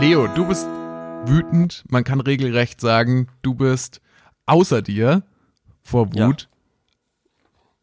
Leo, 0.00 0.26
du 0.28 0.46
bist 0.46 0.66
wütend. 1.26 1.84
Man 1.90 2.04
kann 2.04 2.22
regelrecht 2.22 2.80
sagen, 2.80 3.28
du 3.42 3.52
bist 3.52 4.00
außer 4.46 4.80
dir 4.80 5.24
vor 5.82 6.14
Wut. 6.14 6.48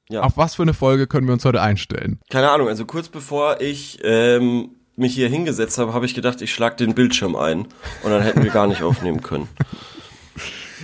Ja. 0.09 0.21
Auf 0.21 0.35
was 0.35 0.55
für 0.55 0.63
eine 0.63 0.73
Folge 0.73 1.05
können 1.05 1.27
wir 1.27 1.33
uns 1.33 1.45
heute 1.45 1.61
einstellen? 1.61 2.19
Keine 2.31 2.49
Ahnung, 2.49 2.69
also 2.69 2.85
kurz 2.85 3.09
bevor 3.09 3.61
ich 3.61 3.99
ähm, 4.03 4.69
mich 4.95 5.13
hier 5.13 5.29
hingesetzt 5.29 5.77
habe, 5.77 5.93
habe 5.93 6.07
ich 6.07 6.15
gedacht, 6.15 6.41
ich 6.41 6.51
schlag 6.51 6.77
den 6.77 6.95
Bildschirm 6.95 7.35
ein 7.35 7.67
und 8.01 8.09
dann 8.09 8.23
hätten 8.23 8.41
wir 8.41 8.49
gar 8.49 8.65
nicht 8.65 8.81
aufnehmen 8.81 9.21
können. 9.21 9.47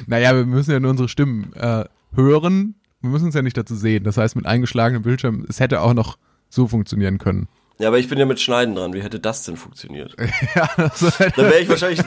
Naja, 0.06 0.36
wir 0.36 0.46
müssen 0.46 0.72
ja 0.72 0.80
nur 0.80 0.92
unsere 0.92 1.08
Stimmen 1.08 1.54
äh, 1.54 1.86
hören. 2.14 2.76
Wir 3.00 3.10
müssen 3.10 3.26
uns 3.26 3.36
ja 3.36 3.42
nicht 3.42 3.56
dazu 3.56 3.76
sehen. 3.76 4.04
Das 4.04 4.18
heißt, 4.18 4.36
mit 4.36 4.46
eingeschlagenem 4.46 5.04
Bildschirm, 5.04 5.46
es 5.48 5.60
hätte 5.60 5.82
auch 5.82 5.94
noch 5.94 6.18
so 6.50 6.68
funktionieren 6.68 7.20
können. 7.20 7.48
Ja, 7.84 7.90
aber 7.90 8.00
ich 8.00 8.08
bin 8.08 8.18
ja 8.18 8.26
mit 8.26 8.40
Schneiden 8.40 8.76
dran. 8.76 8.94
Wie 8.94 9.04
hätte 9.04 9.20
das 9.20 9.44
denn 9.44 9.58
funktioniert? 9.58 10.16
ja, 10.56 10.70
also, 10.78 11.10
dann 11.20 11.36
wäre 11.36 11.60
ich 11.60 11.68
wahrscheinlich 11.68 12.00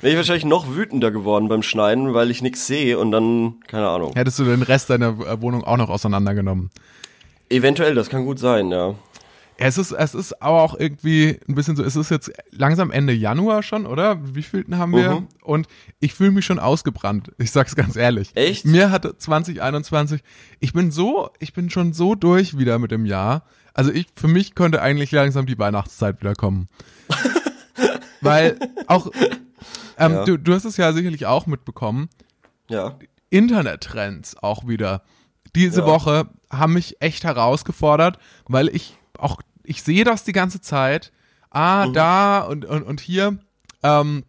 wäre 0.00 0.12
ich 0.12 0.16
wahrscheinlich 0.16 0.44
noch 0.44 0.76
wütender 0.76 1.10
geworden 1.10 1.48
beim 1.48 1.64
Schneiden, 1.64 2.14
weil 2.14 2.30
ich 2.30 2.42
nichts 2.42 2.68
sehe 2.68 2.96
und 2.96 3.10
dann 3.10 3.56
keine 3.66 3.88
Ahnung. 3.88 4.12
Hättest 4.14 4.38
du 4.38 4.44
den 4.44 4.62
Rest 4.62 4.90
deiner 4.90 5.42
Wohnung 5.42 5.64
auch 5.64 5.78
noch 5.78 5.88
auseinandergenommen? 5.88 6.70
Eventuell, 7.48 7.96
das 7.96 8.08
kann 8.08 8.24
gut 8.24 8.38
sein, 8.38 8.70
ja. 8.70 8.94
Es 9.56 9.78
ist, 9.78 9.90
es 9.90 10.14
ist 10.14 10.40
aber 10.40 10.62
auch 10.62 10.78
irgendwie 10.78 11.40
ein 11.48 11.56
bisschen 11.56 11.74
so, 11.74 11.82
es 11.82 11.96
ist 11.96 12.12
jetzt 12.12 12.30
langsam 12.52 12.92
Ende 12.92 13.12
Januar 13.12 13.64
schon, 13.64 13.86
oder? 13.86 14.20
Wie 14.32 14.42
vielten 14.42 14.78
haben 14.78 14.92
wir? 14.92 15.10
Mhm. 15.10 15.28
Und 15.42 15.66
ich 15.98 16.14
fühle 16.14 16.30
mich 16.30 16.44
schon 16.44 16.60
ausgebrannt. 16.60 17.32
Ich 17.38 17.50
sag's 17.50 17.74
ganz 17.74 17.96
ehrlich. 17.96 18.30
Echt? 18.36 18.64
Mir 18.64 18.92
hatte 18.92 19.18
2021, 19.18 20.22
ich 20.60 20.72
bin 20.72 20.92
so, 20.92 21.30
ich 21.40 21.52
bin 21.52 21.68
schon 21.68 21.92
so 21.92 22.14
durch 22.14 22.56
wieder 22.56 22.78
mit 22.78 22.92
dem 22.92 23.06
Jahr. 23.06 23.44
Also 23.74 23.90
ich, 23.90 24.06
für 24.14 24.28
mich 24.28 24.54
könnte 24.54 24.80
eigentlich 24.80 25.10
langsam 25.10 25.46
die 25.46 25.58
Weihnachtszeit 25.58 26.20
wieder 26.20 26.34
kommen. 26.34 26.68
Weil 28.20 28.58
auch, 28.86 29.10
ähm, 29.98 30.12
ja. 30.12 30.24
du, 30.24 30.38
du 30.38 30.54
hast 30.54 30.64
es 30.64 30.76
ja 30.76 30.92
sicherlich 30.92 31.26
auch 31.26 31.46
mitbekommen. 31.46 32.08
Ja. 32.70 32.98
Internettrends 33.30 34.36
auch 34.36 34.66
wieder. 34.66 35.02
Diese 35.56 35.80
ja. 35.80 35.86
Woche 35.86 36.28
haben 36.50 36.74
mich 36.74 37.00
echt 37.00 37.24
herausgefordert, 37.24 38.18
weil 38.46 38.68
ich 38.68 38.96
auch, 39.18 39.40
ich 39.64 39.82
sehe 39.82 40.04
das 40.04 40.24
die 40.24 40.32
ganze 40.32 40.60
Zeit. 40.60 41.12
Ah, 41.50 41.86
mhm. 41.86 41.92
da 41.92 42.40
und, 42.40 42.64
und, 42.64 42.82
und 42.84 43.00
hier. 43.00 43.38
Ähm, 43.82 44.24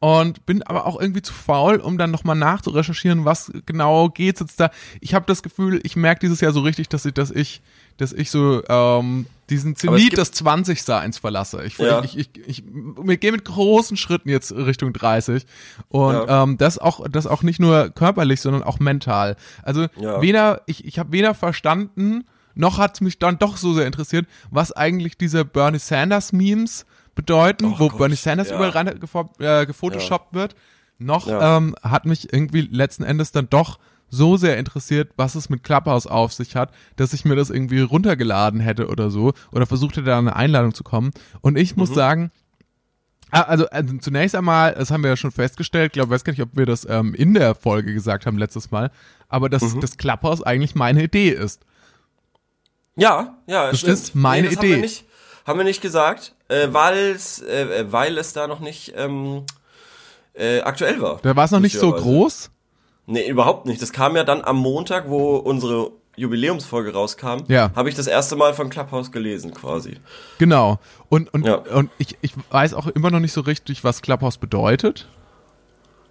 und 0.00 0.46
bin 0.46 0.62
aber 0.62 0.86
auch 0.86 1.00
irgendwie 1.00 1.22
zu 1.22 1.32
faul, 1.32 1.76
um 1.76 1.98
dann 1.98 2.10
nochmal 2.10 2.36
nachzurecherchieren, 2.36 3.24
was 3.24 3.50
genau 3.66 4.08
geht's 4.08 4.40
jetzt 4.40 4.60
da. 4.60 4.70
Ich 5.00 5.12
habe 5.12 5.26
das 5.26 5.42
Gefühl, 5.42 5.80
ich 5.82 5.96
merke 5.96 6.20
dieses 6.20 6.40
Jahr 6.40 6.52
so 6.52 6.60
richtig, 6.60 6.88
dass 6.88 7.04
ich, 7.04 7.14
dass 7.14 7.32
ich, 7.32 7.62
dass 7.96 8.12
ich 8.12 8.30
so 8.30 8.62
ähm, 8.68 9.26
diesen 9.50 9.74
Zenit 9.74 10.16
des 10.16 10.30
20 10.30 10.84
Seins 10.84 11.18
verlasse. 11.18 11.64
Ich, 11.64 11.78
ja. 11.78 12.04
ich, 12.04 12.16
ich, 12.16 12.30
ich, 12.46 12.62
ich 13.08 13.20
gehe 13.20 13.32
mit 13.32 13.44
großen 13.44 13.96
Schritten 13.96 14.28
jetzt 14.28 14.52
Richtung 14.52 14.92
30 14.92 15.44
und 15.88 16.12
ja. 16.12 16.44
ähm, 16.44 16.58
das 16.58 16.78
auch, 16.78 17.04
das 17.08 17.26
auch 17.26 17.42
nicht 17.42 17.58
nur 17.58 17.90
körperlich, 17.90 18.40
sondern 18.40 18.62
auch 18.62 18.78
mental. 18.78 19.36
Also 19.64 19.86
ja. 19.96 20.22
weder 20.22 20.62
ich, 20.66 20.84
ich 20.84 21.00
habe 21.00 21.10
weder 21.10 21.34
verstanden 21.34 22.24
noch 22.54 22.78
hat 22.78 23.00
mich 23.00 23.20
dann 23.20 23.38
doch 23.38 23.56
so 23.56 23.72
sehr 23.72 23.86
interessiert, 23.86 24.26
was 24.50 24.72
eigentlich 24.72 25.16
diese 25.16 25.44
Bernie 25.44 25.78
Sanders 25.78 26.32
Memes 26.32 26.86
bedeuten, 27.18 27.64
oh 27.64 27.74
wo 27.80 27.88
Gott, 27.88 27.98
Bernie 27.98 28.14
Sanders 28.14 28.50
ja. 28.50 28.54
überall 28.54 28.70
rein 28.70 28.86
äh, 28.86 29.66
gefotoshoppt 29.66 30.34
ja. 30.34 30.40
wird, 30.40 30.54
noch 30.98 31.26
ja. 31.26 31.56
ähm, 31.56 31.74
hat 31.82 32.06
mich 32.06 32.32
irgendwie 32.32 32.60
letzten 32.60 33.02
Endes 33.02 33.32
dann 33.32 33.50
doch 33.50 33.80
so 34.08 34.36
sehr 34.36 34.56
interessiert, 34.56 35.10
was 35.16 35.34
es 35.34 35.50
mit 35.50 35.64
Clubhouse 35.64 36.06
auf 36.06 36.32
sich 36.32 36.54
hat, 36.54 36.72
dass 36.94 37.12
ich 37.12 37.24
mir 37.24 37.34
das 37.34 37.50
irgendwie 37.50 37.80
runtergeladen 37.80 38.60
hätte 38.60 38.86
oder 38.86 39.10
so 39.10 39.32
oder 39.50 39.66
versucht 39.66 39.96
hätte, 39.96 40.06
da 40.06 40.18
eine 40.18 40.36
Einladung 40.36 40.74
zu 40.74 40.84
kommen. 40.84 41.10
Und 41.40 41.58
ich 41.58 41.74
muss 41.74 41.90
mhm. 41.90 41.94
sagen, 41.94 42.30
ah, 43.32 43.42
also, 43.42 43.68
also, 43.68 43.98
zunächst 43.98 44.36
einmal, 44.36 44.74
das 44.74 44.92
haben 44.92 45.02
wir 45.02 45.10
ja 45.10 45.16
schon 45.16 45.32
festgestellt, 45.32 45.94
glaube 45.94 46.10
weiß 46.10 46.22
gar 46.22 46.32
nicht, 46.32 46.42
ob 46.42 46.56
wir 46.56 46.66
das 46.66 46.86
ähm, 46.88 47.14
in 47.14 47.34
der 47.34 47.56
Folge 47.56 47.92
gesagt 47.92 48.26
haben 48.26 48.38
letztes 48.38 48.70
Mal, 48.70 48.92
aber 49.28 49.48
dass 49.48 49.74
mhm. 49.74 49.80
das 49.80 49.96
Clubhouse 49.96 50.44
eigentlich 50.44 50.76
meine 50.76 51.02
Idee 51.02 51.30
ist. 51.30 51.62
Ja, 52.94 53.38
ja, 53.48 53.72
das 53.72 53.80
stimmt. 53.80 53.92
ist 53.92 54.14
meine 54.14 54.48
nee, 54.48 54.54
das 54.54 54.62
Idee. 54.62 54.72
Haben 54.74 54.76
wir 54.76 54.82
nicht, 54.82 55.04
haben 55.46 55.58
wir 55.58 55.64
nicht 55.64 55.82
gesagt 55.82 56.36
äh, 56.48 56.68
weil's, 56.72 57.40
äh, 57.40 57.80
äh, 57.80 57.92
weil 57.92 58.18
es 58.18 58.32
da 58.32 58.46
noch 58.46 58.60
nicht 58.60 58.94
ähm, 58.96 59.44
äh, 60.34 60.60
aktuell 60.60 61.00
war. 61.00 61.20
Da 61.22 61.36
war 61.36 61.44
es 61.44 61.50
noch 61.50 61.60
nicht 61.60 61.78
so 61.78 61.92
groß? 61.92 62.50
Nee, 63.06 63.26
überhaupt 63.26 63.66
nicht. 63.66 63.80
Das 63.80 63.92
kam 63.92 64.16
ja 64.16 64.24
dann 64.24 64.42
am 64.42 64.56
Montag, 64.56 65.08
wo 65.08 65.36
unsere 65.36 65.92
Jubiläumsfolge 66.18 66.92
rauskam, 66.92 67.44
ja. 67.48 67.70
habe 67.74 67.88
ich 67.88 67.94
das 67.94 68.06
erste 68.06 68.36
Mal 68.36 68.52
von 68.52 68.70
Clubhouse 68.70 69.12
gelesen 69.12 69.54
quasi. 69.54 69.96
Genau. 70.38 70.78
Und, 71.08 71.32
und, 71.32 71.46
ja. 71.46 71.56
und 71.56 71.90
ich, 71.98 72.18
ich 72.20 72.32
weiß 72.50 72.74
auch 72.74 72.88
immer 72.88 73.10
noch 73.10 73.20
nicht 73.20 73.32
so 73.32 73.40
richtig, 73.40 73.84
was 73.84 74.02
Clubhouse 74.02 74.36
bedeutet. 74.36 75.08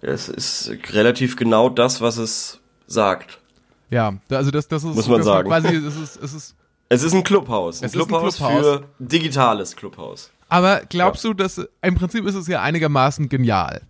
Es 0.00 0.28
ist 0.28 0.70
relativ 0.92 1.36
genau 1.36 1.68
das, 1.68 2.00
was 2.00 2.16
es 2.16 2.60
sagt. 2.86 3.38
Ja, 3.90 4.14
also 4.30 4.50
das, 4.50 4.68
das 4.68 4.84
ist 4.84 4.94
muss 4.94 5.08
man 5.08 5.22
sagen. 5.22 5.48
Quasi, 5.48 5.68
es 5.68 5.96
ist, 5.96 6.22
es 6.22 6.34
ist 6.34 6.54
es 6.88 7.02
ist 7.02 7.12
ein 7.12 7.22
Clubhaus. 7.22 7.82
Ein, 7.82 7.86
es 7.86 7.92
Clubhaus, 7.92 8.34
ist 8.34 8.42
ein 8.42 8.48
Clubhaus 8.48 8.80
für 8.80 8.88
digitales 8.98 9.76
Clubhaus. 9.76 10.30
Aber 10.48 10.82
glaubst 10.88 11.24
ja. 11.24 11.30
du, 11.30 11.34
dass 11.34 11.60
im 11.82 11.94
Prinzip 11.94 12.26
ist 12.26 12.34
es 12.34 12.46
ja 12.46 12.62
einigermaßen 12.62 13.28
genial? 13.28 13.82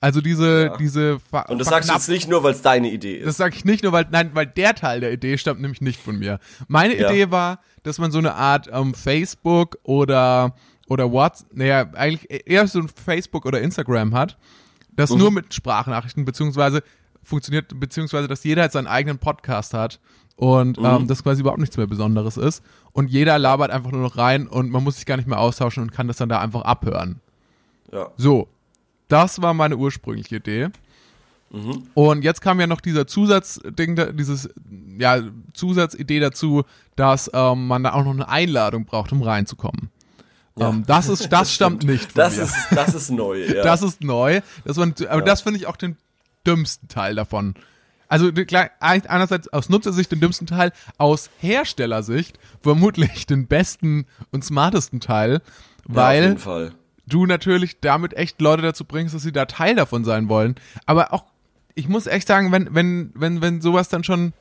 Also 0.00 0.20
diese, 0.20 0.66
ja. 0.66 0.76
diese. 0.76 1.18
Ver 1.18 1.50
Und 1.50 1.58
das 1.58 1.68
sagst 1.68 1.90
du 1.90 1.94
jetzt 1.94 2.08
nicht 2.08 2.28
nur, 2.28 2.44
weil 2.44 2.52
es 2.52 2.62
deine 2.62 2.88
Idee 2.88 3.16
ist. 3.16 3.26
Das 3.26 3.36
sag 3.36 3.56
ich 3.56 3.64
nicht 3.64 3.82
nur, 3.82 3.90
weil, 3.90 4.06
nein, 4.10 4.30
weil 4.32 4.46
der 4.46 4.76
Teil 4.76 5.00
der 5.00 5.12
Idee 5.12 5.36
stammt 5.38 5.60
nämlich 5.60 5.80
nicht 5.80 6.00
von 6.00 6.18
mir. 6.18 6.38
Meine 6.68 6.96
ja. 6.96 7.10
Idee 7.10 7.32
war, 7.32 7.60
dass 7.82 7.98
man 7.98 8.12
so 8.12 8.18
eine 8.18 8.34
Art 8.34 8.68
ähm, 8.72 8.94
Facebook 8.94 9.78
oder, 9.82 10.54
oder 10.88 11.10
WhatsApp, 11.10 11.48
naja, 11.52 11.90
eigentlich 11.94 12.30
eher 12.46 12.68
so 12.68 12.78
ein 12.78 12.88
Facebook 12.88 13.44
oder 13.44 13.60
Instagram 13.60 14.14
hat, 14.14 14.38
das 14.92 15.10
mhm. 15.10 15.18
nur 15.18 15.30
mit 15.32 15.52
Sprachnachrichten 15.52 16.24
beziehungsweise 16.24 16.84
funktioniert, 17.20 17.78
beziehungsweise 17.80 18.28
dass 18.28 18.44
jeder 18.44 18.62
halt 18.62 18.72
seinen 18.72 18.86
eigenen 18.86 19.18
Podcast 19.18 19.74
hat 19.74 19.98
und 20.38 20.78
mhm. 20.78 20.84
ähm, 20.84 21.06
das 21.08 21.24
quasi 21.24 21.40
überhaupt 21.40 21.58
nichts 21.58 21.76
mehr 21.76 21.88
Besonderes 21.88 22.36
ist. 22.36 22.62
Und 22.92 23.10
jeder 23.10 23.38
labert 23.40 23.72
einfach 23.72 23.90
nur 23.90 24.00
noch 24.00 24.16
rein 24.16 24.46
und 24.46 24.70
man 24.70 24.84
muss 24.84 24.94
sich 24.94 25.04
gar 25.04 25.16
nicht 25.16 25.26
mehr 25.26 25.40
austauschen 25.40 25.82
und 25.82 25.92
kann 25.92 26.06
das 26.06 26.18
dann 26.18 26.28
da 26.28 26.40
einfach 26.40 26.62
abhören. 26.62 27.20
Ja. 27.92 28.10
So, 28.16 28.46
das 29.08 29.42
war 29.42 29.52
meine 29.52 29.76
ursprüngliche 29.76 30.36
Idee. 30.36 30.68
Mhm. 31.50 31.88
Und 31.94 32.22
jetzt 32.22 32.40
kam 32.40 32.60
ja 32.60 32.68
noch 32.68 32.80
dieser 32.80 33.08
Zusatzding, 33.08 34.16
dieses 34.16 34.48
ja 34.96 35.22
Zusatzidee 35.54 36.20
dazu, 36.20 36.62
dass 36.94 37.28
ähm, 37.34 37.66
man 37.66 37.82
da 37.82 37.94
auch 37.94 38.04
noch 38.04 38.12
eine 38.12 38.28
Einladung 38.28 38.84
braucht, 38.84 39.10
um 39.10 39.22
reinzukommen. 39.22 39.90
Ja. 40.56 40.68
Ähm, 40.68 40.84
das 40.86 41.08
ist, 41.08 41.28
das 41.32 41.52
stammt 41.52 41.82
nicht 41.82 42.12
von 42.12 42.22
das 42.22 42.36
mir. 42.36 42.42
Ist, 42.44 42.56
das 42.70 42.94
ist 42.94 43.10
neu. 43.10 43.44
Ja. 43.54 43.64
Das 43.64 43.82
ist 43.82 44.04
neu. 44.04 44.40
Das 44.64 44.76
war, 44.76 44.86
aber 44.86 45.18
ja. 45.18 45.20
das 45.20 45.40
finde 45.40 45.58
ich 45.58 45.66
auch 45.66 45.76
den 45.76 45.96
dümmsten 46.46 46.86
Teil 46.86 47.16
davon. 47.16 47.54
Also 48.08 48.32
klar, 48.32 48.70
einerseits 48.80 49.48
aus 49.52 49.68
Nutzersicht 49.68 50.10
den 50.10 50.20
dümmsten 50.20 50.46
Teil, 50.46 50.72
aus 50.96 51.30
Herstellersicht 51.38 52.38
vermutlich 52.60 53.26
den 53.26 53.46
besten 53.46 54.06
und 54.30 54.44
smartesten 54.44 55.00
Teil, 55.00 55.42
weil 55.84 56.36
ja, 56.44 56.70
du 57.06 57.26
natürlich 57.26 57.80
damit 57.80 58.14
echt 58.14 58.40
Leute 58.40 58.62
dazu 58.62 58.84
bringst, 58.84 59.14
dass 59.14 59.22
sie 59.22 59.32
da 59.32 59.44
Teil 59.46 59.74
davon 59.74 60.04
sein 60.04 60.28
wollen. 60.28 60.54
Aber 60.86 61.12
auch, 61.12 61.24
ich 61.74 61.88
muss 61.88 62.06
echt 62.06 62.26
sagen, 62.26 62.50
wenn, 62.50 62.74
wenn, 62.74 63.12
wenn, 63.14 63.40
wenn 63.40 63.60
sowas 63.60 63.88
dann 63.88 64.04
schon 64.04 64.32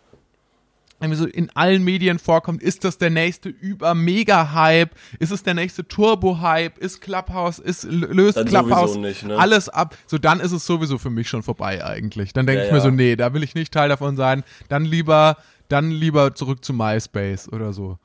so 1.13 1.25
in 1.25 1.49
allen 1.55 1.83
Medien 1.83 2.19
vorkommt, 2.19 2.61
ist 2.61 2.83
das 2.83 2.97
der 2.97 3.09
nächste 3.09 3.49
über-Mega-Hype, 3.49 4.89
ist 5.19 5.31
es 5.31 5.43
der 5.43 5.53
nächste 5.53 5.87
Turbo-Hype, 5.87 6.77
ist 6.77 7.01
Clubhouse, 7.01 7.59
ist 7.59 7.83
löst 7.83 8.37
dann 8.37 8.47
Clubhouse 8.47 8.97
nicht, 8.97 9.23
ne? 9.23 9.37
alles 9.37 9.69
ab, 9.69 9.95
so 10.07 10.17
dann 10.17 10.39
ist 10.39 10.51
es 10.51 10.65
sowieso 10.65 10.97
für 10.97 11.09
mich 11.09 11.29
schon 11.29 11.43
vorbei 11.43 11.85
eigentlich. 11.85 12.33
Dann 12.33 12.47
denke 12.47 12.61
ja, 12.61 12.65
ich 12.65 12.71
mir 12.71 12.79
ja. 12.79 12.83
so, 12.83 12.91
nee, 12.91 13.15
da 13.15 13.33
will 13.33 13.43
ich 13.43 13.55
nicht 13.55 13.73
Teil 13.73 13.89
davon 13.89 14.15
sein, 14.15 14.43
dann 14.69 14.85
lieber, 14.85 15.37
dann 15.69 15.91
lieber 15.91 16.35
zurück 16.35 16.65
zu 16.65 16.73
MySpace 16.73 17.51
oder 17.51 17.73
so. 17.73 17.97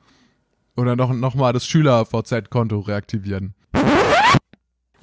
Oder 0.75 0.95
noch, 0.95 1.13
noch 1.13 1.35
mal 1.35 1.53
das 1.53 1.67
Schüler-VZ-Konto 1.67 2.79
reaktivieren. 2.79 3.53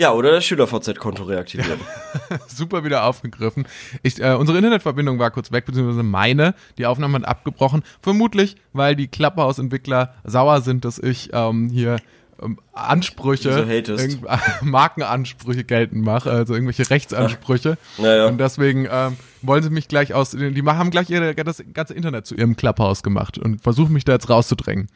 Ja, 0.01 0.15
oder 0.15 0.33
das 0.33 0.47
Schüler-VZ-Konto 0.47 1.25
reaktivieren. 1.25 1.79
Super 2.49 2.85
wieder 2.85 3.05
aufgegriffen. 3.05 3.67
Ich, 4.03 4.19
äh, 4.19 4.33
unsere 4.33 4.57
Internetverbindung 4.57 5.19
war 5.19 5.31
kurz 5.31 5.53
weg, 5.53 5.67
beziehungsweise 5.67 6.03
meine. 6.03 6.55
Die 6.79 6.87
Aufnahme 6.87 7.19
hat 7.19 7.29
abgebrochen. 7.29 7.83
Vermutlich, 8.01 8.57
weil 8.73 8.97
die 8.97 9.09
Clubhouse-Entwickler 9.09 10.15
sauer 10.25 10.63
sind, 10.63 10.87
dass 10.87 10.99
ich 10.99 11.29
ähm, 11.35 11.69
hier 11.69 11.99
ähm, 12.43 12.59
Ansprüche, 12.73 13.85
So 13.85 14.27
Markenansprüche 14.63 15.65
geltend 15.65 16.03
mache, 16.03 16.31
also 16.31 16.55
irgendwelche 16.55 16.89
Rechtsansprüche. 16.89 17.77
Naja. 17.99 18.25
Und 18.25 18.39
deswegen 18.39 18.89
ähm, 18.91 19.19
wollen 19.43 19.63
sie 19.63 19.69
mich 19.69 19.87
gleich 19.87 20.15
aus, 20.15 20.31
die 20.31 20.63
haben 20.63 20.91
gleich 20.91 21.11
ihre, 21.11 21.35
das 21.35 21.63
ganze 21.75 21.93
Internet 21.93 22.25
zu 22.25 22.35
ihrem 22.35 22.57
Clubhouse 22.57 23.03
gemacht 23.03 23.37
und 23.37 23.61
versuchen 23.61 23.93
mich 23.93 24.07
da 24.07 24.13
jetzt 24.13 24.31
rauszudrängen. 24.31 24.89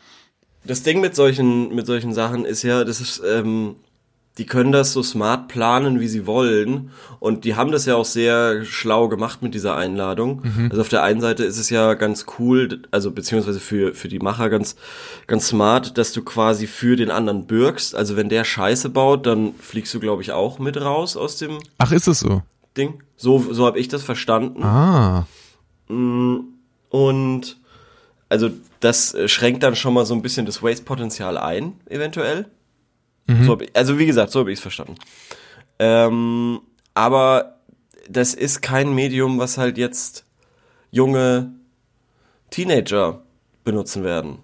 Das 0.64 0.82
Ding 0.82 1.02
mit 1.02 1.14
solchen, 1.14 1.74
mit 1.74 1.84
solchen 1.84 2.14
Sachen 2.14 2.46
ist 2.46 2.62
ja, 2.62 2.84
das 2.84 3.02
ist, 3.02 3.22
ähm, 3.22 3.76
die 4.38 4.46
können 4.46 4.72
das 4.72 4.92
so 4.92 5.02
smart 5.02 5.46
planen, 5.46 6.00
wie 6.00 6.08
sie 6.08 6.26
wollen. 6.26 6.90
Und 7.20 7.44
die 7.44 7.54
haben 7.54 7.70
das 7.70 7.86
ja 7.86 7.94
auch 7.94 8.04
sehr 8.04 8.64
schlau 8.64 9.08
gemacht 9.08 9.42
mit 9.42 9.54
dieser 9.54 9.76
Einladung. 9.76 10.42
Also 10.70 10.80
auf 10.80 10.88
der 10.88 11.04
einen 11.04 11.20
Seite 11.20 11.44
ist 11.44 11.58
es 11.58 11.70
ja 11.70 11.94
ganz 11.94 12.26
cool, 12.38 12.82
also 12.90 13.12
beziehungsweise 13.12 13.60
für, 13.60 13.94
für 13.94 14.08
die 14.08 14.18
Macher 14.18 14.50
ganz, 14.50 14.74
ganz 15.28 15.48
smart, 15.48 15.98
dass 15.98 16.12
du 16.12 16.22
quasi 16.22 16.66
für 16.66 16.96
den 16.96 17.12
anderen 17.12 17.46
bürgst. 17.46 17.94
Also 17.94 18.16
wenn 18.16 18.28
der 18.28 18.44
Scheiße 18.44 18.88
baut, 18.88 19.26
dann 19.26 19.54
fliegst 19.60 19.94
du, 19.94 20.00
glaube 20.00 20.22
ich, 20.22 20.32
auch 20.32 20.58
mit 20.58 20.80
raus 20.80 21.16
aus 21.16 21.36
dem 21.36 21.58
Ach, 21.78 21.92
ist 21.92 22.08
es 22.08 22.20
so? 22.20 22.42
Ding. 22.76 23.02
So, 23.16 23.38
so 23.52 23.66
habe 23.66 23.78
ich 23.78 23.86
das 23.86 24.02
verstanden. 24.02 24.64
Ah. 24.64 25.26
Und 25.86 27.56
also 28.28 28.50
das 28.80 29.14
äh, 29.14 29.28
schränkt 29.28 29.62
dann 29.62 29.76
schon 29.76 29.94
mal 29.94 30.04
so 30.04 30.14
ein 30.14 30.22
bisschen 30.22 30.44
das 30.44 30.60
Waste-Potenzial 30.60 31.38
ein, 31.38 31.74
eventuell. 31.88 32.46
So 33.26 33.52
hab 33.52 33.62
ich, 33.62 33.70
also 33.74 33.98
wie 33.98 34.06
gesagt, 34.06 34.32
so 34.32 34.40
habe 34.40 34.52
ich 34.52 34.58
es 34.58 34.62
verstanden. 34.62 34.96
Ähm, 35.78 36.60
aber 36.92 37.58
das 38.08 38.34
ist 38.34 38.60
kein 38.60 38.94
Medium, 38.94 39.38
was 39.38 39.56
halt 39.58 39.78
jetzt 39.78 40.24
junge 40.90 41.52
Teenager 42.50 43.22
benutzen 43.64 44.04
werden. 44.04 44.38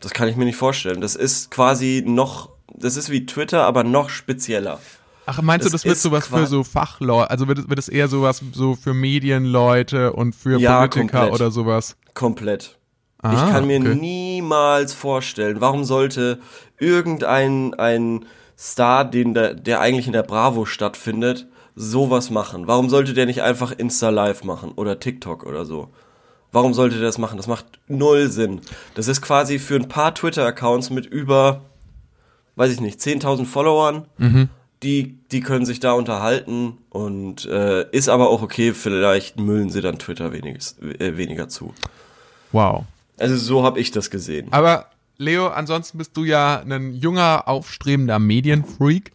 Das 0.00 0.12
kann 0.12 0.28
ich 0.28 0.36
mir 0.36 0.44
nicht 0.46 0.56
vorstellen. 0.56 1.00
Das 1.00 1.14
ist 1.14 1.50
quasi 1.50 2.02
noch, 2.06 2.50
das 2.74 2.96
ist 2.96 3.10
wie 3.10 3.26
Twitter, 3.26 3.64
aber 3.64 3.84
noch 3.84 4.08
spezieller. 4.10 4.80
Ach, 5.26 5.40
meinst 5.40 5.66
Das 5.66 5.70
du, 5.70 5.76
das 5.76 5.84
wird 5.84 5.98
sowas 5.98 6.26
für 6.26 6.46
so 6.48 6.64
Fachleute, 6.64 7.30
also 7.30 7.46
wird 7.46 7.58
es, 7.58 7.68
wird 7.68 7.78
es 7.78 7.88
eher 7.88 8.08
sowas 8.08 8.42
so 8.52 8.74
für 8.74 8.92
Medienleute 8.92 10.12
und 10.12 10.34
für 10.34 10.58
Ja, 10.58 10.80
Politiker 10.80 11.18
komplett. 11.18 11.32
oder 11.34 11.50
sowas? 11.52 11.96
Komplett. 12.14 12.78
Ah, 13.22 13.32
ich 13.32 13.52
kann 13.52 13.66
mir 13.66 13.78
okay. 13.78 13.94
niemals 13.94 14.92
vorstellen, 14.92 15.60
warum 15.60 15.84
sollte 15.84 16.40
irgendein 16.78 17.72
ein 17.74 18.26
Star, 18.58 19.04
den 19.04 19.32
der, 19.32 19.54
der 19.54 19.80
eigentlich 19.80 20.08
in 20.08 20.12
der 20.12 20.24
Bravo 20.24 20.64
stattfindet, 20.66 21.46
sowas 21.76 22.30
machen? 22.30 22.66
Warum 22.66 22.90
sollte 22.90 23.14
der 23.14 23.26
nicht 23.26 23.42
einfach 23.42 23.70
Insta 23.70 24.10
Live 24.10 24.42
machen 24.42 24.72
oder 24.72 24.98
TikTok 24.98 25.46
oder 25.46 25.64
so? 25.64 25.88
Warum 26.50 26.74
sollte 26.74 26.96
der 26.96 27.06
das 27.06 27.16
machen? 27.16 27.36
Das 27.36 27.46
macht 27.46 27.64
null 27.86 28.28
Sinn. 28.28 28.60
Das 28.94 29.06
ist 29.06 29.22
quasi 29.22 29.60
für 29.60 29.76
ein 29.76 29.88
paar 29.88 30.14
Twitter-Accounts 30.14 30.90
mit 30.90 31.06
über, 31.06 31.62
weiß 32.56 32.72
ich 32.72 32.80
nicht, 32.80 33.00
10.000 33.00 33.46
Followern. 33.46 34.06
Mhm. 34.18 34.48
Die, 34.82 35.16
die 35.30 35.40
können 35.40 35.64
sich 35.64 35.78
da 35.78 35.92
unterhalten 35.92 36.76
und 36.90 37.46
äh, 37.46 37.88
ist 37.92 38.08
aber 38.08 38.30
auch 38.30 38.42
okay, 38.42 38.74
vielleicht 38.74 39.38
müllen 39.38 39.70
sie 39.70 39.80
dann 39.80 40.00
Twitter 40.00 40.32
weniges, 40.32 40.76
äh, 40.80 41.16
weniger 41.16 41.48
zu. 41.48 41.72
Wow. 42.50 42.84
Also 43.22 43.36
so 43.36 43.62
habe 43.64 43.78
ich 43.80 43.90
das 43.92 44.10
gesehen. 44.10 44.48
Aber 44.50 44.86
Leo, 45.16 45.48
ansonsten 45.48 45.98
bist 45.98 46.16
du 46.16 46.24
ja 46.24 46.60
ein 46.68 46.92
junger, 46.94 47.46
aufstrebender 47.46 48.18
Medienfreak. 48.18 49.12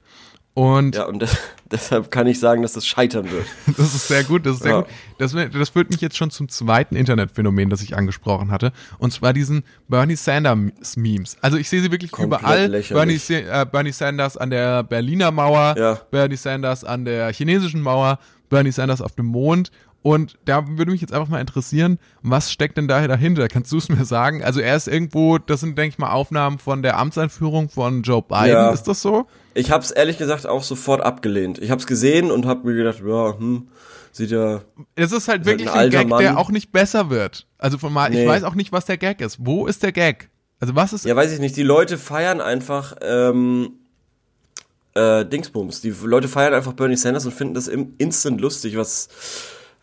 Und 0.54 0.96
Ja, 0.96 1.06
und 1.06 1.20
das, 1.22 1.38
deshalb 1.72 2.10
kann 2.10 2.26
ich 2.26 2.40
sagen, 2.40 2.62
dass 2.64 2.74
das 2.74 2.88
scheitern 2.88 3.30
wird. 3.30 3.46
das 3.78 3.94
ist 3.94 4.08
sehr 4.08 4.24
gut, 4.24 4.46
das 4.46 4.56
ist 4.56 4.64
sehr 4.64 4.72
Ja. 4.72 4.80
gut. 4.82 4.90
Das, 5.20 5.36
das 5.54 5.70
führt 5.70 5.92
mich 5.92 6.02
jetzt 6.02 6.18
schon 6.18 6.32
zum 6.32 6.50
zweiten 6.50 6.96
Internetphänomen, 6.96 7.70
das 7.70 7.82
ich 7.84 7.96
angesprochen 7.96 8.50
hatte. 8.50 8.72
Und 8.98 9.12
zwar 9.14 9.34
diesen 9.34 9.64
Bernie 9.88 10.16
Sanders 10.16 10.96
Memes. 10.96 11.38
Also 11.42 11.58
ich 11.58 11.70
sehe 11.70 11.82
sie 11.82 11.92
wirklich 11.92 12.12
Komplett 12.12 12.40
überall. 12.42 12.70
Bernie, 12.70 13.20
äh, 13.30 13.66
Bernie 13.72 13.92
Sanders 13.92 14.36
an 14.38 14.50
der 14.50 14.82
Berliner 14.84 15.30
Mauer, 15.32 15.76
Ja. 15.78 16.00
Bernie 16.10 16.38
Sanders 16.38 16.84
an 16.84 17.06
der 17.06 17.32
chinesischen 17.34 17.82
Mauer, 17.82 18.18
Bernie 18.50 18.72
Sanders 18.72 19.02
auf 19.02 19.14
dem 19.16 19.26
Mond. 19.28 19.70
Und 20.04 20.38
da 20.46 20.66
würde 20.78 20.92
mich 20.92 21.02
jetzt 21.02 21.12
einfach 21.14 21.28
mal 21.28 21.42
interessieren, 21.42 22.00
was 22.22 22.52
steckt 22.52 22.78
denn 22.78 22.88
da 22.88 23.06
dahinter? 23.08 23.48
Kannst 23.50 23.72
du 23.74 23.78
es 23.78 23.90
mir 23.90 24.06
sagen? 24.06 24.42
Also 24.44 24.62
er 24.62 24.76
ist 24.76 24.88
irgendwo, 24.88 25.38
das 25.38 25.60
sind, 25.60 25.78
denke 25.78 25.90
ich 25.94 25.98
mal, 25.98 26.12
Aufnahmen 26.12 26.60
von 26.60 26.82
der 26.82 26.98
Amtseinführung 26.98 27.70
von 27.70 28.04
Joe 28.04 28.22
Biden. 28.22 28.48
Ja. 28.48 28.72
Ist 28.72 28.84
das 28.84 29.02
so? 29.02 29.28
Ich 29.54 29.70
habe 29.72 29.84
es 29.84 29.92
ehrlich 29.92 30.18
gesagt 30.18 30.46
auch 30.48 30.64
sofort 30.64 31.02
abgelehnt. 31.02 31.58
Ich 31.60 31.72
habe 31.72 31.82
es 31.82 31.88
gesehen 31.88 32.32
und 32.32 32.46
habe 32.46 32.68
mir 32.70 32.76
gedacht, 32.76 33.02
ja, 33.06 33.38
hm, 33.38 33.68
sieht 34.14 34.32
ja. 34.32 34.62
Es 34.96 35.12
ist 35.12 35.14
halt 35.14 35.22
Ist 35.22 35.28
halt 35.28 35.46
wirklich 35.48 35.68
ein 35.70 35.74
ein, 35.74 35.80
alter 35.80 35.98
Gag, 36.00 36.08
Mann. 36.10 36.20
der 36.22 36.38
auch 36.38 36.52
nicht 36.52 36.72
besser 36.72 37.10
wird. 37.10 37.48
Also 37.58 37.78
von 37.78 37.92
mal, 37.92 38.10
ich 38.12 38.20
Nee. 38.20 38.28
weiß 38.28 38.44
auch 38.44 38.56
nicht, 38.56 38.72
was 38.72 38.86
der 38.86 38.98
Gag 38.98 39.20
ist. 39.20 39.38
Wo 39.42 39.66
ist 39.68 39.84
der 39.84 39.92
Gag? 39.92 40.30
Also 40.60 40.76
was 40.76 40.94
ist, 40.94 41.06
Ja, 41.06 41.16
weiß 41.16 41.34
ich 41.34 41.40
nicht. 41.40 41.58
Die 41.58 41.64
Leute 41.64 41.98
feiern 41.98 42.40
einfach 42.40 42.96
ähm, 43.02 43.72
äh, 44.94 45.26
Dingsbums. 45.26 45.82
Die 45.82 45.90
Leute 46.04 46.28
feiern 46.28 46.54
einfach 46.54 46.74
Bernie 46.74 46.96
Sanders 46.96 47.26
und 47.26 47.34
finden 47.34 47.56
das 47.56 47.68
im 47.68 47.94
instant 47.98 48.40
lustig, 48.40 48.78
was. 48.78 49.10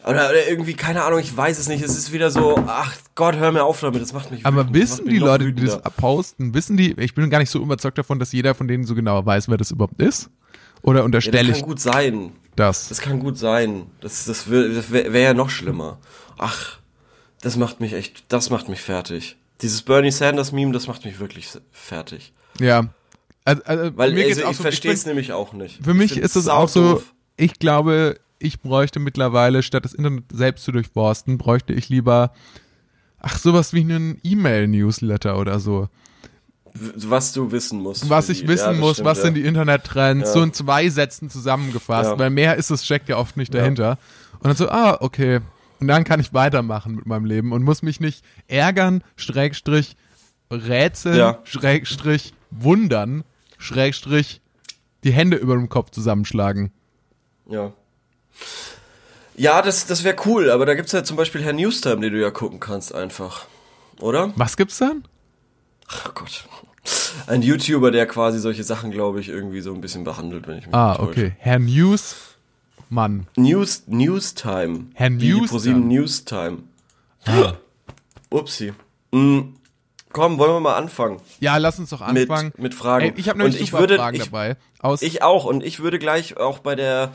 Oder, 0.05 0.29
oder 0.29 0.49
irgendwie, 0.49 0.75
keine 0.75 1.03
Ahnung, 1.03 1.19
ich 1.19 1.35
weiß 1.35 1.59
es 1.59 1.69
nicht. 1.69 1.83
Es 1.83 1.97
ist 1.97 2.13
wieder 2.13 2.31
so, 2.31 2.57
ach 2.67 2.95
Gott, 3.15 3.37
hör 3.37 3.53
mir 3.53 3.65
auf 3.65 3.81
damit, 3.81 4.03
das 4.03 4.13
macht 4.13 4.31
mich 4.31 4.45
aber 4.45 4.65
das 4.65 4.75
wissen 4.75 5.09
die 5.09 5.19
Leute, 5.19 5.53
die 5.53 5.65
das 5.65 5.81
posten, 5.97 6.53
wissen 6.53 6.77
die, 6.77 6.93
ich 7.01 7.15
bin 7.15 7.31
gar 7.31 7.39
nicht 7.39 7.51
so 7.51 7.61
überzeugt 7.61 7.97
davon, 7.97 8.19
dass 8.19 8.33
jeder 8.33 8.55
von 8.55 8.69
denen 8.69 8.85
so 8.85 8.95
genau 8.95 9.25
weiß, 9.25 9.49
wer 9.49 9.57
das 9.57 9.71
überhaupt 9.71 10.01
ist. 10.03 10.31
Oder 10.83 10.99
Ja, 11.01 11.05
unterstelle 11.07 11.49
das 11.49 11.57
ich 11.57 11.63
kann 11.63 11.69
gut 11.71 11.81
sein. 11.81 12.33
das? 12.57 12.89
Das 12.89 13.01
kann 13.01 13.19
gut 13.19 13.39
sein. 13.39 13.87
Das, 14.03 14.27
das, 14.27 14.45
das 14.45 14.91
wäre 14.91 15.13
wär 15.13 15.23
ja 15.23 15.35
noch 15.35 15.49
schlimmer. 15.49 15.99
Ach, 16.37 16.79
das 17.41 17.57
macht 17.57 17.81
mich 17.81 17.95
echt, 17.95 18.25
das 18.29 18.51
macht 18.51 18.69
mich 18.69 18.83
fertig. 18.83 19.37
Dieses 19.63 19.81
Bernie 19.83 20.11
Sanders 20.11 20.53
Meme, 20.53 20.73
das 20.73 20.87
macht 20.87 21.05
mich 21.07 21.19
wirklich 21.19 21.49
fertig. 21.73 22.33
Ja. 22.61 22.89
Also, 23.47 23.63
also 23.65 23.97
Weil 23.97 24.13
mir 24.13 24.25
geht's 24.25 24.37
also, 24.39 24.49
auch 24.49 24.51
ich 24.53 24.57
so, 24.59 24.63
verstehe 24.63 24.93
es 24.93 25.07
nämlich 25.07 25.33
auch 25.33 25.53
nicht. 25.55 25.83
Für 25.83 25.93
Ich 25.93 25.97
mich 25.97 26.17
ist 26.19 26.37
es 26.37 26.49
auch 26.49 26.69
so, 26.69 27.03
ich 27.37 27.59
glaube, 27.59 28.19
ich 28.45 28.61
bräuchte 28.61 29.01
mittlerweile, 29.01 29.63
statt 29.63 29.85
das 29.85 29.95
Internet 29.95 30.25
selbst 30.33 30.65
zu 30.65 30.73
durchforsten, 30.73 31.39
bräuchte 31.39 31.73
ich 31.73 31.89
lieber, 31.89 32.33
ach, 33.19 33.39
sowas 33.39 33.73
wie 33.73 33.81
einen 33.81 34.19
E-Mail-Newsletter 34.23 35.39
oder 35.39 35.59
so. 35.61 35.89
was 36.77 37.33
du 37.33 37.53
wissen 37.53 37.81
musst. 37.81 38.11
Was 38.11 38.29
ich 38.29 38.41
die- 38.43 38.49
wissen 38.49 38.75
ja, 38.75 38.81
muss, 38.81 38.95
stimmt, 38.95 39.07
was 39.07 39.19
ja. 39.19 39.25
sind 39.25 39.35
die 39.35 39.45
Internettrends, 39.45 40.29
Ja. 40.29 40.33
so 40.33 40.43
in 40.43 40.53
zwei 40.53 40.89
Sätzen 40.89 41.31
zusammengefasst, 41.31 42.19
weil 42.19 42.31
mehr 42.31 42.57
ist 42.57 42.71
es, 42.71 42.85
steckt 42.85 43.09
ja 43.09 43.17
oft 43.17 43.37
nicht 43.37 43.55
dahinter. 43.55 43.99
Und 44.41 44.47
dann 44.47 44.57
so, 44.57 44.69
ah, 44.69 44.97
okay. 45.01 45.41
Und 45.81 45.87
dann 45.89 46.03
kann 46.05 46.19
ich 46.19 46.33
weitermachen 46.35 46.97
mit 46.97 47.07
meinem 47.07 47.27
Leben 47.27 47.53
und 47.53 47.63
muss 47.63 47.83
mich 47.83 48.01
nicht 48.01 48.25
ärgern, 48.49 49.05
Schrägstrich, 49.17 49.97
rätseln. 50.51 51.37
Schrägstrich, 51.45 52.35
wundern, 52.51 53.23
Schrägstrich, 53.59 54.41
die 55.05 55.13
Hände 55.13 55.37
über 55.37 55.55
dem 55.55 55.69
Kopf 55.69 55.91
zusammenschlagen. 55.91 56.73
Ja. 57.49 57.73
Ja, 59.37 59.63
das, 59.63 59.87
das 59.87 60.05
wäre 60.05 60.17
cool, 60.27 60.51
aber 60.51 60.65
da 60.67 60.75
gibt's 60.75 60.93
ja 60.93 61.03
zum 61.03 61.17
Beispiel 61.17 61.43
Herr 61.43 61.53
Newstime, 61.53 62.01
den 62.01 62.13
du 62.13 62.21
ja 62.21 62.31
gucken 62.31 62.61
kannst 62.61 62.95
einfach. 62.95 63.47
Oder? 64.01 64.33
Was 64.37 64.57
gibt's 64.57 64.79
dann? 64.79 65.05
Ach 65.89 66.15
Gott. 66.15 66.47
Ein 67.27 67.43
YouTuber, 67.43 67.91
der 67.91 68.07
quasi 68.07 68.39
solche 68.39 68.63
Sachen, 68.63 68.91
glaube 68.91 69.21
ich, 69.21 69.29
irgendwie 69.29 69.61
so 69.61 69.73
ein 69.73 69.81
bisschen 69.81 70.05
behandelt, 70.05 70.47
wenn 70.47 70.59
ich 70.59 70.67
mich 70.67 70.75
Ah, 70.75 70.97
okay. 71.01 71.33
Herr 71.39 71.59
News, 71.59 72.15
Mann. 72.91 73.27
News, 73.37 73.85
Newstime. 73.87 74.87
Herr 74.95 75.11
Newstime. 75.11 75.47
ProSieben 75.49 75.89
Newstime. 75.89 76.59
Ah. 77.27 77.55
Upsi. 78.31 78.73
Mm, 79.13 79.41
komm, 80.13 80.39
wollen 80.39 80.53
wir 80.53 80.61
mal 80.61 80.75
anfangen 80.77 81.21
Ja, 81.41 81.57
lass 81.57 81.79
uns 81.79 81.91
doch 81.91 82.07
mit, 82.13 82.29
anfangen. 82.31 82.53
mit 82.59 82.75
Fragen. 82.75 83.07
Ey, 83.07 83.13
ich 83.17 83.29
habe 83.29 83.39
nämlich 83.39 83.57
Und 83.57 83.63
ich 83.63 83.71
super 83.71 83.81
würde, 83.81 83.97
Fragen 83.97 84.17
ich, 84.17 84.25
dabei. 84.25 84.57
Aus, 84.81 85.01
Ich 85.03 85.23
auch 85.23 85.45
und 85.45 85.65
ich 85.65 85.81
würde 85.81 85.99
gleich 85.99 86.37
auch 86.37 86.59
bei 86.59 86.75
der, 86.75 87.13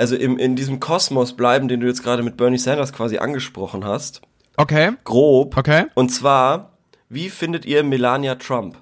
also 0.00 0.16
im, 0.16 0.38
in 0.38 0.56
diesem 0.56 0.80
Kosmos 0.80 1.34
bleiben, 1.36 1.68
den 1.68 1.80
du 1.80 1.86
jetzt 1.86 2.02
gerade 2.02 2.22
mit 2.22 2.36
Bernie 2.38 2.58
Sanders 2.58 2.92
quasi 2.92 3.18
angesprochen 3.18 3.84
hast. 3.84 4.22
okay, 4.56 4.92
Grob. 5.04 5.56
okay. 5.56 5.84
Und 5.94 6.08
zwar, 6.08 6.72
wie 7.10 7.28
findet 7.28 7.66
ihr 7.66 7.84
Melania 7.84 8.34
Trump? 8.36 8.76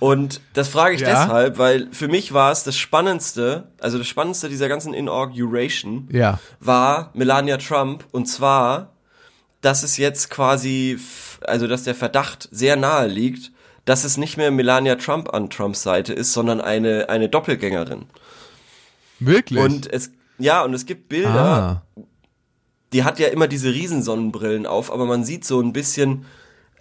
Und 0.00 0.40
das 0.52 0.68
frage 0.68 0.94
ich 0.96 1.00
Ja. 1.02 1.08
deshalb, 1.24 1.58
weil 1.58 1.88
für 1.92 2.08
mich 2.08 2.32
war 2.34 2.52
es 2.52 2.64
das 2.64 2.76
Spannendste, 2.76 3.68
also 3.80 3.98
das 3.98 4.06
Spannendste 4.06 4.48
dieser 4.48 4.68
ganzen 4.68 4.94
Inauguration 4.94 6.08
Ja. 6.12 6.38
war 6.60 7.10
Melania 7.14 7.56
Trump 7.56 8.04
und 8.12 8.26
zwar, 8.26 8.92
dass 9.60 9.82
es 9.82 9.96
jetzt 9.96 10.28
quasi, 10.28 10.98
also 11.46 11.66
dass 11.66 11.84
der 11.84 11.94
Verdacht 11.94 12.48
sehr 12.50 12.76
nahe 12.76 13.06
liegt, 13.06 13.52
dass 13.84 14.04
es 14.04 14.16
nicht 14.16 14.36
mehr 14.36 14.50
Melania 14.50 14.96
Trump 14.96 15.32
an 15.32 15.50
Trumps 15.50 15.82
Seite 15.82 16.12
ist, 16.12 16.32
sondern 16.32 16.60
eine, 16.60 17.08
eine 17.08 17.28
Doppelgängerin. 17.28 18.06
Wirklich? 19.20 19.60
Und 19.60 19.92
es, 19.92 20.12
ja, 20.38 20.62
und 20.62 20.74
es 20.74 20.86
gibt 20.86 21.08
Bilder, 21.08 21.82
ah. 21.96 22.02
die 22.92 23.04
hat 23.04 23.18
ja 23.18 23.28
immer 23.28 23.48
diese 23.48 23.72
Riesensonnenbrillen 23.72 24.66
auf, 24.66 24.92
aber 24.92 25.06
man 25.06 25.24
sieht 25.24 25.44
so 25.44 25.60
ein 25.60 25.72
bisschen, 25.72 26.24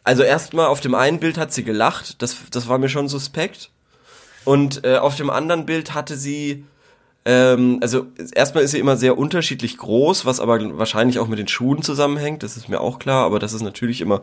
also 0.03 0.23
erstmal 0.23 0.67
auf 0.67 0.79
dem 0.79 0.95
einen 0.95 1.19
Bild 1.19 1.37
hat 1.37 1.53
sie 1.53 1.63
gelacht, 1.63 2.21
das, 2.21 2.37
das 2.51 2.67
war 2.67 2.77
mir 2.77 2.89
schon 2.89 3.07
suspekt. 3.07 3.71
Und 4.45 4.83
äh, 4.83 4.97
auf 4.97 5.15
dem 5.15 5.29
anderen 5.29 5.65
Bild 5.65 5.93
hatte 5.93 6.17
sie, 6.17 6.65
ähm, 7.23 7.79
also 7.81 8.07
erstmal 8.33 8.63
ist 8.63 8.71
sie 8.71 8.79
immer 8.79 8.97
sehr 8.97 9.17
unterschiedlich 9.17 9.77
groß, 9.77 10.25
was 10.25 10.41
aber 10.41 10.77
wahrscheinlich 10.77 11.19
auch 11.19 11.27
mit 11.27 11.39
den 11.39 11.47
Schuhen 11.47 11.81
zusammenhängt, 11.81 12.43
das 12.43 12.57
ist 12.57 12.67
mir 12.67 12.81
auch 12.81 12.99
klar, 12.99 13.25
aber 13.25 13.39
das 13.39 13.53
ist 13.53 13.61
natürlich 13.61 14.01
immer 14.01 14.21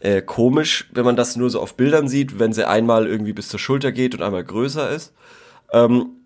äh, 0.00 0.20
komisch, 0.20 0.88
wenn 0.92 1.06
man 1.06 1.16
das 1.16 1.36
nur 1.36 1.48
so 1.48 1.60
auf 1.60 1.74
Bildern 1.74 2.08
sieht, 2.08 2.38
wenn 2.38 2.52
sie 2.52 2.68
einmal 2.68 3.06
irgendwie 3.06 3.32
bis 3.32 3.48
zur 3.48 3.60
Schulter 3.60 3.92
geht 3.92 4.14
und 4.14 4.22
einmal 4.22 4.44
größer 4.44 4.90
ist. 4.90 5.12
Ähm, 5.72 6.19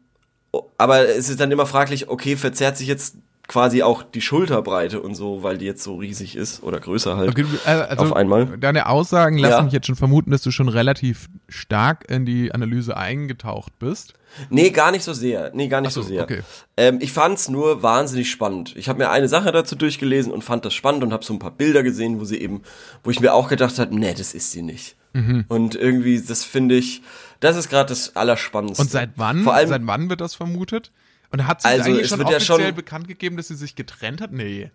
aber 0.78 1.08
es 1.08 1.28
ist 1.28 1.40
dann 1.40 1.50
immer 1.50 1.66
fraglich, 1.66 2.08
okay, 2.08 2.36
verzerrt 2.36 2.76
sich 2.76 2.88
jetzt 2.88 3.16
quasi 3.46 3.82
auch 3.82 4.02
die 4.02 4.22
Schulterbreite 4.22 5.00
und 5.02 5.14
so, 5.14 5.42
weil 5.42 5.58
die 5.58 5.66
jetzt 5.66 5.82
so 5.82 5.96
riesig 5.96 6.34
ist 6.34 6.62
oder 6.62 6.80
größer 6.80 7.16
halt 7.16 7.28
Okay, 7.30 7.44
äh, 7.66 7.68
also 7.68 8.06
auf 8.06 8.16
einmal. 8.16 8.46
Deine 8.58 8.88
Aussagen 8.88 9.36
lassen 9.36 9.52
Ja. 9.52 9.62
mich 9.62 9.72
jetzt 9.72 9.86
schon 9.86 9.96
vermuten, 9.96 10.30
dass 10.30 10.40
du 10.42 10.50
schon 10.50 10.68
relativ 10.70 11.28
stark 11.48 12.10
in 12.10 12.24
die 12.24 12.52
Analyse 12.52 12.96
eingetaucht 12.96 13.78
bist. 13.78 14.14
Nee, 14.48 14.70
gar 14.70 14.90
nicht 14.90 15.04
so 15.04 15.12
sehr. 15.12 15.50
Nee, 15.54 15.68
gar 15.68 15.82
nicht 15.82 15.92
so, 15.92 16.00
so, 16.02 16.08
sehr. 16.08 16.22
okay. 16.24 16.40
Ähm, 16.78 16.98
ich 17.02 17.12
fand's 17.12 17.48
nur 17.50 17.82
wahnsinnig 17.82 18.30
spannend. 18.30 18.74
Ich 18.76 18.88
habe 18.88 18.98
mir 18.98 19.10
eine 19.10 19.28
Sache 19.28 19.52
dazu 19.52 19.76
durchgelesen 19.76 20.32
und 20.32 20.42
fand 20.42 20.64
das 20.64 20.72
spannend 20.74 21.04
und 21.04 21.12
habe 21.12 21.24
so 21.24 21.34
ein 21.34 21.38
paar 21.38 21.52
Bilder 21.52 21.82
gesehen, 21.82 22.20
wo 22.20 22.24
sie 22.24 22.40
eben, 22.40 22.62
wo 23.04 23.10
ich 23.10 23.20
mir 23.20 23.34
auch 23.34 23.48
gedacht 23.48 23.78
habe, 23.78 23.94
nee, 23.94 24.14
das 24.16 24.32
ist 24.34 24.52
sie 24.52 24.62
nicht. 24.62 24.96
Mhm. 25.12 25.44
Und 25.48 25.76
irgendwie, 25.76 26.20
das 26.20 26.44
finde 26.44 26.74
ich, 26.76 27.02
das 27.44 27.56
ist 27.56 27.68
gerade 27.68 27.88
das 27.90 28.16
Allerspannendste. 28.16 28.82
Und 28.82 28.90
seit 28.90 29.10
wann? 29.16 29.44
Vor 29.44 29.54
allem, 29.54 29.68
seit 29.68 29.86
wann 29.86 30.08
wird 30.10 30.20
das 30.20 30.34
vermutet? 30.34 30.90
Und 31.30 31.46
hat 31.46 31.62
sie 31.62 31.68
Also, 31.68 31.90
eigentlich 31.90 32.08
schon 32.08 32.18
wird 32.18 32.30
ja 32.30 32.36
offiziell 32.36 32.66
schon- 32.66 32.74
bekannt 32.74 33.08
gegeben, 33.08 33.36
dass 33.36 33.48
sie 33.48 33.56
sich 33.56 33.74
getrennt 33.76 34.20
hat? 34.20 34.32
Nee. 34.32 34.70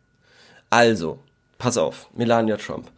Also, 0.69 1.19
pass 1.57 1.77
auf, 1.77 2.07
Melania 2.15 2.57
Trump. 2.57 2.89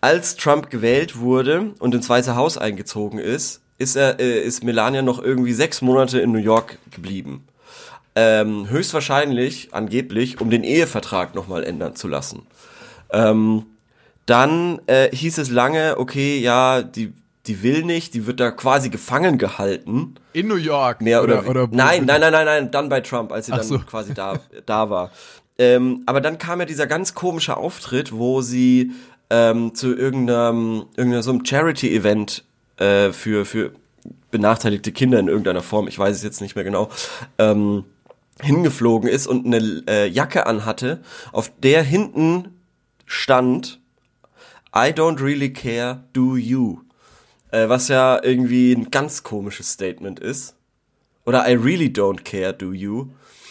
Als 0.00 0.36
Trump 0.36 0.68
gewählt 0.70 1.16
wurde 1.18 1.72
und 1.78 1.94
ins 1.94 2.08
Weiße 2.08 2.36
Haus 2.36 2.58
eingezogen 2.58 3.18
ist, 3.18 3.60
ist 3.78 3.96
er, 3.96 4.20
äh, 4.20 4.40
ist 4.40 4.62
Melania 4.62 5.02
noch 5.02 5.22
irgendwie 5.22 5.52
sechs 5.52 5.80
Monate 5.80 6.20
in 6.20 6.32
New 6.32 6.38
York 6.38 6.78
geblieben. 6.90 7.44
Ähm, 8.16 8.68
höchstwahrscheinlich, 8.68 9.70
angeblich, 9.72 10.40
um 10.40 10.50
den 10.50 10.62
Ehevertrag 10.62 11.34
nochmal 11.34 11.64
ändern 11.64 11.96
zu 11.96 12.06
lassen. 12.08 12.46
Ähm, 13.10 13.66
dann 14.26 14.80
äh, 14.86 15.14
hieß 15.14 15.38
es 15.38 15.50
lange, 15.50 15.96
okay, 15.98 16.38
ja, 16.38 16.82
die, 16.82 17.12
die 17.46 17.62
will 17.62 17.84
nicht, 17.84 18.14
die 18.14 18.26
wird 18.26 18.40
da 18.40 18.50
quasi 18.50 18.88
gefangen 18.88 19.38
gehalten. 19.38 20.14
In 20.32 20.48
New 20.48 20.56
York. 20.56 21.00
Mehr 21.00 21.22
oder, 21.22 21.46
oder 21.46 21.68
nein, 21.70 22.04
nein, 22.06 22.20
nein, 22.20 22.32
nein, 22.32 22.46
nein, 22.46 22.70
dann 22.70 22.88
bei 22.88 23.00
Trump, 23.00 23.32
als 23.32 23.46
sie 23.46 23.52
Ach 23.52 23.58
dann 23.58 23.66
so. 23.66 23.78
quasi 23.80 24.14
da, 24.14 24.38
da 24.66 24.88
war. 24.90 25.10
Ähm, 25.58 26.02
aber 26.06 26.20
dann 26.20 26.38
kam 26.38 26.60
ja 26.60 26.66
dieser 26.66 26.86
ganz 26.86 27.14
komische 27.14 27.56
Auftritt, 27.56 28.12
wo 28.12 28.40
sie 28.40 28.92
ähm, 29.30 29.74
zu 29.74 29.94
irgendeinem, 29.94 30.86
irgendeinem 30.96 31.22
so 31.22 31.38
Charity-Event 31.42 32.44
äh, 32.78 33.12
für, 33.12 33.44
für 33.44 33.72
benachteiligte 34.30 34.92
Kinder 34.92 35.18
in 35.18 35.28
irgendeiner 35.28 35.62
Form, 35.62 35.86
ich 35.86 35.98
weiß 35.98 36.16
es 36.16 36.22
jetzt 36.22 36.40
nicht 36.40 36.56
mehr 36.56 36.64
genau, 36.64 36.90
ähm, 37.38 37.84
hingeflogen 38.40 39.08
ist 39.08 39.26
und 39.26 39.46
eine 39.46 39.84
äh, 39.88 40.08
Jacke 40.08 40.46
anhatte, 40.46 41.00
auf 41.32 41.52
der 41.62 41.82
hinten 41.82 42.48
stand 43.06 43.80
I 44.76 44.90
don't 44.90 45.22
really 45.22 45.52
care, 45.52 46.02
do 46.12 46.36
you? 46.36 46.83
Äh, 47.54 47.68
was 47.68 47.86
ja 47.86 48.20
irgendwie 48.22 48.72
ein 48.72 48.90
ganz 48.90 49.22
komisches 49.22 49.70
Statement 49.70 50.18
ist. 50.18 50.56
Oder 51.24 51.48
I 51.48 51.54
really 51.54 51.86
don't 51.86 52.24
care, 52.24 52.52
do 52.52 52.72
you? 52.72 53.06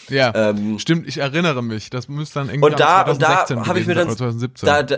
Ja, 0.10 0.34
Ähm, 0.36 0.78
stimmt, 0.78 1.08
ich 1.08 1.20
erinnere 1.20 1.64
mich. 1.64 1.90
Das 1.90 2.10
müsste 2.10 2.40
dann 2.40 2.50
irgendwie 2.50 2.72
Und 2.72 2.80
da, 2.82 3.04
am 3.04 3.12
und 3.12 3.22
da 3.22 3.46
2016 3.46 3.68
habe 3.68 3.80
ich 3.80 3.88
mir 3.88 3.96
dann, 3.96 4.10
sein, 4.10 4.18
oder 4.18 4.32
2017. 4.32 4.68
da, 4.68 4.84
da, 4.84 4.98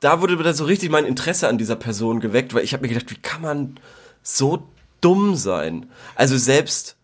da 0.00 0.20
wurde 0.22 0.36
mir 0.36 0.42
dann 0.42 0.54
so 0.54 0.64
richtig 0.64 0.90
mein 0.90 1.04
Interesse 1.04 1.48
an 1.48 1.58
dieser 1.58 1.76
Person 1.76 2.20
geweckt, 2.20 2.54
weil 2.54 2.64
ich 2.64 2.72
habe 2.72 2.82
mir 2.82 2.88
gedacht, 2.88 3.10
wie 3.10 3.18
kann 3.20 3.42
man 3.42 3.78
so 4.22 4.66
dumm 5.02 5.36
sein? 5.36 5.86
Also 6.14 6.38
selbst 6.38 6.96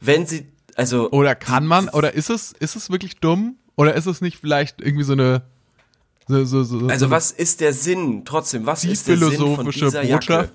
wenn 0.00 0.26
sie, 0.26 0.46
also 0.76 1.10
Oder 1.10 1.34
kann 1.34 1.66
man, 1.66 1.90
oder 1.90 2.14
ist 2.14 2.30
es, 2.30 2.52
ist 2.52 2.74
es 2.74 2.90
wirklich 2.90 3.18
dumm? 3.18 3.56
Oder 3.76 3.94
ist 3.94 4.06
es 4.06 4.22
nicht 4.22 4.38
vielleicht 4.38 4.80
irgendwie 4.80 5.04
so 5.04 5.12
eine, 5.12 5.42
so, 6.26 6.44
so, 6.46 6.64
so, 6.64 6.86
Also 6.86 7.06
so 7.06 7.10
was 7.10 7.30
ist 7.30 7.60
der 7.60 7.74
Sinn 7.74 8.22
trotzdem? 8.24 8.64
Was 8.64 8.84
ist 8.84 9.06
der 9.06 9.18
Sinn 9.18 9.28
von 9.30 9.70
philosophische 9.70 9.84
dieser 9.84 10.02
Jacke? 10.02 10.50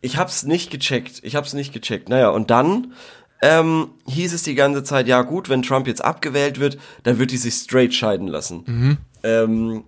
Ich 0.00 0.16
hab's 0.16 0.44
nicht 0.44 0.70
gecheckt. 0.70 1.20
Ich 1.22 1.36
hab's 1.36 1.52
nicht 1.52 1.72
gecheckt. 1.72 2.08
Naja, 2.08 2.30
und 2.30 2.50
dann 2.50 2.94
ähm, 3.42 3.88
hieß 4.06 4.32
es 4.32 4.42
die 4.42 4.54
ganze 4.54 4.82
Zeit, 4.82 5.06
ja 5.06 5.22
gut, 5.22 5.48
wenn 5.48 5.62
Trump 5.62 5.86
jetzt 5.86 6.04
abgewählt 6.04 6.60
wird, 6.60 6.78
dann 7.02 7.18
wird 7.18 7.30
die 7.30 7.36
sich 7.36 7.54
straight 7.54 7.94
scheiden 7.94 8.28
lassen. 8.28 8.64
Mhm. 8.66 8.96
Ähm, 9.22 9.84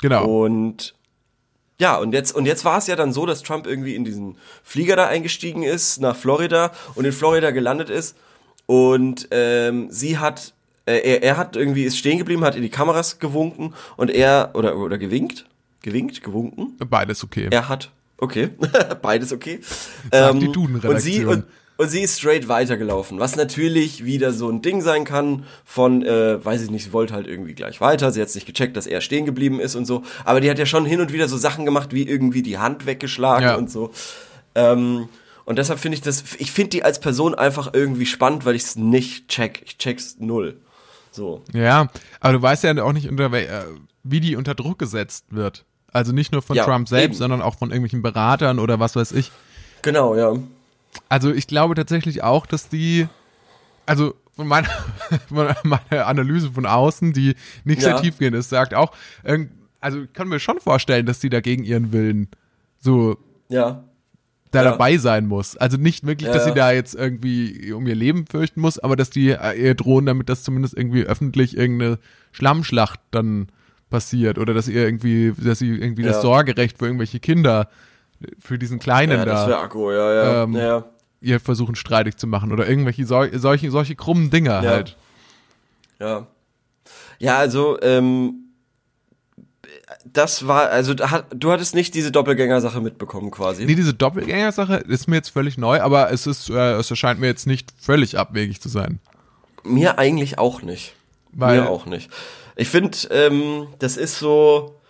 Genau. 0.00 0.24
und 0.44 0.94
ja, 1.80 1.96
und 1.96 2.12
jetzt, 2.12 2.34
und 2.34 2.46
jetzt 2.46 2.64
war 2.64 2.78
es 2.78 2.86
ja 2.86 2.94
dann 2.94 3.12
so, 3.12 3.26
dass 3.26 3.42
Trump 3.42 3.66
irgendwie 3.66 3.94
in 3.94 4.04
diesen 4.04 4.36
Flieger 4.62 4.96
da 4.96 5.06
eingestiegen 5.08 5.62
ist, 5.62 6.00
nach 6.00 6.14
Florida 6.14 6.72
und 6.94 7.04
in 7.04 7.12
Florida 7.12 7.50
gelandet 7.50 7.90
ist. 7.90 8.16
Und 8.66 9.28
ähm, 9.32 9.88
sie 9.90 10.18
hat, 10.18 10.54
äh, 10.86 10.98
er, 10.98 11.22
er 11.22 11.36
hat 11.36 11.56
irgendwie, 11.56 11.84
ist 11.84 11.98
stehen 11.98 12.18
geblieben, 12.18 12.44
hat 12.44 12.54
in 12.54 12.62
die 12.62 12.68
Kameras 12.70 13.18
gewunken 13.18 13.74
und 13.96 14.10
er, 14.10 14.50
oder, 14.54 14.76
oder 14.76 14.98
gewinkt? 14.98 15.46
Gewinkt? 15.82 16.22
Gewunken? 16.22 16.76
Beides 16.78 17.24
okay. 17.24 17.48
Er 17.50 17.68
hat, 17.68 17.90
okay, 18.24 18.50
beides 19.02 19.32
okay. 19.32 19.60
Sagt 20.10 20.42
die 20.42 20.48
und 20.48 21.00
sie, 21.00 21.24
und, 21.24 21.44
und 21.76 21.88
sie 21.88 22.00
ist 22.02 22.18
straight 22.18 22.48
weitergelaufen, 22.48 23.18
was 23.18 23.36
natürlich 23.36 24.04
wieder 24.04 24.32
so 24.32 24.48
ein 24.50 24.62
Ding 24.62 24.80
sein 24.80 25.04
kann 25.04 25.44
von, 25.64 26.02
äh, 26.02 26.44
weiß 26.44 26.62
ich 26.62 26.70
nicht, 26.70 26.84
sie 26.84 26.92
wollte 26.92 27.14
halt 27.14 27.26
irgendwie 27.26 27.54
gleich 27.54 27.80
weiter, 27.80 28.10
sie 28.10 28.20
hat 28.20 28.34
nicht 28.34 28.46
gecheckt, 28.46 28.76
dass 28.76 28.86
er 28.86 29.00
stehen 29.00 29.26
geblieben 29.26 29.60
ist 29.60 29.74
und 29.74 29.84
so, 29.84 30.02
aber 30.24 30.40
die 30.40 30.50
hat 30.50 30.58
ja 30.58 30.66
schon 30.66 30.84
hin 30.86 31.00
und 31.00 31.12
wieder 31.12 31.28
so 31.28 31.36
Sachen 31.36 31.64
gemacht, 31.64 31.92
wie 31.92 32.02
irgendwie 32.08 32.42
die 32.42 32.58
Hand 32.58 32.86
weggeschlagen 32.86 33.48
Ja. 33.48 33.54
und 33.56 33.70
so. 33.70 33.90
Ähm, 34.54 35.08
und 35.44 35.58
deshalb 35.58 35.78
finde 35.78 35.96
ich 35.96 36.02
das, 36.02 36.24
ich 36.38 36.52
finde 36.52 36.70
die 36.70 36.84
als 36.84 37.00
Person 37.00 37.34
einfach 37.34 37.70
irgendwie 37.74 38.06
spannend, 38.06 38.46
weil 38.46 38.54
ich 38.54 38.62
es 38.62 38.76
nicht 38.76 39.28
check, 39.28 39.62
ich 39.66 39.76
check's 39.78 40.16
null. 40.18 40.60
So. 41.10 41.42
Ja, 41.52 41.88
aber 42.20 42.32
du 42.32 42.42
weißt 42.42 42.64
ja 42.64 42.82
auch 42.82 42.92
nicht, 42.92 43.08
unter, 43.08 43.32
äh, 43.32 43.64
wie 44.02 44.20
die 44.20 44.36
unter 44.36 44.54
Druck 44.54 44.78
gesetzt 44.78 45.26
wird. 45.30 45.64
Also 45.94 46.12
nicht 46.12 46.32
nur 46.32 46.42
von 46.42 46.56
Ja, 46.56 46.64
Trump 46.64 46.88
selbst, 46.88 47.14
eben. 47.14 47.18
sondern 47.18 47.40
auch 47.40 47.54
von 47.56 47.70
irgendwelchen 47.70 48.02
Beratern 48.02 48.58
oder 48.58 48.78
was 48.80 48.96
weiß 48.96 49.12
ich. 49.12 49.32
Genau, 49.82 50.14
ja. 50.16 50.34
Also 51.08 51.32
ich 51.32 51.46
glaube 51.46 51.74
tatsächlich 51.74 52.22
auch, 52.22 52.46
dass 52.46 52.68
die, 52.68 53.06
also 53.86 54.14
von 54.36 54.46
meiner, 54.48 54.68
von 55.28 55.48
meiner 55.62 56.06
Analyse 56.06 56.50
von 56.50 56.66
außen, 56.66 57.12
die 57.12 57.36
nicht 57.64 57.80
sehr 57.80 57.92
Ja. 57.92 58.00
tiefgehend 58.00 58.36
ist, 58.36 58.48
sagt 58.50 58.74
auch, 58.74 58.92
also 59.80 60.02
ich 60.02 60.12
kann 60.12 60.28
mir 60.28 60.40
schon 60.40 60.58
vorstellen, 60.60 61.06
dass 61.06 61.20
die 61.20 61.28
da 61.30 61.40
gegen 61.40 61.62
ihren 61.64 61.92
Willen 61.92 62.28
so 62.80 63.16
Ja. 63.48 63.84
da 64.50 64.62
Ja. 64.64 64.70
dabei 64.72 64.96
sein 64.98 65.26
muss. 65.28 65.56
Also 65.56 65.76
nicht 65.76 66.04
wirklich, 66.06 66.28
dass 66.30 66.44
sie 66.44 66.54
da 66.54 66.72
jetzt 66.72 66.94
irgendwie 66.96 67.72
um 67.72 67.86
ihr 67.86 67.94
Leben 67.94 68.26
fürchten 68.26 68.60
muss, 68.60 68.78
aber 68.80 68.96
dass 68.96 69.10
die 69.10 69.30
äh, 69.30 69.52
ihr 69.62 69.74
drohen 69.76 70.06
damit, 70.06 70.28
dass 70.28 70.42
zumindest 70.42 70.76
irgendwie 70.76 71.04
öffentlich 71.04 71.56
irgendeine 71.56 71.98
Schlammschlacht 72.32 72.98
dann 73.12 73.48
passiert 73.94 74.38
oder 74.38 74.52
dass 74.54 74.66
ihr 74.66 74.82
irgendwie, 74.84 75.32
dass 75.38 75.60
sie 75.60 75.68
irgendwie 75.70 76.02
das 76.02 76.16
Ja. 76.16 76.22
Sorgerecht 76.22 76.78
für 76.78 76.86
irgendwelche 76.86 77.20
Kinder 77.20 77.68
für 78.40 78.58
diesen 78.58 78.78
Kleinen 78.80 79.18
Ja, 79.18 79.24
das 79.24 79.42
da 79.44 79.48
wäre 79.48 79.58
Akku, 79.60 79.90
ja, 79.92 80.14
ja. 80.14 80.42
Ähm, 80.44 80.54
ja. 80.56 80.84
ihr 81.20 81.38
versuchen 81.40 81.76
streitig 81.76 82.16
zu 82.16 82.26
machen 82.26 82.50
oder 82.52 82.68
irgendwelche 82.68 83.06
sol 83.06 83.30
solche, 83.38 83.70
solche 83.70 83.94
krummen 83.94 84.30
Dinger 84.30 84.62
Ja. 84.64 84.70
halt. 84.70 84.96
Ja. 86.00 86.26
Ja, 87.20 87.38
also, 87.38 87.80
ähm, 87.82 88.34
das 90.04 90.46
war, 90.46 90.70
also 90.70 90.94
hat- 91.10 91.26
du 91.34 91.50
hattest 91.52 91.74
nicht 91.74 91.94
diese 91.94 92.10
Doppelgänger-Sache 92.12 92.80
mitbekommen 92.80 93.30
quasi. 93.30 93.64
Nee, 93.64 93.74
diese 93.74 93.94
Doppelgänger-Sache 93.94 94.76
ist 94.88 95.08
mir 95.08 95.16
jetzt 95.16 95.30
völlig 95.30 95.56
neu, 95.58 95.80
aber 95.80 96.10
es 96.12 96.26
ist, 96.26 96.50
äh, 96.50 96.72
es 96.74 96.90
erscheint 96.90 97.20
mir 97.20 97.26
jetzt 97.26 97.46
nicht 97.46 97.72
völlig 97.78 98.18
abwegig 98.18 98.60
zu 98.60 98.68
sein. 98.68 98.98
Mir 99.64 99.98
eigentlich 99.98 100.38
auch 100.38 100.62
nicht. 100.62 100.94
Weil- 101.32 101.60
Mir 101.62 101.68
auch 101.70 101.86
nicht. 101.86 102.10
Ich 102.56 102.68
finde, 102.68 102.96
ähm, 103.10 103.68
das 103.78 103.96
ist 103.96 104.18
so, 104.18 104.80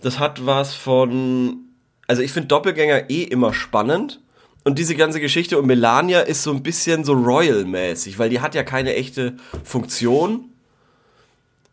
das 0.00 0.18
hat 0.18 0.44
was 0.44 0.74
von, 0.74 1.58
also 2.06 2.22
ich 2.22 2.32
finde 2.32 2.48
Doppelgänger 2.48 3.10
eh 3.10 3.22
immer 3.22 3.54
spannend. 3.54 4.20
Und 4.64 4.78
diese 4.78 4.94
ganze 4.94 5.20
Geschichte 5.20 5.58
um 5.58 5.66
Melania 5.66 6.20
ist 6.20 6.42
so 6.42 6.50
ein 6.50 6.62
bisschen 6.62 7.04
so 7.04 7.12
Royal-mäßig, 7.12 8.18
weil 8.18 8.30
die 8.30 8.40
hat 8.40 8.54
ja 8.54 8.62
keine 8.62 8.94
echte 8.94 9.36
Funktion. 9.62 10.50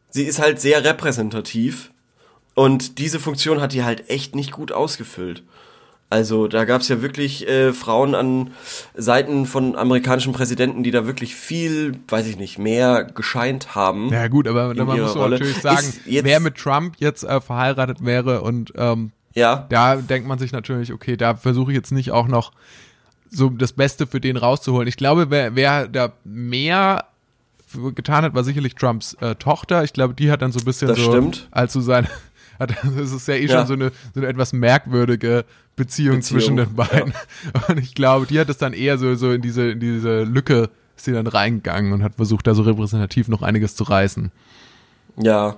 Sie 0.10 0.24
ist 0.24 0.39
halt 0.39 0.60
sehr 0.60 0.84
repräsentativ. 0.84 1.91
Und 2.53 2.98
diese 3.00 3.22
Funktion 3.22 3.62
hat 3.62 3.72
die 3.72 3.84
halt 3.84 4.10
echt 4.10 4.36
nicht 4.36 4.51
gut 4.51 4.74
ausgefüllt. 4.74 5.43
Also 6.12 6.48
da 6.50 6.65
gab's 6.65 6.89
ja 6.89 7.01
wirklich 7.01 7.48
äh, 7.48 7.72
Frauen 7.72 8.15
an 8.15 8.51
Seiten 8.96 9.46
von 9.46 9.77
amerikanischen 9.77 10.34
Präsidenten, 10.34 10.84
die 10.84 10.91
da 10.91 11.08
wirklich 11.08 11.36
viel, 11.36 11.98
weiß 12.10 12.27
ich 12.27 12.38
nicht, 12.38 12.60
mehr 12.60 13.06
gescheint 13.06 13.75
haben. 13.75 14.10
Ja 14.12 14.27
gut, 14.27 14.46
aber 14.48 14.74
man 14.74 15.00
muss 15.01 15.15
Rolle. 15.15 15.39
natürlich 15.39 15.58
sagen, 15.62 15.88
wer 16.06 16.39
mit 16.41 16.58
Trump 16.58 16.96
jetzt 17.00 17.24
äh, 17.24 17.39
verheiratet 17.39 18.03
wäre 18.06 18.41
und 18.41 18.74
ähm, 18.75 19.12
Ja, 19.36 19.65
da 19.70 19.96
denkt 19.96 20.27
man 20.27 20.38
sich 20.38 20.51
natürlich, 20.51 20.91
okay, 20.91 21.15
da 21.15 21.36
versuche 21.36 21.72
ich 21.72 21.77
jetzt 21.77 21.91
nicht 21.94 22.12
auch 22.12 22.27
noch 22.27 22.51
so 23.30 23.48
das 23.50 23.72
Beste 23.72 24.06
für 24.06 24.20
den 24.20 24.36
rauszuholen. 24.36 24.89
Ich 24.89 24.98
glaube, 24.98 25.30
wer, 25.30 25.56
wer 25.56 25.88
da 25.88 26.12
mehr 26.25 27.06
getan 27.96 28.25
hat, 28.25 28.34
war 28.36 28.44
sicherlich 28.44 28.75
Trumps 28.75 29.13
äh, 29.22 29.36
Tochter. 29.36 29.86
Ich 29.86 29.94
glaube, 29.94 30.13
die 30.13 30.30
hat 30.30 30.41
dann 30.41 30.51
so 30.51 30.60
ein 30.60 30.65
bisschen 30.65 30.89
Das 30.89 30.98
so, 30.98 31.10
stimmt. 31.10 31.48
als 31.51 31.72
so 31.72 31.80
sein, 31.80 32.06
hat, 32.60 32.74
das 32.84 33.12
ist 33.13 33.27
ja 33.30 33.36
eh 33.36 33.46
Ja. 33.46 33.60
schon 33.60 33.68
so 33.68 33.74
eine, 33.75 33.91
so 34.13 34.20
eine 34.20 34.27
etwas 34.27 34.51
merkwürdige 34.51 35.46
Beziehung, 35.75 36.18
Beziehung, 36.18 36.22
zwischen 36.22 36.58
den 36.58 36.75
beiden. 36.75 37.13
Und 37.68 37.80
ich 37.80 37.96
glaube, 37.96 38.25
die 38.25 38.40
hat 38.40 38.50
es 38.50 38.58
dann 38.58 38.74
eher 38.74 38.98
so, 38.98 39.16
so 39.16 39.32
in 39.32 39.42
diese, 39.42 39.72
in 39.72 39.80
diese 39.80 40.24
Lücke 40.24 40.70
ist 40.96 41.06
sie 41.06 41.13
dann 41.13 41.28
reingegangen 41.28 41.94
und 41.94 42.04
hat 42.04 42.16
versucht, 42.16 42.46
da 42.46 42.54
so 42.54 42.62
repräsentativ 42.62 43.28
noch 43.28 43.42
einiges 43.42 43.75
zu 43.75 43.84
reißen. 43.84 44.32
ja, 45.18 45.58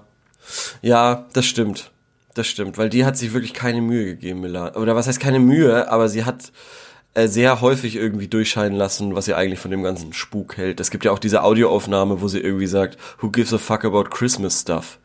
ja, 0.82 1.26
das 1.34 1.46
stimmt. 1.46 1.92
Das 2.34 2.48
stimmt, 2.48 2.78
weil 2.78 2.90
die 2.90 3.06
hat 3.06 3.16
sich 3.16 3.34
wirklich 3.34 3.54
keine 3.54 3.82
Mühe 3.82 4.06
gegeben, 4.06 4.42
Melania. 4.42 4.76
Oder 4.76 4.96
was 4.96 5.08
heißt 5.08 5.20
keine 5.20 5.40
Mühe, 5.40 5.92
aber 5.92 6.10
sie 6.10 6.26
hat 6.26 6.52
äh, 7.14 7.28
sehr 7.28 7.62
häufig 7.62 7.96
irgendwie 7.96 8.28
durchscheinen 8.28 8.76
lassen, 8.76 9.14
was 9.14 9.26
sie 9.26 9.36
eigentlich 9.36 9.60
von 9.60 9.70
dem 9.70 9.84
ganzen 9.84 10.14
Spuk 10.14 10.58
hält. 10.58 10.80
Es 10.80 10.90
gibt 10.90 11.06
ja 11.06 11.12
auch 11.12 11.20
diese 11.20 11.44
Audioaufnahme, 11.44 12.22
wo 12.22 12.28
sie 12.28 12.40
irgendwie 12.40 12.66
sagt, 12.66 12.98
who 13.20 13.30
gives 13.30 13.54
a 13.54 13.60
fuck 13.60 13.86
about 13.86 14.06
Christmas 14.06 14.62
stuff? 14.62 14.98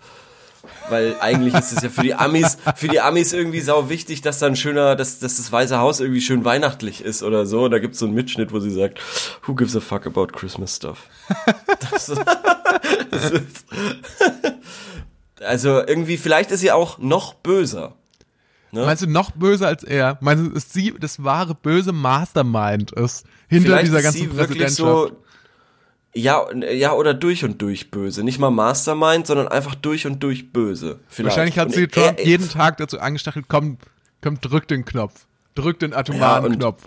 Weil 0.90 1.16
eigentlich 1.20 1.54
ist 1.54 1.72
es 1.72 1.82
ja 1.82 1.88
für 1.88 2.02
die 2.02 2.14
Amis, 2.14 2.58
für 2.76 2.88
die 2.88 3.00
Amis 3.00 3.32
irgendwie 3.32 3.60
sau 3.60 3.88
wichtig, 3.88 4.22
dass 4.22 4.38
dann 4.38 4.56
schöner, 4.56 4.96
dass, 4.96 5.18
dass 5.18 5.36
das 5.36 5.50
Weiße 5.50 5.78
Haus 5.78 6.00
irgendwie 6.00 6.20
schön 6.20 6.44
weihnachtlich 6.44 7.02
ist 7.02 7.22
oder 7.22 7.46
so. 7.46 7.64
Und 7.64 7.70
da 7.70 7.78
gibt's 7.78 7.98
so 7.98 8.06
einen 8.06 8.14
Mitschnitt, 8.14 8.52
wo 8.52 8.60
sie 8.60 8.70
sagt, 8.70 9.00
who 9.46 9.54
gives 9.54 9.76
a 9.76 9.80
fuck 9.80 10.06
about 10.06 10.28
Christmas 10.28 10.76
stuff? 10.76 11.08
Das, 11.90 12.12
das 13.10 13.30
ist, 13.30 13.64
also 15.40 15.78
irgendwie, 15.86 16.16
vielleicht 16.16 16.50
ist 16.50 16.60
sie 16.60 16.72
auch 16.72 16.98
noch 16.98 17.34
böser. 17.34 17.94
Ne? 18.72 18.84
Meinst 18.84 19.02
du 19.02 19.06
noch 19.06 19.30
böser 19.30 19.68
als 19.68 19.84
er? 19.84 20.18
Meinst 20.20 20.44
du, 20.44 20.50
dass 20.50 20.72
sie 20.72 20.94
das 20.98 21.22
wahre 21.24 21.54
böse 21.54 21.92
Mastermind 21.92 22.92
ist 22.92 23.24
hinter 23.48 23.66
vielleicht 23.66 23.86
dieser 23.86 23.98
ist 23.98 24.04
ganzen 24.04 24.18
sie 24.18 24.36
wirklich 24.36 24.62
Präsidentschaft? 24.62 25.10
so 25.10 25.22
ja, 26.18 26.44
ja, 26.72 26.92
oder 26.92 27.14
durch 27.14 27.44
und 27.44 27.60
durch 27.62 27.90
böse. 27.90 28.22
Nicht 28.24 28.38
mal 28.38 28.50
Mastermind, 28.50 29.26
sondern 29.26 29.48
einfach 29.48 29.74
durch 29.74 30.06
und 30.06 30.22
durch 30.22 30.52
böse. 30.52 30.98
Vielleicht. 31.08 31.36
Wahrscheinlich 31.36 31.58
hat 31.58 31.72
sie 31.72 31.86
Trump 31.88 32.18
er- 32.18 32.26
jeden 32.26 32.48
Tag 32.48 32.76
dazu 32.78 32.98
angestachelt, 33.00 33.46
komm, 33.48 33.78
komm, 34.22 34.40
drück 34.40 34.66
den 34.68 34.84
Knopf. 34.84 35.26
Drück 35.54 35.78
den 35.78 35.94
atomaren 35.94 36.44
Ja, 36.44 36.48
und- 36.50 36.58
Knopf. 36.58 36.84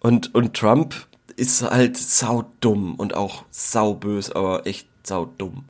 Und, 0.00 0.34
und 0.34 0.54
Trump 0.54 0.94
ist 1.36 1.62
halt 1.62 1.96
saudumm 1.96 2.94
und 2.96 3.14
auch 3.14 3.44
saubös, 3.50 4.30
aber 4.32 4.66
echt 4.66 4.86
saudumm. 5.04 5.64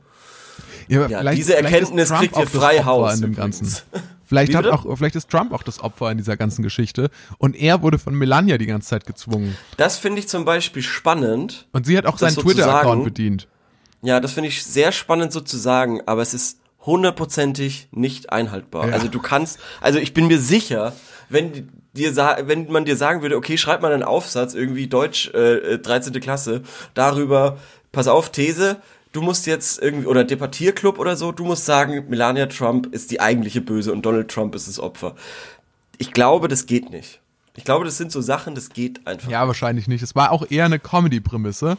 Ja, 0.87 1.07
Ja, 1.07 1.31
diese 1.31 1.55
Erkenntnis 1.55 2.09
kriegt 2.11 2.35
ihr 2.37 2.47
frei 2.47 2.83
Haus 2.83 3.15
in 3.15 3.21
dem 3.21 3.31
übrigens. 3.33 3.59
Ganzen. 3.59 3.81
Vielleicht 4.33 4.55
hat 4.55 4.65
auch, 4.67 4.85
vielleicht 4.97 5.15
ist 5.15 5.29
Trump 5.29 5.53
auch 5.53 5.63
das 5.63 5.79
Opfer 5.79 6.11
in 6.11 6.17
dieser 6.17 6.37
ganzen 6.37 6.63
Geschichte 6.63 7.09
und 7.37 7.55
er 7.55 7.81
wurde 7.81 7.99
von 7.99 8.15
Melania 8.15 8.57
die 8.57 8.65
ganze 8.65 8.89
Zeit 8.89 9.05
gezwungen. 9.05 9.55
Das 9.77 9.97
finde 9.97 10.19
ich 10.19 10.27
zum 10.27 10.45
Beispiel 10.45 10.81
spannend. 10.83 11.67
Und 11.71 11.85
sie 11.85 11.97
hat 11.97 12.05
auch 12.05 12.17
seinen 12.17 12.35
Twitter-Account 12.35 12.83
sozusagen- 12.83 13.03
bedient. 13.03 13.47
Ja, 14.01 14.19
das 14.19 14.33
finde 14.33 14.49
ich 14.49 14.63
sehr 14.63 14.91
spannend 14.91 15.31
so 15.31 15.39
zu 15.39 15.57
sagen, 15.57 16.01
aber 16.05 16.21
es 16.21 16.33
ist 16.33 16.59
hundertprozentig 16.85 17.87
nicht 17.91 18.31
einhaltbar. 18.31 18.87
Ja. 18.87 18.93
Also 18.93 19.07
du 19.07 19.19
kannst, 19.19 19.59
also 19.81 19.99
ich 19.99 20.13
bin 20.13 20.27
mir 20.27 20.39
sicher, 20.39 20.93
wenn 21.29 21.69
dir 21.93 22.15
wenn 22.45 22.71
man 22.71 22.85
dir 22.85 22.97
sagen 22.97 23.21
würde, 23.21 23.37
okay, 23.37 23.57
schreib 23.57 23.81
mal 23.81 23.93
einen 23.93 24.03
Aufsatz 24.03 24.53
irgendwie 24.55 24.87
Deutsch 24.87 25.29
äh, 25.33 25.73
äh, 25.75 25.79
13. 25.79 26.19
Klasse 26.19 26.63
darüber, 26.93 27.57
pass 27.91 28.07
auf 28.07 28.31
These, 28.31 28.77
du 29.13 29.21
musst 29.21 29.45
jetzt 29.47 29.81
irgendwie 29.81 30.07
oder 30.07 30.25
Debattierclub 30.25 30.99
oder 30.99 31.15
so, 31.15 31.31
du 31.31 31.45
musst 31.45 31.65
sagen, 31.65 32.05
Melania 32.09 32.47
Trump 32.47 32.87
ist 32.93 33.11
die 33.11 33.21
eigentliche 33.21 33.61
Böse 33.61 33.93
und 33.93 34.05
Donald 34.05 34.29
Trump 34.29 34.53
ist 34.55 34.67
das 34.67 34.79
Opfer. 34.79 35.15
Ich 35.97 36.11
glaube, 36.11 36.49
das 36.49 36.65
geht 36.65 36.89
nicht. 36.89 37.21
Ich 37.55 37.63
glaube, 37.63 37.85
das 37.85 37.97
sind 37.97 38.11
so 38.11 38.19
Sachen, 38.19 38.55
das 38.55 38.69
geht 38.69 39.05
einfach. 39.07 39.29
Ja, 39.29 39.47
wahrscheinlich 39.47 39.87
nicht. 39.87 40.01
Es 40.01 40.15
war 40.15 40.31
auch 40.31 40.49
eher 40.49 40.65
eine 40.65 40.79
Comedy-Prämisse. 40.79 41.77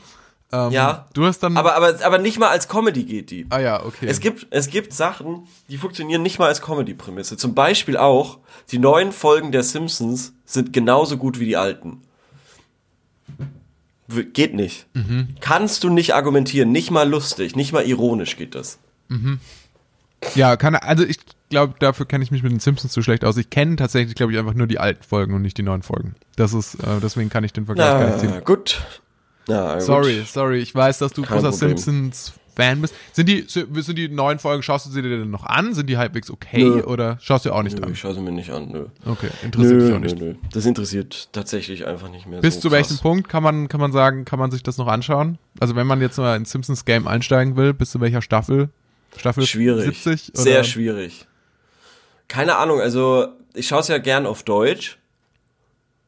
Ähm, 0.53 0.71
Ja. 0.71 1.07
Du 1.15 1.27
hast 1.27 1.41
dann. 1.41 1.57
Aber, 1.57 1.75
aber, 1.75 2.05
aber 2.05 2.19
nicht 2.19 2.39
mal 2.39 2.49
als 2.49 2.69
Comedy 2.69 3.03
geht 3.03 3.31
die. 3.33 3.47
ah 3.51 3.59
ja, 3.59 3.85
okay. 3.85 4.07
Es 4.09 4.21
gibt, 4.21 4.47
es 4.51 4.69
gibt 4.69 4.93
Sachen, 4.93 5.49
die 5.69 5.77
funktionieren 5.77 6.23
nicht 6.23 6.39
mal 6.39 6.47
als 6.47 6.63
Comedy-Prämisse. 6.63 7.37
Zum 7.37 7.55
Beispiel 7.55 7.97
auch, 7.97 8.39
die 8.71 8.79
neuen 8.79 9.11
Folgen 9.11 9.51
der 9.51 9.65
Simpsons 9.65 10.33
sind 10.45 10.73
genauso 10.73 11.17
gut 11.17 11.41
wie 11.41 11.47
die 11.47 11.57
alten. 11.57 12.03
Geht 14.09 14.55
nicht. 14.55 14.87
Mhm. 14.95 15.29
Kannst 15.41 15.83
du 15.85 15.89
nicht 15.89 16.15
argumentieren, 16.15 16.71
nicht 16.73 16.91
mal 16.91 17.09
lustig, 17.09 17.57
nicht 17.57 17.73
mal 17.73 17.85
ironisch 17.87 18.37
geht 18.37 18.55
das. 18.55 18.79
ja, 20.35 20.57
kann 20.57 20.75
also 20.75 21.05
ich 21.05 21.19
glaube, 21.49 21.75
dafür 21.79 22.07
kenne 22.07 22.25
ich 22.25 22.31
mich 22.31 22.43
mit 22.43 22.53
den 22.53 22.61
Simpsons 22.61 22.93
zu 22.93 23.03
schlecht 23.03 23.25
aus. 23.25 23.37
Ich 23.37 23.49
kenne 23.51 23.77
tatsächlich, 23.77 24.15
glaube 24.15 24.33
ich, 24.33 24.39
einfach 24.39 24.55
nur 24.55 24.67
die 24.67 24.79
alten 24.79 25.03
Folgen 25.03 25.35
und 25.35 25.43
nicht 25.43 25.57
die 25.57 25.63
neuen 25.63 25.83
Folgen. 25.83 26.15
Das 26.37 26.53
ist, 26.53 26.75
äh, 26.77 27.01
deswegen 27.03 27.31
kann 27.31 27.45
ich 27.45 27.53
den 27.53 27.67
Vergleich 27.67 27.87
gar 27.99 28.07
nicht 28.09 28.21
ziehen. 28.21 28.31
Na, 28.35 28.41
gut. 28.41 28.83
Na, 29.47 29.81
Sorry, 29.81 30.19
Gut. 30.19 30.29
sorry. 30.29 30.59
Ich 30.59 30.75
weiß, 30.75 30.99
dass 30.99 31.13
du 31.13 31.23
Kein 31.23 31.41
großer 31.41 31.51
Problem. 31.51 32.13
Simpsons-Fan 32.55 32.81
bist. 32.81 32.95
Sind 33.13 33.29
die, 33.29 33.45
sind 33.49 33.97
die 33.99 34.09
neuen 34.09 34.39
Folgen, 34.39 34.63
schaust 34.63 34.87
du 34.87 34.91
sie 34.91 35.03
dir 35.03 35.19
denn 35.19 35.31
noch 35.31 35.45
an? 35.45 35.75
Sind 35.75 35.89
die 35.89 35.97
halbwegs 35.97 36.31
okay 36.31 36.65
Nö. 36.65 36.83
oder 36.83 37.19
schaust 37.21 37.45
du 37.45 37.53
auch 37.53 37.63
nicht 37.63 37.79
Nö, 37.79 37.87
an? 37.87 37.93
ich 37.93 37.99
schaue 38.01 38.15
sie 38.15 38.21
mir 38.21 38.33
nicht 38.33 38.51
an, 38.51 38.69
nö. 38.71 38.87
Okay, 39.05 39.29
interessiert 39.43 39.81
dich 39.81 39.89
Nö, 39.89 39.97
auch 39.97 40.01
nicht. 40.01 40.19
nö, 40.19 40.25
nö. 40.27 40.35
Das 40.53 40.67
interessiert 40.67 41.29
tatsächlich 41.33 41.87
einfach 41.87 42.11
nicht 42.11 42.27
mehr 42.27 42.41
Bis 42.41 42.55
so 42.55 42.61
zu 42.63 42.69
krass. 42.69 42.79
welchem 42.91 42.99
Punkt 43.03 43.29
kann 43.29 43.43
man, 43.43 43.69
kann 43.69 43.81
man 43.81 43.93
sagen, 43.93 44.25
kann 44.25 44.39
man 44.39 44.51
sich 44.51 44.63
das 44.63 44.79
noch 44.79 44.87
anschauen? 44.89 45.39
Also 45.61 45.77
wenn 45.77 45.87
man 45.87 46.01
jetzt 46.01 46.19
mal 46.19 46.37
ins 46.37 46.51
Simpsons 46.51 46.85
Game 46.85 47.07
einsteigen 47.07 47.57
will, 47.57 47.75
bis 47.75 47.91
zu 47.91 48.01
welcher 48.01 48.23
Staffel? 48.23 48.71
Staffel 49.17 49.47
Schwierig. 49.47 49.85
70? 50.03 50.33
Oder? 50.35 50.43
Sehr 50.43 50.65
schwierig. 50.65 51.27
Keine 52.29 52.57
Ahnung, 52.57 52.81
also 52.81 53.29
ich 53.55 53.69
schaue 53.69 53.81
es 53.81 53.89
ja 53.89 53.99
gern 53.99 54.27
auf 54.27 54.43
Deutsch, 54.43 54.99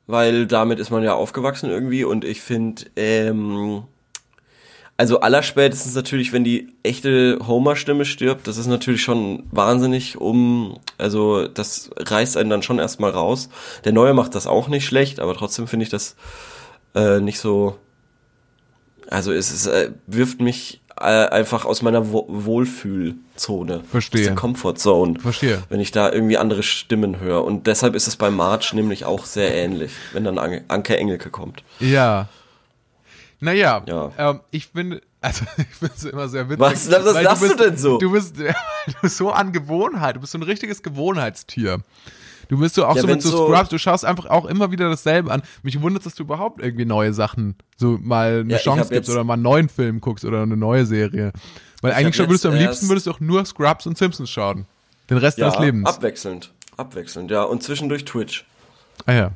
weil 0.09 0.47
damit 0.47 0.79
ist 0.81 0.91
man 0.91 1.03
ja 1.03 1.15
aufgewachsen 1.15 1.71
irgendwie 1.71 2.05
und 2.05 2.25
ich 2.25 2.41
finde, 2.41 2.85
ähm, 2.97 3.85
also 4.97 5.21
allerspätestens 5.21 5.95
natürlich, 5.95 6.33
wenn 6.33 6.45
die 6.45 6.69
echte 6.83 7.39
Homer-Stimme 7.47 8.05
stirbt, 8.05 8.47
das 8.47 8.57
ist 8.57 8.67
natürlich 8.67 9.03
schon 9.03 9.45
wahnsinnig 9.51 10.17
um, 10.17 10.79
also 10.97 11.49
das 11.49 11.91
reißt 11.99 12.37
einen 12.37 12.51
dann 12.51 12.63
schon 12.63 12.79
erstmal 12.79 13.11
raus. 13.11 13.51
Der 13.85 13.93
Neue 13.93 14.15
macht 14.15 14.35
das 14.35 14.47
auch 14.47 14.69
nicht 14.69 14.87
schlecht, 14.87 15.21
aber 15.21 15.35
trotzdem 15.35 15.67
finde 15.67 15.85
ich 15.85 15.91
das 15.91 16.17
äh, 16.95 17.21
nicht 17.21 17.41
so, 17.41 17.77
also 19.11 19.33
es 19.33 19.53
ist, 19.53 19.67
äh, 19.67 19.91
wirft 20.07 20.41
mich 20.41 20.81
äh, 20.99 21.03
einfach 21.03 21.67
aus 21.67 21.83
meiner 21.83 22.11
Wo 22.11 22.25
Wohlfühlzone. 22.29 23.83
Verstehe. 23.85 24.21
Aus 24.23 24.27
der 24.29 24.35
Comfortzone. 24.35 25.21
Verstehe. 25.21 25.63
Wenn 25.69 25.81
ich 25.81 25.93
da 25.93 26.11
irgendwie 26.11 26.39
andere 26.39 26.63
Stimmen 26.63 27.21
höre. 27.21 27.45
Und 27.45 27.67
deshalb 27.67 27.95
ist 27.95 28.07
es 28.07 28.17
bei 28.17 28.31
March 28.31 28.73
nämlich 28.73 29.05
auch 29.05 29.27
sehr 29.27 29.55
ähnlich, 29.55 29.93
wenn 30.15 30.25
dann 30.25 30.39
An 30.39 30.63
Anke 30.69 30.97
Engelke 30.97 31.29
kommt. 31.29 31.63
Ja. 31.81 32.29
Naja, 33.41 33.83
Ja. 33.87 34.13
Ähm, 34.19 34.41
ich 34.51 34.67
finde, 34.69 35.01
also 35.21 35.45
ich 35.59 35.67
finde 35.77 35.95
es 35.97 36.05
immer 36.05 36.29
sehr 36.29 36.49
witzig. 36.49 36.61
Was- 36.61 36.91
was 36.91 37.23
lachst 37.23 37.43
du 37.43 37.49
bist, 37.49 37.61
denn 37.61 37.77
so? 37.77 37.99
Du 37.99 38.11
bist, 38.13 38.39
du 38.39 38.45
bist 39.03 39.17
so 39.17 39.31
an 39.31 39.53
Gewohnheit, 39.53 40.17
du 40.17 40.21
bist 40.21 40.33
so 40.33 40.39
ein 40.39 40.43
richtiges 40.43 40.83
Gewohnheitstier. 40.83 41.81
Du 42.49 42.59
bist 42.59 42.77
so 42.77 42.87
auch 42.87 42.95
Ja, 42.95 43.03
so 43.03 43.09
mit 43.09 43.21
so 43.23 43.49
Scrubs, 43.49 43.71
du 43.71 43.79
schaust 43.79 44.05
einfach 44.05 44.27
auch 44.27 44.45
immer 44.47 44.71
wieder 44.71 44.89
dasselbe 44.89 45.33
an. 45.33 45.43
Mich 45.65 45.81
wundert, 45.83 46.07
dass 46.07 46.15
du 46.15 46.23
überhaupt 46.23 46.63
irgendwie 46.63 46.85
neue 46.85 47.13
Sachen 47.13 47.57
so 47.77 47.99
mal 48.01 48.41
eine 48.41 48.53
Ja, 48.53 48.59
Chance 48.59 48.89
gibst 48.95 49.11
oder 49.11 49.25
mal 49.25 49.33
einen 49.35 49.43
neuen 49.43 49.69
Film 49.69 50.01
guckst 50.01 50.25
oder 50.25 50.43
eine 50.43 50.57
neue 50.57 50.87
Serie. 50.87 51.33
Weil 51.83 51.93
eigentlich 51.93 52.15
schon 52.15 52.29
würdest 52.29 52.45
du 52.45 52.49
am 52.51 52.55
liebsten 52.55 52.89
würdest 52.89 53.07
du 53.09 53.11
auch 53.11 53.19
nur 53.21 53.45
Scrubs 53.45 53.87
und 53.87 53.99
Simpsons 53.99 54.31
schauen. 54.31 54.65
Den 55.11 55.19
Rest 55.19 55.39
Ja, 55.39 55.49
deines 55.51 55.61
Lebens. 55.65 55.89
abwechselnd. 55.89 56.53
Abwechselnd, 56.77 57.31
ja. 57.33 57.43
Und 57.43 57.63
zwischendurch 57.65 58.05
Twitch. 58.05 58.47
ah 59.07 59.13
ja. 59.13 59.31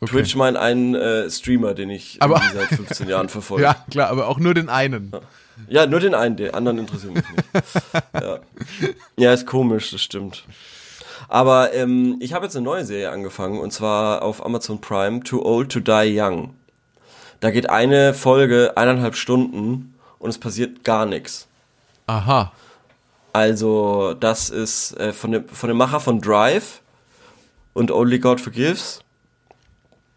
Okay. 0.00 0.10
Twitch 0.12 0.34
mein 0.36 0.56
einen 0.56 0.94
äh, 0.94 1.30
Streamer, 1.30 1.74
den 1.74 1.90
ich 1.90 2.16
Aber- 2.20 2.42
seit 2.54 2.68
15 2.68 3.08
Jahren 3.08 3.28
verfolge. 3.28 3.62
Ja, 3.66 3.74
klar, 3.90 4.10
aber 4.10 4.28
auch 4.28 4.38
nur 4.38 4.52
den 4.54 4.68
einen. 4.68 5.12
Ja, 5.68 5.86
nur 5.86 6.00
den 6.00 6.14
einen, 6.14 6.36
den 6.36 6.52
anderen 6.52 6.78
interessiert 6.78 7.14
mich 7.14 7.24
nicht. 7.30 7.44
ja. 8.14 8.38
ja, 9.16 9.32
ist 9.32 9.46
komisch, 9.46 9.90
das 9.90 10.02
stimmt. 10.02 10.44
Aber 11.28 11.72
ähm, 11.72 12.16
ich 12.20 12.34
habe 12.34 12.44
jetzt 12.44 12.56
eine 12.56 12.64
neue 12.64 12.84
Serie 12.84 13.10
angefangen 13.10 13.58
und 13.58 13.72
zwar 13.72 14.22
auf 14.22 14.44
Amazon 14.44 14.80
Prime, 14.80 15.20
Too 15.24 15.42
Old 15.42 15.72
to 15.72 15.80
Die 15.80 16.14
Young. 16.20 16.54
Da 17.40 17.50
geht 17.50 17.70
eine 17.70 18.12
Folge 18.14 18.72
eineinhalb 18.76 19.16
Stunden 19.16 19.94
und 20.18 20.28
es 20.30 20.38
passiert 20.38 20.84
gar 20.84 21.06
nichts. 21.06 21.48
Aha. 22.06 22.52
Also 23.32 24.14
das 24.18 24.50
ist 24.50 24.92
äh, 24.98 25.12
von, 25.12 25.32
dem, 25.32 25.48
von 25.48 25.68
dem 25.68 25.76
Macher 25.78 26.00
von 26.00 26.20
Drive 26.20 26.80
und 27.74 27.90
Only 27.90 28.18
God 28.18 28.40
Forgives. 28.40 29.00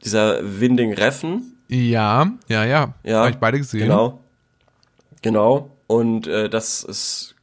Dieser 0.03 0.39
Winding 0.41 0.93
Reffen. 0.93 1.57
Ja, 1.67 2.31
ja, 2.47 2.63
ja. 2.65 2.93
Ja, 3.03 3.17
Habe 3.19 3.29
ich 3.31 3.37
beide 3.37 3.57
gesehen. 3.57 3.81
Genau. 3.81 4.19
Genau. 5.21 5.69
Und 5.87 6.27
äh, 6.27 6.49
das 6.49 6.83
ist 6.83 7.35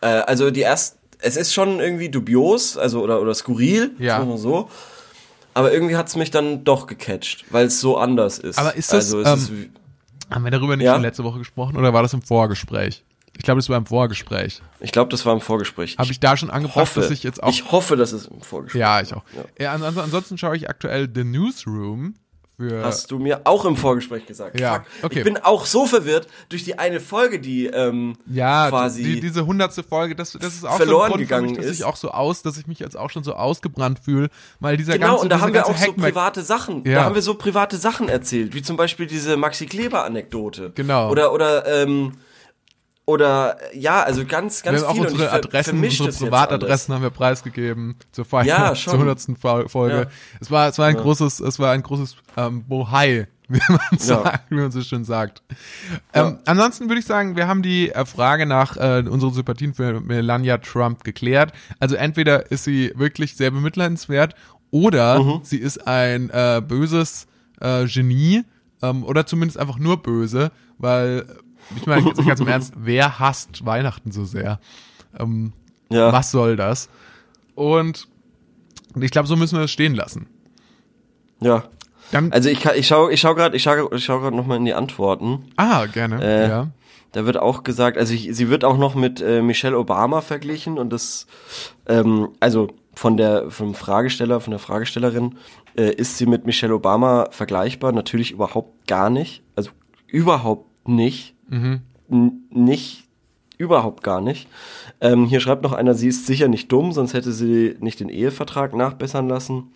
äh, 0.00 0.06
also 0.06 0.50
die 0.50 0.60
erst 0.60 0.98
es 1.24 1.36
ist 1.36 1.52
schon 1.54 1.78
irgendwie 1.78 2.08
dubios, 2.08 2.76
also 2.76 3.00
oder 3.02 3.20
oder 3.20 3.32
skurril, 3.34 3.92
Ja. 3.98 4.18
sagen 4.18 4.30
wir 4.30 4.38
so. 4.38 4.68
Aber 5.54 5.72
irgendwie 5.72 5.96
hat's 5.96 6.16
mich 6.16 6.30
dann 6.30 6.64
doch 6.64 6.86
gecatcht, 6.86 7.44
weil 7.50 7.66
es 7.66 7.80
so 7.80 7.96
anders 7.98 8.38
ist. 8.38 8.58
Aber 8.58 8.74
ist 8.74 8.92
das, 8.92 9.14
also 9.14 9.20
es 9.20 9.48
ähm, 9.50 9.62
ist 9.62 10.34
Haben 10.34 10.44
wir 10.44 10.50
darüber 10.50 10.76
nicht 10.76 10.84
Ja? 10.86 10.94
schon 10.94 11.02
letzte 11.02 11.24
Woche 11.24 11.38
gesprochen 11.38 11.76
oder 11.76 11.92
war 11.92 12.02
das 12.02 12.12
im 12.14 12.22
Vorgespräch? 12.22 13.04
Ich 13.36 13.44
glaube, 13.44 13.58
das 13.58 13.68
war 13.68 13.76
im 13.78 13.86
Vorgespräch. 13.86 14.60
ich 14.80 14.92
glaube, 14.92 15.10
das 15.10 15.24
war 15.24 15.32
im 15.32 15.40
Vorgespräch. 15.40 15.96
Habe 15.98 16.10
ich 16.12 16.20
da 16.20 16.36
schon 16.36 16.50
angebracht, 16.50 16.76
hoffe, 16.76 17.00
dass 17.00 17.10
ich 17.10 17.22
jetzt 17.22 17.42
auch. 17.42 17.48
ich 17.48 17.70
hoffe, 17.72 17.96
das 17.96 18.12
ist 18.12 18.26
im 18.26 18.40
Vorgespräch. 18.42 18.80
ja, 18.80 19.00
ich 19.00 19.14
auch. 19.14 19.22
Ja. 19.58 19.72
ans- 19.72 19.96
ansonsten 19.98 20.36
schaue 20.38 20.56
ich 20.56 20.68
aktuell 20.68 21.08
The 21.12 21.24
Newsroom 21.24 22.14
für. 22.58 22.84
Hast 22.84 23.10
du 23.10 23.18
mir 23.18 23.40
auch 23.44 23.64
im 23.64 23.76
Vorgespräch 23.76 24.26
gesagt. 24.26 24.60
Ja, 24.60 24.74
Fuck. 24.74 24.84
okay. 25.04 25.18
Ich 25.20 25.24
bin 25.24 25.38
auch 25.38 25.64
so 25.64 25.86
verwirrt 25.86 26.26
durch 26.50 26.64
die 26.64 26.78
eine 26.78 27.00
Folge, 27.00 27.40
die 27.40 27.66
ähm, 27.66 28.16
ja, 28.26 28.68
quasi 28.68 29.02
die, 29.02 29.20
diese 29.20 29.46
hundertste 29.46 29.82
Folge, 29.82 30.14
das, 30.14 30.32
das 30.32 30.52
ist 30.54 30.66
auch 30.66 30.76
verloren 30.76 30.86
so 30.86 30.94
ein 30.94 31.08
Grund 31.08 31.12
für 31.12 31.18
mich, 31.20 31.28
gegangen 31.28 31.56
dass 31.56 31.64
ist. 31.64 31.78
ich 31.80 31.84
auch 31.84 31.96
so 31.96 32.10
aus, 32.10 32.42
dass 32.42 32.58
ich 32.58 32.66
mich 32.66 32.78
jetzt 32.80 32.98
auch 32.98 33.08
schon 33.08 33.24
so 33.24 33.32
ausgebrannt 33.34 33.98
fühle, 34.04 34.28
weil 34.60 34.76
dieser 34.76 34.92
Genau, 34.92 35.06
ganze, 35.12 35.22
und 35.22 35.28
da 35.30 35.40
haben 35.40 35.54
wir 35.54 35.64
auch 35.66 35.76
so 35.76 35.92
Hackmack- 35.92 36.10
private 36.10 36.42
Sachen. 36.42 36.84
Ja. 36.84 36.96
Da 36.96 37.04
haben 37.06 37.14
wir 37.14 37.22
so 37.22 37.34
private 37.34 37.78
Sachen 37.78 38.10
erzählt, 38.10 38.54
wie 38.54 38.60
zum 38.62 38.76
Beispiel 38.76 39.06
diese 39.06 39.38
Maxi 39.38 39.64
Kleber 39.64 40.04
Anekdote. 40.04 40.72
Genau. 40.74 41.10
Oder 41.10 41.32
oder 41.32 41.66
ähm, 41.82 42.12
oder 43.04 43.56
ja, 43.74 44.02
also 44.02 44.24
ganz, 44.24 44.62
ganz 44.62 44.80
wir 44.80 44.88
haben 44.88 44.94
viel. 44.96 45.06
auch 45.06 45.10
unsere 45.10 45.28
ver- 45.28 45.34
Adressen, 45.36 45.82
unsere 45.84 46.12
Privatadressen 46.12 46.94
haben 46.94 47.02
wir 47.02 47.10
preisgegeben 47.10 47.96
zur 48.12 48.24
Feier 48.24 48.44
Ja, 48.44 48.66
zur 48.68 48.76
schon. 48.76 48.92
100. 48.94 49.20
Fol- 49.40 49.68
Folge. 49.68 49.94
Ja. 50.02 50.06
Es 50.40 50.50
war, 50.50 50.68
es 50.68 50.78
war 50.78 50.86
ein 50.86 50.96
großes, 50.96 51.40
es 51.40 51.58
war 51.58 51.72
ein 51.72 51.82
großes 51.82 52.16
ähm, 52.36 52.62
Bohai, 52.64 53.26
wie 53.48 53.60
man 53.68 53.80
Ja. 53.92 53.98
sagt, 53.98 54.50
wie 54.50 54.54
man 54.54 54.70
so 54.70 54.80
schön 54.82 55.04
sagt. 55.04 55.42
Ähm, 56.14 56.38
ansonsten 56.46 56.88
würde 56.88 57.00
ich 57.00 57.06
sagen, 57.06 57.34
wir 57.36 57.48
haben 57.48 57.62
die 57.62 57.90
äh, 57.90 58.04
Frage 58.06 58.46
nach 58.46 58.76
äh, 58.76 59.02
unseren 59.08 59.34
Sympathien 59.34 59.74
für 59.74 60.00
Melania 60.00 60.58
Trump 60.58 61.02
geklärt. 61.04 61.52
Also 61.80 61.96
entweder 61.96 62.50
ist 62.52 62.64
sie 62.64 62.92
wirklich 62.94 63.36
sehr 63.36 63.50
bemitleidenswert 63.50 64.34
oder 64.70 65.18
Mhm. 65.22 65.40
sie 65.42 65.58
ist 65.58 65.86
ein 65.86 66.30
äh, 66.30 66.62
böses 66.66 67.26
äh, 67.60 67.84
Genie 67.86 68.44
ähm, 68.80 69.04
oder 69.04 69.26
zumindest 69.26 69.58
einfach 69.58 69.78
nur 69.78 70.02
böse, 70.02 70.50
weil 70.78 71.26
ich 71.76 71.86
meine 71.86 72.12
ganz 72.12 72.40
im 72.40 72.48
Ernst, 72.48 72.74
wer 72.76 73.18
hasst 73.18 73.64
Weihnachten 73.64 74.12
so 74.12 74.24
sehr? 74.24 74.60
Ähm, 75.18 75.52
Ja. 75.90 76.12
Was 76.12 76.30
soll 76.30 76.56
das? 76.56 76.88
Und 77.54 78.08
ich 79.00 79.10
glaube, 79.10 79.28
so 79.28 79.36
müssen 79.36 79.56
wir 79.58 79.64
es 79.64 79.70
stehen 79.70 79.94
lassen. 79.94 80.26
Ja. 81.40 81.64
Dann, 82.10 82.30
Also 82.32 82.48
ich, 82.50 82.60
kann- 82.60 82.76
ich 82.76 82.86
schau, 82.86 83.08
ich 83.08 83.20
schau 83.20 83.34
gerade, 83.34 83.56
ich 83.56 83.62
schau, 83.62 83.90
ich 83.92 84.04
schau 84.04 84.30
noch 84.30 84.46
mal 84.46 84.56
in 84.56 84.64
die 84.64 84.74
Antworten. 84.74 85.46
ah, 85.56 85.86
gerne. 85.86 86.22
Äh, 86.22 86.48
ja. 86.48 86.68
Da 87.12 87.26
wird 87.26 87.36
auch 87.36 87.62
gesagt, 87.62 87.98
also 87.98 88.14
ich, 88.14 88.30
sie 88.34 88.48
wird 88.48 88.64
auch 88.64 88.78
noch 88.78 88.94
mit 88.94 89.20
äh, 89.20 89.42
Michelle 89.42 89.78
Obama 89.78 90.22
verglichen 90.22 90.78
und 90.78 90.90
das, 90.90 91.26
ähm, 91.86 92.28
also 92.40 92.68
von 92.94 93.16
der 93.18 93.50
vom 93.50 93.74
Fragesteller, 93.74 94.40
von 94.40 94.50
der 94.52 94.58
Fragestellerin, 94.60 95.36
äh, 95.76 95.92
ist 95.94 96.16
sie 96.16 96.24
mit 96.26 96.46
Michelle 96.46 96.74
Obama 96.74 97.28
vergleichbar? 97.30 97.92
Natürlich 97.92 98.30
überhaupt 98.30 98.86
gar 98.86 99.10
nicht. 99.10 99.42
Also 99.56 99.70
überhaupt 100.06 100.66
nicht. 100.88 101.34
N 102.10 102.42
nicht, 102.50 103.04
überhaupt 103.58 104.02
gar 104.02 104.20
nicht. 104.20 104.48
Ähm, 105.00 105.26
hier 105.26 105.40
schreibt 105.40 105.62
noch 105.62 105.72
einer, 105.72 105.94
sie 105.94 106.08
ist 106.08 106.26
sicher 106.26 106.48
nicht 106.48 106.70
dumm, 106.70 106.92
sonst 106.92 107.14
hätte 107.14 107.32
sie 107.32 107.76
nicht 107.80 108.00
den 108.00 108.08
Ehevertrag 108.08 108.74
nachbessern 108.74 109.28
lassen. 109.28 109.72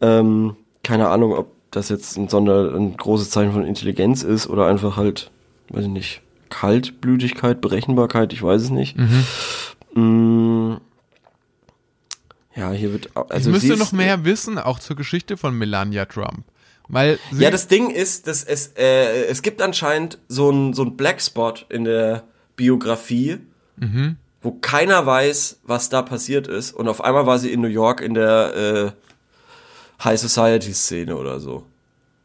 Ähm, 0.00 0.56
keine 0.82 1.08
Ahnung, 1.08 1.32
ob 1.32 1.50
das 1.70 1.88
jetzt 1.88 2.16
ein, 2.16 2.28
Sonder, 2.28 2.74
ein 2.74 2.96
großes 2.96 3.30
Zeichen 3.30 3.52
von 3.52 3.64
Intelligenz 3.64 4.22
ist 4.22 4.46
oder 4.46 4.66
einfach 4.66 4.96
halt, 4.96 5.30
weiß 5.70 5.84
ich 5.84 5.90
nicht, 5.90 6.22
Kaltblütigkeit, 6.48 7.60
Berechenbarkeit, 7.60 8.32
ich 8.32 8.42
weiß 8.42 8.62
es 8.62 8.70
nicht. 8.70 8.96
Mm, 9.94 10.74
ja, 12.54 12.70
hier 12.70 12.92
wird, 12.92 13.10
also 13.14 13.50
ich 13.50 13.54
müsste 13.54 13.76
noch 13.76 13.92
mehr 13.92 14.24
wissen, 14.24 14.58
auch 14.58 14.78
zur 14.78 14.96
Geschichte 14.96 15.36
von 15.36 15.56
Melania 15.56 16.04
Trump. 16.04 16.44
Weil 16.88 17.18
Ja, 17.32 17.50
das 17.50 17.66
Ding 17.68 17.90
ist, 17.90 18.26
dass 18.28 18.44
es, 18.44 18.68
äh, 18.76 19.24
es 19.26 19.42
gibt 19.42 19.60
anscheinend 19.60 20.18
so 20.28 20.50
ein 20.50 20.72
so 20.72 20.84
ein 20.84 20.96
Blackspot 20.96 21.66
in 21.68 21.84
der 21.84 22.22
Biografie, 22.56 23.38
Mhm. 23.76 24.16
wo 24.40 24.52
keiner 24.52 25.04
weiß, 25.04 25.60
was 25.64 25.88
da 25.88 26.02
passiert 26.02 26.46
ist. 26.46 26.72
Und 26.72 26.88
auf 26.88 27.02
einmal 27.02 27.26
war 27.26 27.38
sie 27.38 27.52
in 27.52 27.60
New 27.60 27.68
York 27.68 28.00
in 28.00 28.14
der 28.14 28.94
äh, 30.00 30.02
High 30.04 30.20
Society 30.20 30.72
Szene 30.72 31.16
oder 31.16 31.40
so. 31.40 31.66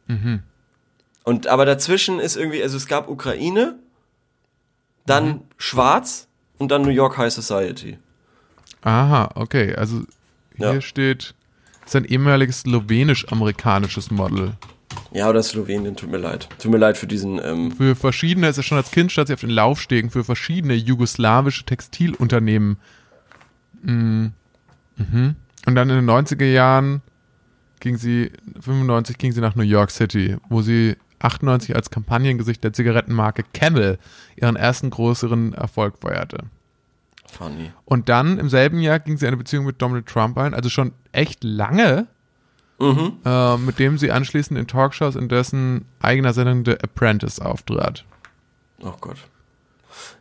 Mhm. 0.06 0.42
Und 1.24 1.46
aber 1.48 1.64
dazwischen 1.66 2.20
ist 2.20 2.36
irgendwie, 2.36 2.62
also 2.62 2.76
es 2.76 2.86
gab 2.86 3.08
Ukraine, 3.08 3.76
dann 5.06 5.26
Mhm. 5.26 5.40
Schwarz 5.58 6.28
und 6.58 6.70
dann 6.70 6.82
New 6.82 6.90
York 6.90 7.16
High 7.18 7.32
Society. 7.32 7.98
aha, 8.82 9.30
okay, 9.34 9.74
also 9.76 10.02
hier 10.56 10.74
Ja. 10.74 10.80
steht, 10.80 11.34
ist 11.94 11.96
ein 11.96 12.04
ehemaliges 12.04 12.60
slowenisch-amerikanisches 12.60 14.10
Model. 14.10 14.52
Ja, 15.12 15.28
oder 15.28 15.42
Slowenien, 15.42 15.96
tut 15.96 16.10
mir 16.10 16.18
leid. 16.18 16.48
Tut 16.58 16.70
mir 16.70 16.78
leid 16.78 16.96
für 16.96 17.06
diesen, 17.06 17.40
ähm, 17.42 17.72
Für 17.72 17.94
verschiedene, 17.94 18.48
ist 18.48 18.58
es 18.58 18.64
schon 18.64 18.78
als 18.78 18.90
Kind 18.90 19.12
stand 19.12 19.28
sie 19.28 19.34
auf 19.34 19.40
den 19.40 19.50
Laufstegen 19.50 20.10
für 20.10 20.24
verschiedene 20.24 20.74
jugoslawische 20.74 21.64
Textilunternehmen. 21.64 22.78
Mm, 23.82 24.26
Mhm. 24.96 25.36
Und 25.66 25.74
dann 25.74 25.90
in 25.90 25.96
den 25.96 26.04
90er 26.04 26.44
Jahren 26.44 27.02
ging 27.80 27.96
sie, 27.96 28.30
95 28.60 29.18
ging 29.18 29.32
sie 29.32 29.40
nach 29.40 29.54
New 29.54 29.62
York 29.62 29.90
City, 29.90 30.36
wo 30.48 30.62
sie 30.62 30.96
98 31.20 31.74
als 31.76 31.90
Kampagnengesicht 31.90 32.62
der 32.64 32.72
Zigarettenmarke 32.72 33.44
Camel 33.52 33.98
ihren 34.36 34.56
ersten 34.56 34.90
größeren 34.90 35.54
Erfolg 35.54 35.94
feierte. 36.00 36.38
Funny. 37.32 37.72
Und 37.84 38.08
dann 38.08 38.38
im 38.38 38.48
selben 38.48 38.80
Jahr 38.80 38.98
ging 39.00 39.16
sie 39.16 39.26
eine 39.26 39.36
Beziehung 39.36 39.64
mit 39.64 39.80
Donald 39.82 40.06
Trump 40.06 40.38
ein, 40.38 40.54
also 40.54 40.68
schon 40.68 40.92
echt 41.12 41.42
lange, 41.44 42.06
Mhm. 42.78 43.18
äh, 43.24 43.56
mit 43.58 43.78
dem 43.78 43.96
sie 43.98 44.10
anschließend 44.10 44.58
in 44.58 44.66
Talkshows 44.66 45.14
in 45.16 45.28
dessen 45.28 45.84
eigener 46.00 46.32
Sendung 46.32 46.64
The 46.64 46.72
Apprentice 46.82 47.38
auftrat. 47.40 48.04
Oh 48.82 48.92
Gott. 49.00 49.18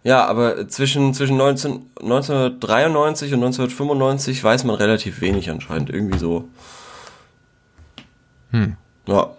Ja, 0.03 0.25
aber 0.25 0.67
zwischen, 0.67 1.13
zwischen 1.13 1.37
19, 1.37 1.87
1993 2.01 3.33
und 3.33 3.39
1995 3.43 4.43
weiß 4.43 4.63
man 4.65 4.75
relativ 4.75 5.21
wenig 5.21 5.49
anscheinend. 5.49 5.89
Irgendwie 5.89 6.17
so. 6.19 6.47
Hm. 8.51 8.75
Ja, 9.07 9.31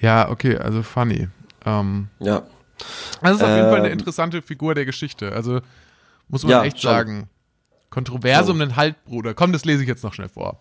Ja, 0.00 0.28
okay, 0.30 0.58
also 0.58 0.82
funny. 0.82 1.28
Ähm, 1.64 2.08
ja. 2.20 2.42
das 3.22 3.36
ist 3.36 3.42
auf 3.42 3.48
jeden 3.48 3.68
Fall 3.70 3.78
eine 3.78 3.86
Ähm. 3.88 3.98
interessante 3.98 4.42
Figur 4.42 4.74
der 4.74 4.84
Geschichte. 4.84 5.32
Also 5.32 5.60
muss 6.28 6.42
man 6.42 6.50
Ja, 6.52 6.64
echt 6.64 6.80
schon. 6.80 6.90
sagen. 6.90 7.28
Kontroverse 7.90 8.46
Schon. 8.46 8.52
um 8.54 8.58
den 8.60 8.76
Halbbruder. 8.76 9.34
Komm, 9.34 9.52
das 9.52 9.64
lese 9.64 9.82
ich 9.82 9.88
jetzt 9.88 10.02
noch 10.02 10.12
schnell 10.14 10.28
vor. 10.28 10.60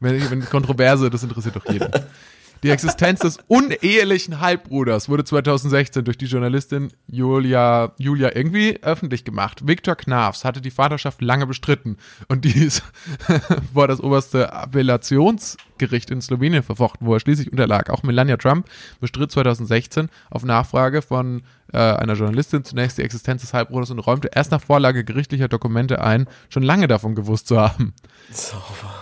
Wenn, 0.00 0.30
wenn 0.30 0.44
Kontroverse, 0.44 1.08
das 1.08 1.22
interessiert 1.22 1.56
doch 1.56 1.64
jeden. 1.70 1.88
Die 2.64 2.70
Existenz 2.70 3.20
des 3.20 3.36
unehelichen 3.46 4.40
Halbbruders 4.40 5.10
wurde 5.10 5.22
2016 5.22 6.02
durch 6.02 6.16
die 6.16 6.24
Journalistin 6.24 6.90
Julia, 7.06 7.92
Julia 7.98 8.34
irgendwie 8.34 8.82
öffentlich 8.82 9.26
gemacht. 9.26 9.68
Viktor 9.68 9.96
Knafs 9.96 10.46
hatte 10.46 10.62
die 10.62 10.70
Vaterschaft 10.70 11.20
lange 11.20 11.46
bestritten 11.46 11.98
und 12.28 12.46
dies 12.46 12.82
vor 13.74 13.86
das 13.86 14.00
oberste 14.00 14.50
Appellationsgericht 14.54 16.10
in 16.10 16.22
Slowenien 16.22 16.62
verfochten, 16.62 17.06
wo 17.06 17.12
er 17.12 17.20
schließlich 17.20 17.52
unterlag. 17.52 17.90
Auch 17.90 18.02
Melania 18.02 18.38
Trump 18.38 18.66
bestritt 18.98 19.30
2016 19.30 20.08
auf 20.30 20.42
Nachfrage 20.42 21.02
von 21.02 21.42
äh, 21.70 21.76
einer 21.76 22.14
Journalistin 22.14 22.64
zunächst 22.64 22.96
die 22.96 23.02
Existenz 23.02 23.42
des 23.42 23.52
Halbbruders 23.52 23.90
und 23.90 23.98
räumte 23.98 24.30
erst 24.34 24.52
nach 24.52 24.62
Vorlage 24.62 25.04
gerichtlicher 25.04 25.48
Dokumente 25.48 26.02
ein, 26.02 26.28
schon 26.48 26.62
lange 26.62 26.88
davon 26.88 27.14
gewusst 27.14 27.46
zu 27.46 27.60
haben. 27.60 27.92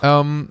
Ähm, 0.03 0.51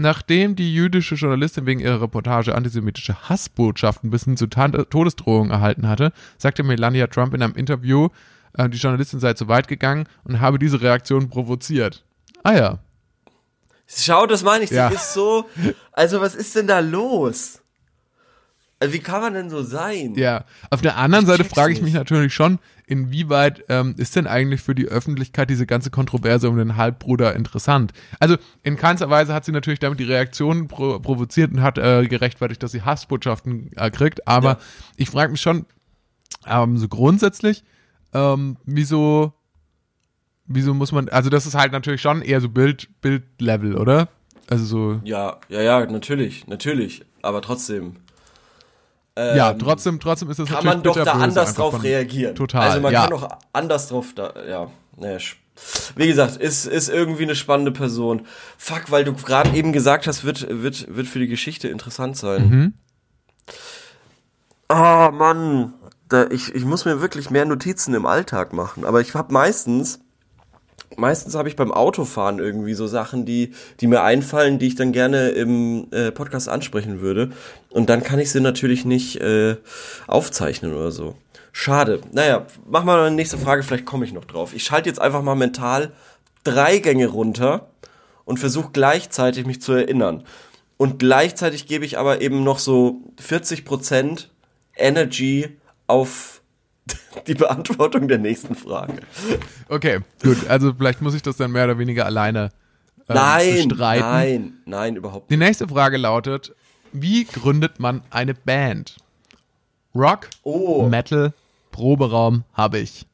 nachdem 0.00 0.56
die 0.56 0.74
jüdische 0.74 1.14
Journalistin 1.14 1.66
wegen 1.66 1.80
ihrer 1.80 2.02
Reportage 2.02 2.54
antisemitische 2.54 3.28
Hassbotschaften 3.28 4.10
bis 4.10 4.24
hin 4.24 4.36
zu 4.36 4.46
Tan 4.46 4.72
Todesdrohungen 4.72 5.50
erhalten 5.50 5.88
hatte, 5.88 6.12
sagte 6.38 6.62
Melania 6.62 7.06
Trump 7.06 7.34
in 7.34 7.42
einem 7.42 7.54
Interview, 7.54 8.08
äh, 8.54 8.68
die 8.68 8.78
Journalistin 8.78 9.20
sei 9.20 9.34
zu 9.34 9.48
weit 9.48 9.68
gegangen 9.68 10.06
und 10.24 10.40
habe 10.40 10.58
diese 10.58 10.80
Reaktion 10.80 11.28
provoziert. 11.30 12.04
Ah 12.42 12.54
ja. 12.54 12.78
Schau, 13.86 14.26
das 14.26 14.42
meine 14.42 14.64
ich. 14.64 14.70
Ja. 14.70 14.88
Sie 14.88 14.94
ist 14.94 15.12
so. 15.14 15.46
Also, 15.92 16.20
was 16.20 16.34
ist 16.34 16.54
denn 16.54 16.68
da 16.68 16.78
los? 16.78 17.60
Also, 18.82 18.94
wie 18.94 18.98
kann 19.00 19.20
man 19.20 19.34
denn 19.34 19.50
so 19.50 19.62
sein? 19.62 20.14
Ja, 20.14 20.44
auf 20.70 20.80
der 20.80 20.96
anderen 20.96 21.26
Seite 21.26 21.44
frage 21.44 21.72
ich 21.74 21.82
mich 21.82 21.92
natürlich 21.92 22.32
schon, 22.32 22.58
inwieweit 22.86 23.62
ähm, 23.68 23.94
ist 23.98 24.16
denn 24.16 24.26
eigentlich 24.26 24.62
für 24.62 24.74
die 24.74 24.86
Öffentlichkeit 24.86 25.50
diese 25.50 25.66
ganze 25.66 25.90
Kontroverse 25.90 26.48
um 26.48 26.56
den 26.56 26.76
Halbbruder 26.76 27.36
interessant? 27.36 27.92
Also 28.20 28.36
in 28.62 28.76
keinster 28.76 29.10
Weise 29.10 29.34
hat 29.34 29.44
sie 29.44 29.52
natürlich 29.52 29.80
damit 29.80 30.00
die 30.00 30.04
Reaktion 30.04 30.66
pro 30.66 30.98
provoziert 30.98 31.52
und 31.52 31.60
hat 31.60 31.76
äh, 31.76 32.06
gerechtfertigt, 32.06 32.62
dass 32.62 32.72
sie 32.72 32.80
Hassbotschaften 32.80 33.70
äh, 33.76 33.90
kriegt, 33.90 34.26
aber 34.26 34.52
Ja. 34.52 34.58
ich 34.96 35.10
frage 35.10 35.30
mich 35.30 35.42
schon, 35.42 35.66
ähm, 36.46 36.78
so 36.78 36.88
grundsätzlich, 36.88 37.62
ähm, 38.14 38.56
wieso, 38.64 39.34
wieso 40.46 40.72
muss 40.72 40.90
man, 40.90 41.10
also 41.10 41.28
das 41.28 41.44
ist 41.46 41.54
halt 41.54 41.72
natürlich 41.72 42.00
schon 42.00 42.22
eher 42.22 42.40
so 42.40 42.48
Bild, 42.48 42.88
Bildlevel, 43.02 43.76
oder? 43.76 44.08
Also 44.48 44.64
so, 44.64 45.00
Ja, 45.04 45.36
ja, 45.50 45.60
ja, 45.60 45.84
natürlich, 45.86 46.46
natürlich. 46.46 47.04
Aber 47.22 47.42
trotzdem. 47.42 47.96
Ähm, 49.16 49.36
ja, 49.36 49.54
trotzdem, 49.54 50.00
trotzdem 50.00 50.30
ist 50.30 50.36
kann 50.38 50.46
natürlich 50.46 50.64
man 50.64 50.82
doch 50.82 50.94
da 51.04 51.12
anders 51.12 51.54
drauf 51.54 51.82
reagieren. 51.82 52.34
Total, 52.34 52.68
Also 52.68 52.80
man 52.80 52.92
ja. 52.92 53.02
kann 53.02 53.10
doch 53.10 53.28
anders 53.52 53.88
drauf 53.88 54.06
da, 54.14 54.32
ja. 54.48 54.70
Naja, 54.96 55.18
wie 55.96 56.06
gesagt, 56.06 56.36
ist, 56.36 56.66
ist 56.66 56.88
irgendwie 56.88 57.24
eine 57.24 57.34
spannende 57.34 57.72
Person. 57.72 58.26
Fuck, 58.56 58.90
weil 58.90 59.04
du 59.04 59.12
gerade 59.12 59.50
eben 59.50 59.72
gesagt 59.72 60.06
hast, 60.06 60.24
wird, 60.24 60.46
wird, 60.48 60.94
wird 60.94 61.06
für 61.06 61.18
die 61.18 61.28
Geschichte 61.28 61.68
interessant 61.68 62.16
sein. 62.16 62.48
Mhm. 62.48 62.74
Ah, 64.68 65.10
Mann. 65.10 65.74
Da, 66.08 66.26
ich, 66.30 66.54
ich 66.54 66.64
muss 66.64 66.84
mir 66.84 67.00
wirklich 67.00 67.30
mehr 67.30 67.44
Notizen 67.44 67.94
im 67.94 68.06
Alltag 68.06 68.52
machen. 68.52 68.84
Aber 68.84 69.00
ich 69.00 69.14
habe 69.14 69.32
meistens, 69.32 70.00
meistens 70.96 71.34
habe 71.34 71.48
ich 71.48 71.56
beim 71.56 71.72
Autofahren 71.72 72.38
irgendwie 72.38 72.74
so 72.74 72.86
Sachen, 72.86 73.24
die, 73.24 73.52
die 73.80 73.86
mir 73.86 74.02
einfallen, 74.02 74.58
die 74.58 74.66
ich 74.66 74.74
dann 74.74 74.92
gerne 74.92 75.30
im 75.30 75.86
äh, 75.92 76.10
Podcast 76.10 76.48
ansprechen 76.48 77.00
würde. 77.00 77.30
Und 77.70 77.88
dann 77.88 78.02
kann 78.02 78.18
ich 78.18 78.30
sie 78.30 78.40
natürlich 78.40 78.84
nicht 78.84 79.16
äh, 79.20 79.56
aufzeichnen 80.06 80.74
oder 80.74 80.90
so. 80.90 81.16
Schade. 81.52 82.00
Naja, 82.12 82.46
mach 82.68 82.84
mal 82.84 83.06
eine 83.06 83.14
nächste 83.14 83.38
Frage, 83.38 83.62
vielleicht 83.62 83.86
komme 83.86 84.04
ich 84.04 84.12
noch 84.12 84.24
drauf. 84.24 84.54
Ich 84.54 84.64
schalte 84.64 84.88
jetzt 84.88 85.00
einfach 85.00 85.22
mal 85.22 85.34
mental 85.34 85.92
drei 86.44 86.78
Gänge 86.78 87.08
runter 87.08 87.70
und 88.24 88.38
versuche 88.38 88.70
gleichzeitig 88.72 89.46
mich 89.46 89.60
zu 89.60 89.72
erinnern. 89.72 90.24
Und 90.76 90.98
gleichzeitig 90.98 91.66
gebe 91.66 91.84
ich 91.84 91.98
aber 91.98 92.22
eben 92.22 92.44
noch 92.44 92.58
so 92.58 93.02
40% 93.20 94.26
Energy 94.76 95.58
auf 95.86 96.39
die 97.26 97.34
Beantwortung 97.34 98.08
der 98.08 98.18
nächsten 98.18 98.54
Frage. 98.54 98.94
Okay, 99.68 100.00
gut. 100.22 100.46
Also 100.48 100.72
vielleicht 100.74 101.00
muss 101.02 101.14
ich 101.14 101.22
das 101.22 101.36
dann 101.36 101.52
mehr 101.52 101.64
oder 101.64 101.78
weniger 101.78 102.06
alleine 102.06 102.50
ähm, 103.08 103.14
Nein, 103.16 103.68
bestreiten. 103.68 104.02
nein, 104.10 104.52
nein, 104.66 104.96
überhaupt 104.96 105.30
Die 105.30 105.36
nicht. 105.36 105.46
nächste 105.48 105.68
Frage 105.68 105.96
lautet, 105.96 106.54
wie 106.92 107.24
gründet 107.24 107.78
man 107.80 108.02
eine 108.10 108.34
Band? 108.34 108.96
Rock, 109.94 110.28
Oh. 110.42 110.86
Metal, 110.88 111.32
Proberaum 111.72 112.44
habe 112.52 112.78
ich. 112.78 113.06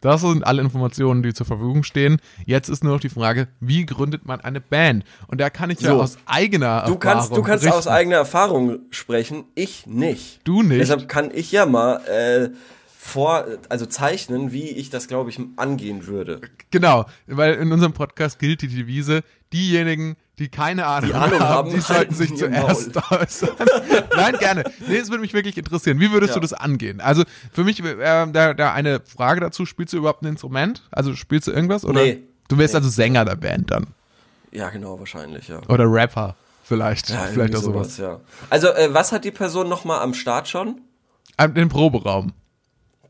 Das 0.00 0.22
sind 0.22 0.46
alle 0.46 0.62
Informationen, 0.62 1.22
die 1.22 1.34
zur 1.34 1.44
Verfügung 1.44 1.82
stehen. 1.82 2.20
Jetzt 2.46 2.70
ist 2.70 2.82
nur 2.82 2.94
noch 2.94 3.00
die 3.00 3.10
Frage, 3.10 3.48
wie 3.60 3.84
gründet 3.84 4.24
man 4.24 4.40
eine 4.40 4.58
Band? 4.60 5.04
Und 5.26 5.42
da 5.42 5.50
kann 5.50 5.68
ich 5.68 5.78
ja 5.80 5.90
So. 5.90 6.00
aus 6.00 6.16
eigener 6.24 6.84
Du 6.86 6.94
Erfahrung 6.94 6.98
kannst, 7.00 7.30
du 7.36 7.42
kannst 7.42 7.64
berichten. 7.64 7.78
aus 7.78 7.86
eigener 7.86 8.16
Erfahrung 8.16 8.78
sprechen, 8.90 9.44
ich 9.54 9.86
nicht. 9.86 10.40
Du 10.44 10.62
nicht? 10.62 10.80
Deshalb 10.80 11.06
kann 11.06 11.30
ich 11.34 11.52
ja 11.52 11.66
mal 11.66 11.96
äh, 12.06 12.48
vor, 13.02 13.46
also 13.70 13.86
zeichnen, 13.86 14.52
wie 14.52 14.68
ich 14.68 14.90
das, 14.90 15.08
glaube 15.08 15.30
ich, 15.30 15.40
angehen 15.56 16.06
würde. 16.06 16.42
Genau, 16.70 17.06
weil 17.26 17.54
in 17.54 17.72
unserem 17.72 17.94
Podcast 17.94 18.38
gilt 18.38 18.60
die 18.60 18.68
Devise, 18.68 19.22
diejenigen, 19.54 20.16
die 20.38 20.50
keine 20.50 20.84
Ahnung, 20.84 21.08
Die 21.08 21.14
Ahnung 21.16 21.40
haben, 21.40 21.70
die 21.70 21.80
sollten 21.80 22.14
sich 22.14 22.36
zuerst 22.36 22.90
äußern. 23.10 23.56
Nein, 24.16 24.36
gerne. 24.38 24.64
Nee, 24.86 24.98
es 24.98 25.08
würde 25.08 25.22
mich 25.22 25.32
wirklich 25.32 25.56
interessieren. 25.56 25.98
Wie 25.98 26.12
würdest 26.12 26.34
du 26.34 26.38
Ja. 26.38 26.42
das 26.42 26.52
angehen? 26.52 27.00
Also 27.00 27.24
für 27.52 27.64
mich, 27.64 27.82
äh, 27.82 27.96
da, 28.30 28.52
da 28.52 28.72
eine 28.74 29.00
Frage 29.00 29.40
dazu, 29.40 29.64
spielst 29.64 29.94
du 29.94 29.96
überhaupt 29.96 30.22
ein 30.22 30.26
Instrument? 30.26 30.82
Also 30.90 31.14
spielst 31.16 31.46
du 31.48 31.52
irgendwas? 31.52 31.86
Oder? 31.86 32.02
Nee. 32.02 32.22
Du 32.48 32.58
wärst 32.58 32.74
also 32.74 32.90
Sänger 32.90 33.24
der 33.24 33.36
Band 33.36 33.70
dann. 33.70 33.86
Ja, 34.52 34.68
genau, 34.68 34.98
wahrscheinlich, 34.98 35.48
ja. 35.48 35.60
Oder 35.68 35.90
Rapper 35.90 36.36
vielleicht. 36.64 37.08
Ja, 37.08 37.20
vielleicht 37.32 37.56
auch 37.56 37.62
sowas. 37.62 37.96
ja. 37.96 38.20
Also, 38.50 38.68
äh, 38.68 38.92
was 38.92 39.10
hat 39.12 39.24
die 39.24 39.30
Person 39.30 39.68
noch 39.70 39.84
mal 39.86 40.00
am 40.02 40.12
Start 40.12 40.48
schon? 40.48 40.82
Den 41.56 41.70
Proberaum. 41.70 42.32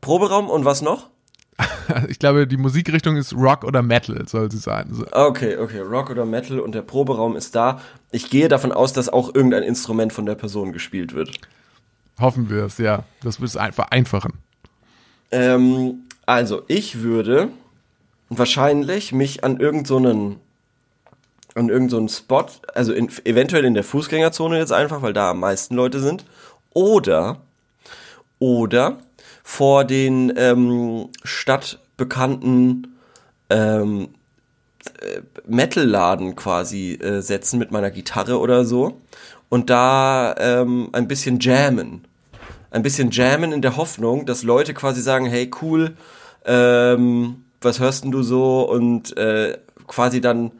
Proberaum 0.01 0.49
und 0.49 0.65
was 0.65 0.81
noch? 0.81 1.09
Ich 2.07 2.19
glaube, 2.19 2.47
die 2.47 2.57
Musikrichtung 2.57 3.17
ist 3.17 3.33
Rock 3.33 3.63
oder 3.63 3.81
Metal, 3.81 4.27
soll 4.27 4.49
sie 4.49 4.57
sein. 4.57 4.91
Okay, 5.11 5.57
okay, 5.57 5.79
Rock 5.79 6.09
oder 6.09 6.25
Metal 6.25 6.59
und 6.59 6.73
der 6.73 6.81
Proberaum 6.81 7.35
ist 7.35 7.55
da. 7.55 7.81
Ich 8.11 8.29
gehe 8.29 8.47
davon 8.47 8.71
aus, 8.71 8.93
dass 8.93 9.09
auch 9.09 9.35
irgendein 9.35 9.63
Instrument 9.63 10.13
von 10.13 10.25
der 10.25 10.35
Person 10.35 10.71
gespielt 10.73 11.13
wird. 11.13 11.31
Hoffen 12.19 12.49
wir 12.49 12.65
es, 12.65 12.77
ja. 12.77 13.03
Das 13.21 13.39
wird 13.41 13.49
es 13.49 13.57
ein- 13.57 13.73
vereinfachen. 13.73 14.33
Ähm, 15.31 16.03
also, 16.25 16.63
ich 16.67 17.01
würde 17.01 17.49
wahrscheinlich 18.29 19.11
mich 19.11 19.43
an 19.43 19.59
irgendeinen 19.59 19.85
so 19.85 20.37
an 21.53 21.67
irgendeinen 21.69 22.07
so 22.07 22.15
Spot, 22.15 22.45
also 22.73 22.93
in, 22.93 23.09
eventuell 23.25 23.65
in 23.65 23.73
der 23.73 23.83
Fußgängerzone 23.83 24.57
jetzt 24.57 24.71
einfach, 24.71 25.01
weil 25.01 25.11
da 25.13 25.31
am 25.31 25.41
meisten 25.41 25.75
Leute 25.75 25.99
sind, 25.99 26.23
oder 26.73 27.41
oder 28.39 28.97
vor 29.51 29.83
den 29.83 30.31
ähm, 30.37 31.09
stadtbekannten 31.25 32.95
ähm, 33.49 34.07
äh, 35.01 35.21
Metal-Laden 35.45 36.37
quasi 36.37 36.93
äh, 36.93 37.19
setzen 37.19 37.59
mit 37.59 37.69
meiner 37.69 37.91
Gitarre 37.91 38.39
oder 38.39 38.63
so 38.63 39.01
und 39.49 39.69
da 39.69 40.33
ähm, 40.37 40.87
ein 40.93 41.09
bisschen 41.09 41.41
jammen. 41.41 42.07
Ein 42.71 42.81
bisschen 42.81 43.11
jammen 43.11 43.51
in 43.51 43.61
der 43.61 43.75
Hoffnung, 43.75 44.25
dass 44.25 44.43
Leute 44.43 44.73
quasi 44.73 45.01
sagen, 45.01 45.25
hey 45.25 45.51
cool, 45.61 45.97
ähm, 46.45 47.43
was 47.59 47.81
hörst 47.81 48.05
denn 48.05 48.11
du 48.11 48.23
so? 48.23 48.61
Und 48.61 49.17
äh, 49.17 49.57
quasi 49.85 50.21
dann 50.21 50.53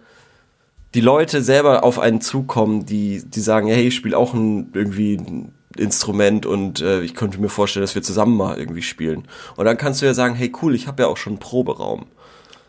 die 0.95 1.01
Leute 1.01 1.41
selber 1.41 1.85
auf 1.85 1.97
einen 1.97 2.19
zukommen, 2.19 2.85
die, 2.85 3.23
die 3.23 3.39
sagen, 3.39 3.67
hey, 3.67 3.87
ich 3.87 3.95
spiele 3.95 4.17
auch 4.17 4.33
ein, 4.33 4.69
irgendwie 4.73 5.15
ein 5.15 5.53
Instrument 5.77 6.45
und 6.45 6.81
äh, 6.81 7.01
ich 7.01 7.13
könnte 7.15 7.39
mir 7.39 7.49
vorstellen, 7.49 7.83
dass 7.83 7.95
wir 7.95 8.01
zusammen 8.03 8.35
mal 8.37 8.57
irgendwie 8.57 8.81
spielen. 8.81 9.27
Und 9.55 9.65
dann 9.65 9.77
kannst 9.77 10.01
du 10.01 10.05
ja 10.05 10.13
sagen, 10.13 10.35
hey 10.35 10.51
cool, 10.61 10.75
ich 10.75 10.87
habe 10.87 11.03
ja 11.03 11.07
auch 11.09 11.17
schon 11.17 11.33
einen 11.33 11.39
Proberaum. 11.39 12.05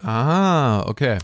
Ah, 0.03 0.83
okay. 0.89 1.19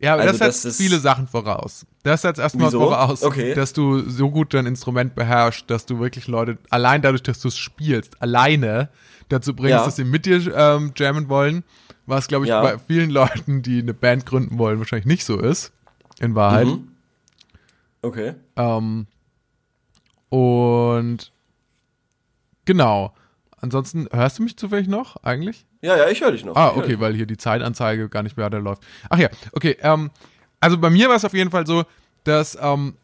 Ja, 0.00 0.14
aber 0.14 0.22
Also 0.22 0.38
das 0.38 0.62
setzt 0.62 0.76
viele 0.80 0.98
Sachen 1.00 1.26
voraus. 1.26 1.84
Das 2.04 2.22
setzt 2.22 2.38
erstmal 2.38 2.68
Wieso? 2.68 2.80
voraus, 2.80 3.22
Okay. 3.24 3.54
dass 3.54 3.72
du 3.72 4.08
so 4.08 4.30
gut 4.30 4.54
dein 4.54 4.66
Instrument 4.66 5.14
beherrschst, 5.16 5.68
dass 5.68 5.86
du 5.86 5.98
wirklich 5.98 6.28
Leute, 6.28 6.56
allein 6.70 7.02
dadurch, 7.02 7.22
dass 7.24 7.40
du 7.40 7.48
es 7.48 7.56
spielst, 7.56 8.20
alleine 8.22 8.90
dazu 9.28 9.54
bringst, 9.54 9.70
Ja. 9.72 9.84
dass 9.84 9.96
sie 9.96 10.04
mit 10.04 10.24
dir 10.24 10.40
ähm, 10.56 10.92
jammen 10.96 11.28
wollen, 11.28 11.64
was, 12.06 12.28
glaube 12.28 12.44
ich, 12.44 12.50
Ja. 12.50 12.62
bei 12.62 12.78
vielen 12.78 13.10
Leuten, 13.10 13.62
die 13.62 13.80
eine 13.80 13.92
Band 13.92 14.24
gründen 14.24 14.56
wollen, 14.58 14.78
wahrscheinlich 14.78 15.06
nicht 15.06 15.24
so 15.24 15.36
ist, 15.38 15.72
in 16.20 16.34
Wahrheit. 16.36 16.66
Mhm. 16.66 16.88
Okay. 18.02 18.34
Ähm, 18.56 19.06
und 20.28 21.32
genau. 22.64 23.14
Ansonsten, 23.60 24.08
hörst 24.12 24.38
du 24.38 24.44
mich 24.44 24.56
zufällig 24.56 24.86
noch 24.86 25.16
eigentlich? 25.24 25.66
Ja, 25.80 25.96
ja, 25.96 26.08
ich 26.08 26.20
höre 26.20 26.32
dich 26.32 26.44
noch. 26.44 26.54
Ah, 26.54 26.74
okay, 26.76 26.90
dich. 26.90 27.00
weil 27.00 27.14
hier 27.14 27.26
die 27.26 27.36
Zeitanzeige 27.36 28.08
gar 28.08 28.22
nicht 28.22 28.36
mehr 28.36 28.48
da 28.50 28.58
läuft. 28.58 28.84
Ach 29.10 29.18
ja, 29.18 29.28
okay. 29.52 29.76
Ähm, 29.80 30.10
also 30.60 30.78
bei 30.78 30.90
mir 30.90 31.08
war 31.08 31.16
es 31.16 31.24
auf 31.24 31.34
jeden 31.34 31.50
Fall 31.50 31.66
so, 31.66 31.84
dass 32.24 32.56
ähm, 32.60 32.96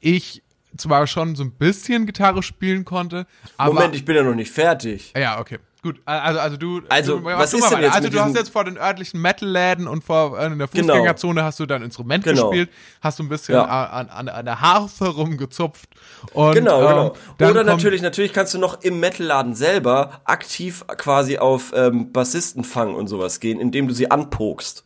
ich 0.00 0.42
zwar 0.76 1.06
schon 1.06 1.36
so 1.36 1.44
ein 1.44 1.52
bisschen 1.52 2.06
Gitarre 2.06 2.42
spielen 2.42 2.84
konnte, 2.84 3.26
aber 3.56 3.74
Moment, 3.74 3.94
ich 3.94 4.04
bin 4.04 4.16
ja 4.16 4.22
noch 4.22 4.34
nicht 4.34 4.50
fertig. 4.50 5.12
ja, 5.16 5.40
okay. 5.40 5.58
Gut, 5.80 6.00
also, 6.04 6.40
also 6.40 6.56
du, 6.56 6.80
Also, 6.88 7.18
du, 7.20 7.24
was 7.24 7.52
du 7.52 7.58
ist 7.58 7.70
denn 7.70 7.80
jetzt 7.82 7.94
Also 7.94 8.08
du 8.08 8.20
hast 8.20 8.34
jetzt 8.34 8.50
vor 8.50 8.64
den 8.64 8.76
örtlichen 8.76 9.20
Metal-Läden 9.22 9.86
und 9.86 10.02
vor 10.02 10.36
äh, 10.36 10.46
in 10.46 10.58
der 10.58 10.66
Genau. 10.66 10.86
Fußgängerzone 10.94 11.44
hast 11.44 11.60
du 11.60 11.66
dein 11.66 11.82
Instrument 11.82 12.24
Genau. 12.24 12.50
gespielt, 12.50 12.68
hast 13.00 13.20
du 13.20 13.22
ein 13.22 13.28
bisschen 13.28 13.54
Ja. 13.54 13.64
an, 13.64 14.08
an, 14.08 14.28
an 14.28 14.44
der 14.44 14.60
Harfe 14.60 15.06
rumgezupft 15.06 15.88
und 16.32 16.54
Genau, 16.54 16.80
ähm, 16.80 17.12
genau. 17.38 17.50
Oder 17.52 17.62
natürlich, 17.62 18.02
natürlich 18.02 18.32
kannst 18.32 18.54
du 18.54 18.58
noch 18.58 18.82
im 18.82 18.98
Metalladen 18.98 19.54
selber 19.54 20.20
aktiv 20.24 20.84
quasi 20.96 21.38
auf 21.38 21.72
ähm, 21.76 22.10
Bassistenfang 22.12 22.94
und 22.96 23.06
sowas 23.06 23.38
gehen, 23.38 23.60
indem 23.60 23.86
du 23.86 23.94
sie 23.94 24.10
anpokst. 24.10 24.84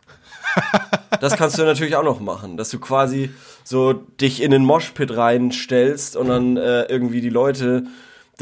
das 1.21 1.37
kannst 1.37 1.59
du 1.59 1.63
natürlich 1.65 1.97
auch 1.97 2.05
noch 2.05 2.21
machen, 2.21 2.59
dass 2.59 2.69
du 2.69 2.79
quasi 2.79 3.31
so 3.65 3.95
dich 3.95 4.43
in 4.43 4.51
den 4.51 4.65
Moshpit 4.67 5.17
reinstellst 5.17 6.17
und 6.17 6.29
dann 6.29 6.57
äh, 6.59 6.83
irgendwie 6.83 7.23
die 7.23 7.31
Leute, 7.31 7.85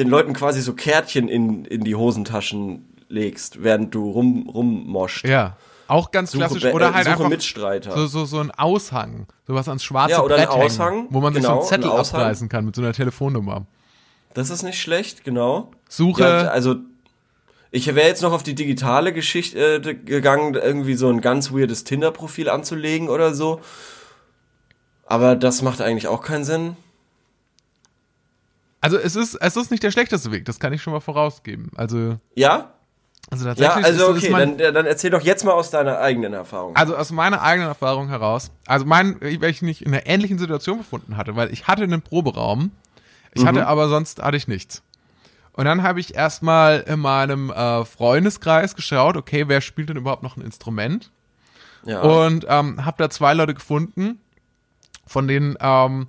den 0.01 0.09
Leuten 0.09 0.33
quasi 0.33 0.63
so 0.63 0.73
Kärtchen 0.73 1.29
in, 1.29 1.65
in 1.67 1.85
die 1.85 1.95
Hosentaschen 1.95 2.89
legst, 3.09 3.63
während 3.63 3.95
du 3.95 4.11
rum, 4.11 4.49
rummoscht. 4.49 5.29
Ja, 5.29 5.57
auch 5.89 6.11
ganz 6.11 6.33
Suche 6.33 6.47
klassisch. 6.47 6.65
Oder 6.65 6.91
äh, 6.91 6.93
halt 6.93 7.05
suche 7.05 7.13
einfach 7.15 7.29
Mitstreiter. 7.29 7.95
so, 7.95 8.07
so, 8.07 8.25
so 8.25 8.39
ein 8.41 8.51
Aushang, 8.51 9.27
sowas 9.47 9.69
ans 9.69 9.85
schwarze 9.85 10.13
Ja, 10.13 10.23
oder 10.23 10.37
ein 10.37 10.47
Brett 10.47 10.55
hängen, 10.55 10.65
Aushang, 10.65 11.07
wo 11.11 11.21
man 11.21 11.35
sich 11.35 11.43
so 11.43 11.49
genau, 11.49 11.61
einen 11.61 11.69
Zettel 11.69 11.91
ein 11.91 11.99
abreißen 11.99 12.49
kann 12.49 12.65
mit 12.65 12.75
so 12.75 12.83
einer 12.83 12.93
Telefonnummer. 12.93 13.67
Das 14.33 14.49
ist 14.49 14.63
nicht 14.63 14.81
schlecht, 14.81 15.23
genau. 15.25 15.71
Suche, 15.89 16.23
Ja, 16.23 16.49
also 16.49 16.77
ich 17.73 17.87
wäre 17.95 18.09
jetzt 18.09 18.23
noch 18.23 18.33
auf 18.33 18.43
die 18.43 18.55
digitale 18.55 19.13
Geschichte 19.13 19.77
äh, 19.77 19.95
gegangen, 19.95 20.55
irgendwie 20.55 20.95
so 20.95 21.09
ein 21.09 21.21
ganz 21.21 21.53
weirdes 21.53 21.85
Tinder-Profil 21.85 22.49
anzulegen 22.49 23.09
oder 23.09 23.35
so. 23.35 23.61
Aber 25.05 25.37
das 25.37 25.61
macht 25.63 25.81
eigentlich 25.81 26.07
auch 26.09 26.23
keinen 26.23 26.45
Sinn. 26.45 26.77
Also 28.81 28.97
es 28.99 29.17
ist, 29.17 29.35
es 29.35 29.57
ist 29.57 29.71
nicht 29.71 29.83
der 29.83 29.91
schlechteste 29.91 30.31
Weg, 30.33 30.45
das 30.45 30.59
kann 30.61 30.73
ich 30.73 30.83
schon 30.83 30.93
mal 30.93 31.01
vorausgeben. 31.01 31.71
Also, 31.77 32.17
Ja? 32.35 32.75
also 33.31 33.47
Ja, 33.47 33.55
tatsächlich 33.55 33.85
also 33.85 34.11
ist, 34.13 34.19
ist 34.19 34.23
okay, 34.25 34.33
mein, 34.33 34.59
dann, 34.59 34.75
dann 34.75 34.87
erzähl 34.87 35.11
doch 35.11 35.21
jetzt 35.21 35.45
mal 35.45 35.53
aus 35.53 35.71
deiner 35.71 35.99
eigenen 35.99 36.33
Erfahrung. 36.33 36.75
Also 36.77 36.97
aus 36.97 37.11
meiner 37.13 37.43
eigenen 37.43 37.69
Erfahrung 37.69 38.09
heraus, 38.09 38.51
also 38.67 38.87
mein, 38.87 39.21
weil 39.21 39.51
ich 39.51 39.63
mich 39.63 39.85
in 39.85 39.93
einer 39.93 40.07
ähnlichen 40.07 40.39
Situation 40.39 40.79
befunden 40.79 41.17
hatte, 41.17 41.37
weil 41.37 41.53
ich 41.53 41.67
hatte 41.69 41.83
einen 41.83 42.03
Proberaum, 42.03 42.73
ich 43.33 43.43
Mhm. 43.43 43.47
hatte 43.49 43.67
aber 43.67 43.89
sonst 43.89 44.23
hatte 44.23 44.37
ich 44.37 44.49
nichts. 44.49 44.83
Und 45.53 45.65
dann 45.67 45.83
habe 45.83 46.01
ich 46.01 46.15
erstmal 46.15 46.81
in 46.81 47.01
meinem 47.01 47.51
äh, 47.51 47.85
Freundeskreis 47.85 48.75
geschaut, 48.77 49.17
okay, 49.17 49.47
wer 49.49 49.61
spielt 49.61 49.89
denn 49.91 49.97
überhaupt 49.97 50.23
noch 50.23 50.37
ein 50.37 50.43
Instrument? 50.43 51.11
ja. 51.85 52.01
Und 52.01 52.47
ähm, 52.49 52.85
habe 52.85 52.97
da 52.99 53.11
zwei 53.11 53.35
Leute 53.35 53.55
gefunden, 53.55 54.21
von 55.07 55.27
denen, 55.29 55.57
ähm, 55.61 56.07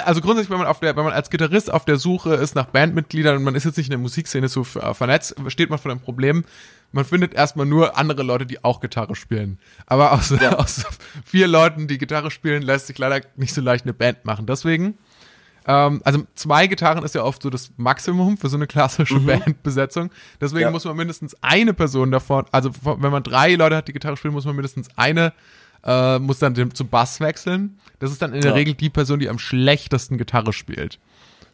also 0.00 0.20
grundsätzlich, 0.20 0.50
wenn 0.50 0.58
man 0.58 0.66
auf 0.66 0.80
der, 0.80 0.96
wenn 0.96 1.04
man 1.04 1.12
als 1.12 1.28
Gitarrist 1.30 1.72
auf 1.72 1.84
der 1.84 1.96
Suche 1.96 2.34
ist 2.34 2.54
nach 2.54 2.66
Bandmitgliedern 2.66 3.36
und 3.36 3.42
man 3.42 3.54
ist 3.54 3.64
jetzt 3.64 3.76
nicht 3.76 3.86
in 3.86 3.90
der 3.92 3.98
Musikszene 3.98 4.48
so 4.48 4.62
äh, 4.80 4.94
vernetzt, 4.94 5.34
steht 5.48 5.70
man 5.70 5.78
vor 5.78 5.90
dem 5.90 6.00
Problem, 6.00 6.44
man 6.92 7.04
findet 7.04 7.34
erstmal 7.34 7.66
nur 7.66 7.96
andere 7.98 8.22
Leute, 8.22 8.46
die 8.46 8.62
auch 8.64 8.80
Gitarre 8.80 9.14
spielen. 9.14 9.58
Aber 9.86 10.12
aus, 10.12 10.30
Ja. 10.30 10.52
aus 10.58 10.84
vier 11.24 11.46
Leuten, 11.48 11.88
die 11.88 11.98
Gitarre 11.98 12.30
spielen, 12.30 12.62
lässt 12.62 12.86
sich 12.86 12.98
leider 12.98 13.24
nicht 13.36 13.54
so 13.54 13.60
leicht 13.60 13.84
eine 13.84 13.94
Band 13.94 14.24
machen. 14.24 14.46
Deswegen, 14.46 14.98
ähm, 15.66 16.00
also 16.04 16.24
zwei 16.34 16.66
Gitarren 16.66 17.04
ist 17.04 17.14
ja 17.14 17.22
oft 17.22 17.42
so 17.42 17.48
das 17.50 17.72
Maximum 17.76 18.36
für 18.36 18.48
so 18.48 18.56
eine 18.56 18.66
klassische 18.66 19.20
Bandbesetzung. 19.20 20.10
Deswegen 20.40 20.62
Ja. 20.62 20.70
muss 20.70 20.84
man 20.84 20.96
mindestens 20.96 21.36
eine 21.42 21.72
Person 21.74 22.10
davon, 22.10 22.44
also 22.52 22.70
wenn 22.82 23.12
man 23.12 23.22
drei 23.22 23.54
Leute 23.54 23.76
hat, 23.76 23.88
die 23.88 23.92
Gitarre 23.92 24.16
spielen, 24.16 24.34
muss 24.34 24.44
man 24.44 24.56
mindestens 24.56 24.88
eine, 24.96 25.32
äh, 25.84 26.18
muss 26.18 26.38
dann 26.38 26.54
dem, 26.54 26.74
zum 26.74 26.88
Bass 26.88 27.20
wechseln. 27.20 27.78
Das 27.98 28.10
ist 28.10 28.22
dann 28.22 28.32
in 28.32 28.40
der 28.40 28.50
Ja. 28.50 28.56
Regel 28.56 28.74
die 28.74 28.90
Person, 28.90 29.18
die 29.20 29.28
am 29.28 29.38
schlechtesten 29.38 30.18
Gitarre 30.18 30.52
spielt. 30.52 30.98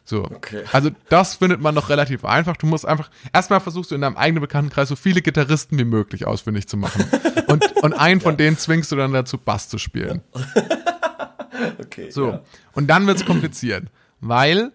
So. 0.05 0.23
Okay. 0.25 0.63
Also 0.71 0.89
das 1.09 1.35
findet 1.35 1.61
man 1.61 1.75
noch 1.75 1.89
relativ 1.89 2.25
einfach. 2.25 2.57
Du 2.57 2.65
musst 2.65 2.85
einfach, 2.87 3.11
erstmal 3.31 3.59
versuchst 3.59 3.91
du 3.91 3.95
in 3.95 4.01
deinem 4.01 4.17
eigenen 4.17 4.41
Bekanntenkreis 4.41 4.89
so 4.89 4.95
viele 4.95 5.21
Gitarristen 5.21 5.77
wie 5.77 5.83
möglich 5.85 6.25
ausfindig 6.25 6.67
zu 6.67 6.77
machen. 6.77 7.05
und, 7.47 7.63
und 7.83 7.93
einen 7.93 8.19
von 8.21 8.35
denen 8.35 8.57
zwingst 8.57 8.91
du 8.91 8.95
dann 8.95 9.13
dazu, 9.13 9.37
Bass 9.37 9.69
zu 9.69 9.77
spielen. 9.77 10.21
okay. 11.79 12.09
So. 12.11 12.29
Ja. 12.31 12.41
Und 12.73 12.87
dann 12.87 13.05
wird's 13.07 13.25
kompliziert, 13.25 13.85
weil 14.19 14.71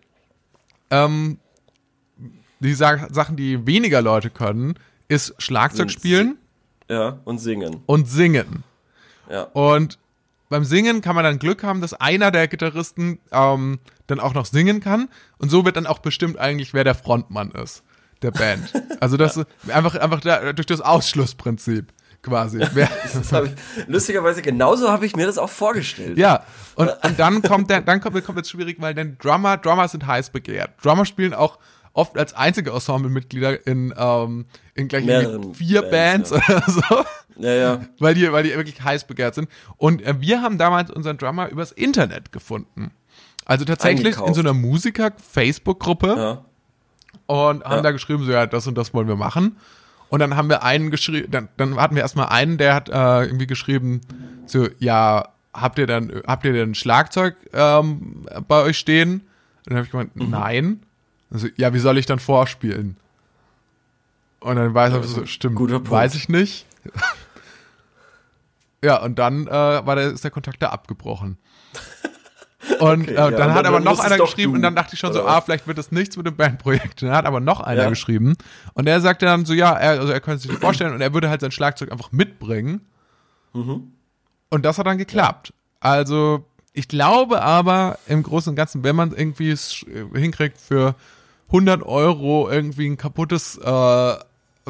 ähm, 0.91 1.39
die 2.61 2.75
Sa 2.75 3.09
Sachen, 3.13 3.37
die 3.37 3.67
weniger 3.67 4.03
Leute 4.03 4.31
können, 4.31 4.75
ist 5.09 5.35
Schlagzeug 5.39 5.91
spielen 5.91 6.37
Ja, 6.89 7.19
und 7.25 7.39
singen. 7.39 7.83
und 7.87 8.09
singen. 8.09 8.63
Ja. 9.31 9.43
Und 9.53 9.99
beim 10.49 10.65
Singen 10.65 11.01
kann 11.01 11.15
man 11.15 11.25
dann 11.25 11.39
Glück 11.39 11.63
haben, 11.63 11.81
dass 11.81 11.95
einer 11.95 12.31
der 12.31 12.49
Gitarristen 12.49 13.19
ähm, 13.33 13.81
dann 14.07 14.21
auch 14.21 14.35
noch 14.35 14.47
singen 14.47 14.81
kann. 14.81 15.09
Und 15.39 15.51
so 15.51 15.65
wird 15.65 15.77
dann 15.77 15.87
auch 15.87 15.99
bestimmt 15.99 16.39
eigentlich, 16.39 16.75
wer 16.75 16.85
der 16.85 16.95
Frontmann 16.95 17.51
ist 17.51 17.83
der 18.23 18.31
Band. 18.31 18.73
Also 19.01 19.17
das 19.19 19.37
ist 19.37 19.47
einfach, 19.69 19.97
einfach 19.97 20.21
da, 20.21 20.53
durch 20.55 20.67
das 20.67 20.81
Ausschlussprinzip 20.81 21.93
quasi. 22.23 22.59
Hab 23.33 23.45
ich, 23.45 23.53
lustigerweise, 23.87 24.41
genauso 24.41 24.91
habe 24.91 25.05
ich 25.05 25.15
mir 25.15 25.27
das 25.27 25.37
auch 25.37 25.51
vorgestellt. 25.51 26.17
ja, 26.17 26.43
und, 26.75 26.89
und 26.89 27.19
dann 27.19 27.43
kommt 27.43 27.71
der, 27.71 27.83
dann 27.83 28.01
kommt, 28.01 28.25
kommt 28.25 28.39
jetzt 28.39 28.51
schwierig, 28.51 28.77
weil 28.81 28.95
dann 28.95 29.19
Drummer, 29.19 29.59
Drummer 29.59 29.89
sind 29.89 30.07
heiß 30.07 30.31
begehrt. 30.31 30.71
Drummer 30.83 31.05
spielen 31.05 31.35
auch 31.35 31.59
oft 31.95 32.19
als 32.19 32.35
einzige 32.35 32.71
Ensemblemitglieder 32.73 33.67
in, 33.67 33.95
ähm, 33.97 34.45
in 34.75 34.89
gleich 34.89 35.05
vier 35.55 35.83
Bands, 35.83 36.31
Bands, 36.31 36.33
oder 36.33 36.63
so. 36.67 37.05
Ja, 37.39 37.53
ja. 37.53 37.81
weil 37.99 38.15
die, 38.15 38.31
weil 38.31 38.43
die 38.45 38.51
wirklich 38.55 38.81
heiß 38.83 39.07
begehrt 39.07 39.35
sind. 39.35 39.49
Und 39.77 40.03
äh, 40.03 40.21
wir 40.21 40.43
haben 40.43 40.59
damals 40.59 40.91
unseren 40.91 41.17
Drummer 41.19 41.49
übers 41.49 41.73
Internet 41.73 42.31
gefunden. 42.31 42.91
Also 43.47 43.65
tatsächlich 43.65 44.07
Eingekauft. 44.07 44.29
in 44.29 44.35
so 44.35 44.41
einer 44.41 44.53
Musiker-Facebook-Gruppe 44.55 46.15
ja. 46.17 46.45
und 47.27 47.65
haben 47.65 47.77
Ja. 47.77 47.81
da 47.83 47.91
geschrieben, 47.91 48.25
so 48.25 48.33
ja, 48.33 48.47
das 48.47 48.67
und 48.67 48.77
das 48.77 48.95
wollen 48.95 49.09
wir 49.09 49.17
machen. 49.17 49.57
Und 50.11 50.21
dann 50.21 50.37
haben 50.37 50.49
wir 50.49 50.63
einen 50.63 50.91
geschrieben, 50.91 51.31
dann, 51.31 51.49
dann 51.57 51.77
hatten 51.77 51.95
wir 51.97 52.03
erstmal 52.03 52.29
einen, 52.29 52.57
der 52.59 52.75
hat 52.75 52.89
äh, 52.89 53.25
irgendwie 53.25 53.47
geschrieben, 53.47 54.01
so, 54.47 54.69
ja, 54.79 55.29
habt 55.53 55.79
ihr 55.79 55.87
dann, 55.87 56.23
habt 56.27 56.45
ihr 56.45 56.53
denn 56.53 56.75
Schlagzeug 56.75 57.37
ähm, 57.53 58.27
bei 58.47 58.63
euch 58.63 58.79
stehen? 58.79 59.21
Und 59.21 59.25
dann 59.67 59.77
habe 59.79 59.87
ich 59.87 59.91
gemeint, 59.91 60.15
Mhm. 60.17 60.31
nein. 60.31 60.81
Also, 61.35 61.49
ja, 61.57 61.75
wie 61.75 61.81
soll 61.81 61.99
ich 61.99 62.07
dann 62.07 62.21
vorspielen? 62.21 62.97
Und 64.39 64.55
dann 64.57 64.73
weiß 64.73 64.95
ich 64.95 65.07
so, 65.07 65.27
stimmt, 65.27 65.59
weiß 65.91 66.15
ich 66.15 66.29
nicht. 66.29 66.65
ja, 68.85 69.03
und 69.03 69.19
dann 69.19 69.47
äh, 69.47 69.51
war 69.51 69.97
der, 69.97 70.13
ist 70.13 70.23
der 70.25 70.31
Kontakt 70.31 70.63
da 70.63 70.69
abgebrochen. 70.71 71.39
Und 72.81 73.03
Okay, 73.03 73.11
äh, 73.11 73.15
ja, 73.17 73.31
dann 73.31 73.51
und 73.51 73.55
hat 73.57 73.67
dann- 73.67 73.75
aber 73.75 73.81
noch 73.81 73.99
einer 74.01 74.17
geschrieben 74.17 74.53
du, 74.53 74.57
und 74.57 74.63
dann 74.63 74.75
dachte 74.75 74.95
ich 74.95 74.99
schon 74.99 75.13
so, 75.13 75.27
ah, 75.27 75.43
vielleicht 75.43 75.67
wird 75.67 75.77
das 75.77 75.93
nichts 75.93 76.17
mit 76.17 76.27
dem 76.27 76.35
Bandprojekt. 76.35 77.03
Dann 77.03 77.11
hat 77.11 77.27
aber 77.27 77.39
noch 77.39 77.61
einer 77.61 77.83
Ja. 77.83 77.89
geschrieben 77.91 78.37
und 78.73 78.87
der 78.87 79.03
sagte 79.03 79.27
dann 79.27 79.45
so, 79.45 79.53
ja, 79.53 79.75
er, 79.75 80.01
also 80.01 80.11
er 80.11 80.21
könnte 80.21 80.41
sich 80.49 80.53
vorstellen 80.59 80.95
und 80.95 81.03
er 81.03 81.13
würde 81.13 81.29
halt 81.29 81.43
sein 81.43 81.51
Schlagzeug 81.51 81.93
einfach 81.93 82.11
mitbringen. 82.11 82.81
Mhm. 83.53 83.93
Und 84.49 84.65
das 84.65 84.79
hat 84.79 84.87
dann 84.87 84.97
geklappt. 84.97 85.53
Also 85.81 86.47
ich 86.73 86.89
glaube 86.89 87.43
aber 87.43 87.99
im 88.07 88.23
Großen 88.23 88.49
und 88.49 88.57
Ganzen, 88.57 88.83
wenn 88.83 88.97
man 88.97 89.13
irgendwie 89.13 89.51
es 89.51 89.85
äh, 89.87 90.19
hinkriegt 90.19 90.57
für 90.59 90.95
100 91.49 91.83
Euro 91.83 92.49
irgendwie 92.51 92.87
ein 92.89 92.97
kaputtes 92.97 93.59
äh, 93.59 94.15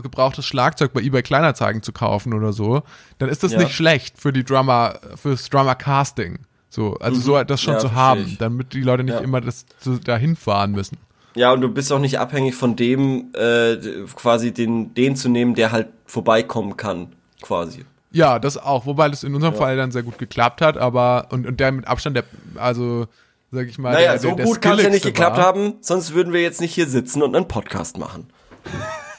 gebrauchtes 0.02 0.44
Schlagzeug 0.46 0.92
bei 0.92 1.00
eBay 1.00 1.22
Kleinanzeigen 1.22 1.82
zu 1.82 1.92
kaufen 1.92 2.34
oder 2.34 2.52
so, 2.52 2.82
dann 3.18 3.28
ist 3.28 3.42
das 3.44 3.52
Ja. 3.52 3.58
nicht 3.60 3.72
schlecht 3.74 4.18
für 4.18 4.32
die 4.32 4.44
Drummer, 4.44 4.98
fürs 5.14 5.48
Drummer 5.50 5.76
Casting. 5.76 6.40
So, 6.68 6.94
also 6.94 7.20
so 7.20 7.44
das 7.44 7.62
schon 7.62 7.74
Mhm. 7.74 7.78
Ja, 7.78 7.80
zu 7.80 7.94
haben, 7.94 8.24
ich. 8.26 8.38
damit 8.38 8.72
die 8.72 8.80
Leute 8.82 9.04
nicht 9.04 9.14
Ja. 9.14 9.20
immer 9.20 9.40
das 9.40 9.64
zu, 9.78 10.00
dahin 10.00 10.34
fahren 10.34 10.72
müssen. 10.72 10.96
Ja, 11.36 11.52
und 11.52 11.60
du 11.60 11.68
bist 11.68 11.92
auch 11.92 12.00
nicht 12.00 12.18
abhängig 12.18 12.54
von 12.56 12.74
dem, 12.74 13.32
äh, 13.34 13.76
quasi 14.16 14.52
den, 14.52 14.92
den 14.94 15.14
zu 15.14 15.28
nehmen, 15.28 15.54
der 15.54 15.70
halt 15.72 15.88
vorbeikommen 16.06 16.76
kann, 16.76 17.12
quasi. 17.42 17.84
Ja, 18.10 18.38
das 18.40 18.56
auch, 18.56 18.86
wobei 18.86 19.08
das 19.08 19.22
in 19.24 19.34
unserem 19.34 19.54
Fall 19.54 19.76
dann 19.76 19.90
sehr 19.92 20.02
gut 20.04 20.18
geklappt 20.18 20.60
hat, 20.60 20.76
aber 20.76 21.28
und, 21.30 21.46
und 21.46 21.58
der 21.60 21.70
mit 21.72 21.86
Abstand 21.88 22.16
der, 22.16 22.24
also 22.56 23.06
sag 23.54 23.66
ich 23.68 23.78
mal, 23.78 23.92
Naja, 23.92 24.12
der, 24.12 24.20
so 24.20 24.28
der, 24.28 24.36
der 24.36 24.46
gut 24.46 24.60
kann 24.60 24.76
es 24.78 24.84
ja 24.84 24.90
nicht 24.90 25.04
geklappt 25.04 25.36
war. 25.38 25.44
haben, 25.44 25.74
sonst 25.80 26.12
würden 26.14 26.32
wir 26.32 26.42
jetzt 26.42 26.60
nicht 26.60 26.74
hier 26.74 26.86
sitzen 26.88 27.22
und 27.22 27.34
einen 27.34 27.48
Podcast 27.48 27.96
machen. 27.98 28.28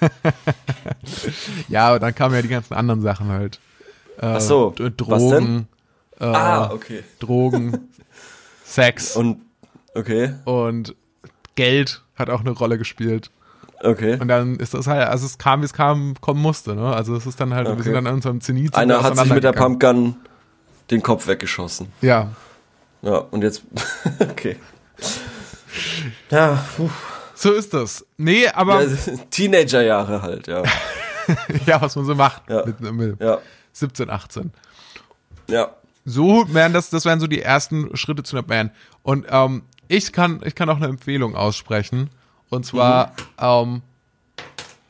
Ja, 1.68 1.90
aber 1.90 2.00
dann 2.00 2.14
kamen 2.16 2.36
ja 2.36 2.42
die 2.42 2.48
ganzen 2.48 2.74
anderen 2.74 3.02
Sachen 3.02 3.28
halt. 3.30 3.60
Äh, 4.18 4.26
Ach 4.26 4.42
so, 4.42 4.74
Drogen, 4.76 5.68
äh, 6.20 6.26
ah, 6.26 6.72
okay. 6.72 7.04
Drogen, 7.20 7.90
Sex 8.66 9.16
und, 9.16 9.42
Und, 9.96 9.96
okay, 9.96 10.34
Geld 11.56 12.02
hat 12.16 12.30
auch 12.30 12.42
eine 12.42 12.52
Rolle 12.52 12.78
gespielt. 12.78 13.30
okay. 13.84 14.18
Und 14.20 14.28
dann 14.28 14.56
ist 14.58 14.74
das 14.74 14.88
halt, 14.88 15.08
also 15.08 15.26
es 15.26 15.38
kam, 15.38 15.62
wie 15.62 15.66
es 15.66 15.74
kam, 15.74 16.16
kommen 16.22 16.42
musste, 16.42 16.76
ne? 16.76 16.94
Also 16.96 17.16
es 17.16 17.26
ist 17.26 17.40
dann 17.40 17.54
halt, 17.54 17.68
wir 17.68 17.74
Okay. 17.74 17.84
sind 17.84 17.94
dann 17.94 18.08
an 18.08 18.14
unserem 18.16 18.42
Zenit. 18.42 18.76
Einer 18.76 19.00
wir 19.00 19.04
hat 19.04 19.18
sich 19.18 19.34
mit 19.34 19.44
der. 19.44 19.52
Pumpgun 19.54 20.16
den 20.92 21.02
Kopf 21.02 21.28
weggeschossen. 21.28 21.88
Ja, 22.02 22.30
Ja, 23.06 23.18
und 23.20 23.44
jetzt, 23.44 23.62
okay. 24.20 24.58
Ja, 26.32 26.66
puh. 26.76 26.90
so 27.36 27.52
ist 27.54 27.74
das. 27.74 28.06
Nee, 28.18 28.48
aber 28.48 28.84
ja 28.84 28.98
Teenagerjahre 29.30 30.22
halt, 30.22 30.48
ja. 30.48 30.64
ja, 31.66 31.82
was 31.82 31.96
man 31.96 32.06
so 32.06 32.16
macht 32.16 32.50
Ja. 32.50 32.66
mit, 32.66 32.80
mit 32.82 33.22
Ja, 33.22 33.40
17, 33.74 34.10
18. 34.10 34.52
ja. 35.48 35.70
So 36.08 36.46
wären 36.54 36.72
das, 36.74 36.92
das 36.92 37.04
wären 37.06 37.20
so 37.20 37.26
die 37.26 37.42
ersten 37.42 37.96
Schritte 37.98 38.22
zu 38.22 38.36
einer 38.36 38.46
Band. 38.46 38.72
Und 39.02 39.26
ähm, 39.30 39.64
ich 39.88 40.12
kann, 40.14 40.40
ich 40.46 40.54
kann 40.54 40.70
auch 40.70 40.76
eine 40.78 40.86
Empfehlung 40.88 41.36
aussprechen. 41.36 42.12
Und 42.50 42.64
zwar 42.66 43.14
ähm, 43.40 43.82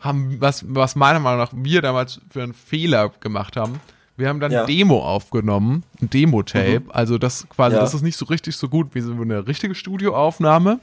haben, 0.02 0.42
was, 0.42 0.66
was 0.68 0.96
meiner 0.98 1.22
Meinung 1.22 1.40
nach 1.40 1.52
wir 1.54 1.82
damals 1.82 2.20
für 2.30 2.44
einen 2.44 2.54
Fehler 2.54 3.10
gemacht 3.22 3.56
haben. 3.56 3.80
Wir 4.18 4.30
haben 4.30 4.40
dann 4.40 4.52
Ja. 4.52 4.66
Demo 4.66 5.04
aufgenommen, 5.04 5.84
ein 6.02 6.10
Demo-Tape. 6.10 6.84
Also 6.90 7.18
das 7.18 7.48
quasi, 7.50 7.76
Ja. 7.76 7.82
das 7.82 7.94
ist 7.94 8.02
nicht 8.02 8.18
so 8.18 8.26
richtig 8.26 8.56
so 8.56 8.70
gut 8.70 8.96
wie 8.96 9.02
so 9.02 9.12
eine 9.12 9.46
richtige 9.48 9.76
Studioaufnahme. 9.76 10.80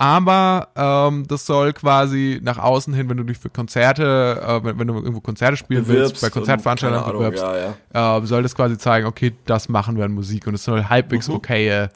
Aber 0.00 0.68
ähm, 0.76 1.26
das 1.26 1.44
soll 1.44 1.72
quasi 1.72 2.38
nach 2.42 2.58
außen 2.58 2.94
hin, 2.94 3.08
wenn 3.08 3.16
du 3.16 3.24
dich 3.24 3.38
für 3.38 3.50
Konzerte, 3.50 4.40
äh, 4.46 4.64
wenn, 4.64 4.78
wenn 4.78 4.86
du 4.86 4.94
irgendwo 4.94 5.20
Konzerte 5.20 5.56
spielen 5.56 5.88
willst, 5.88 6.14
Bewirbst 6.14 6.20
bei 6.20 6.26
und 6.28 6.32
Konzertveranstaltungen 6.34 7.04
Ahnung, 7.04 7.18
bewirbst, 7.20 7.44
ja, 7.92 8.18
äh, 8.18 8.26
soll 8.26 8.44
das 8.44 8.54
quasi 8.54 8.78
zeigen, 8.78 9.06
okay, 9.08 9.34
das 9.46 9.68
machen 9.68 9.96
wir 9.96 10.04
in 10.04 10.12
Musik 10.12 10.46
und 10.46 10.54
es 10.54 10.62
soll 10.62 10.84
halbwegs 10.84 11.28
okaye 11.28 11.90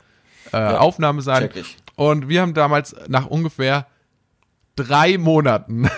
äh, 0.53 0.57
Aufnahme 0.57 1.23
sein. 1.23 1.45
Mhm. 1.55 1.63
Und 1.95 2.29
wir 2.29 2.41
haben 2.41 2.55
damals 2.55 2.97
nach 3.07 3.27
ungefähr 3.27 3.87
drei 4.75 5.17
Monaten, 5.19 5.89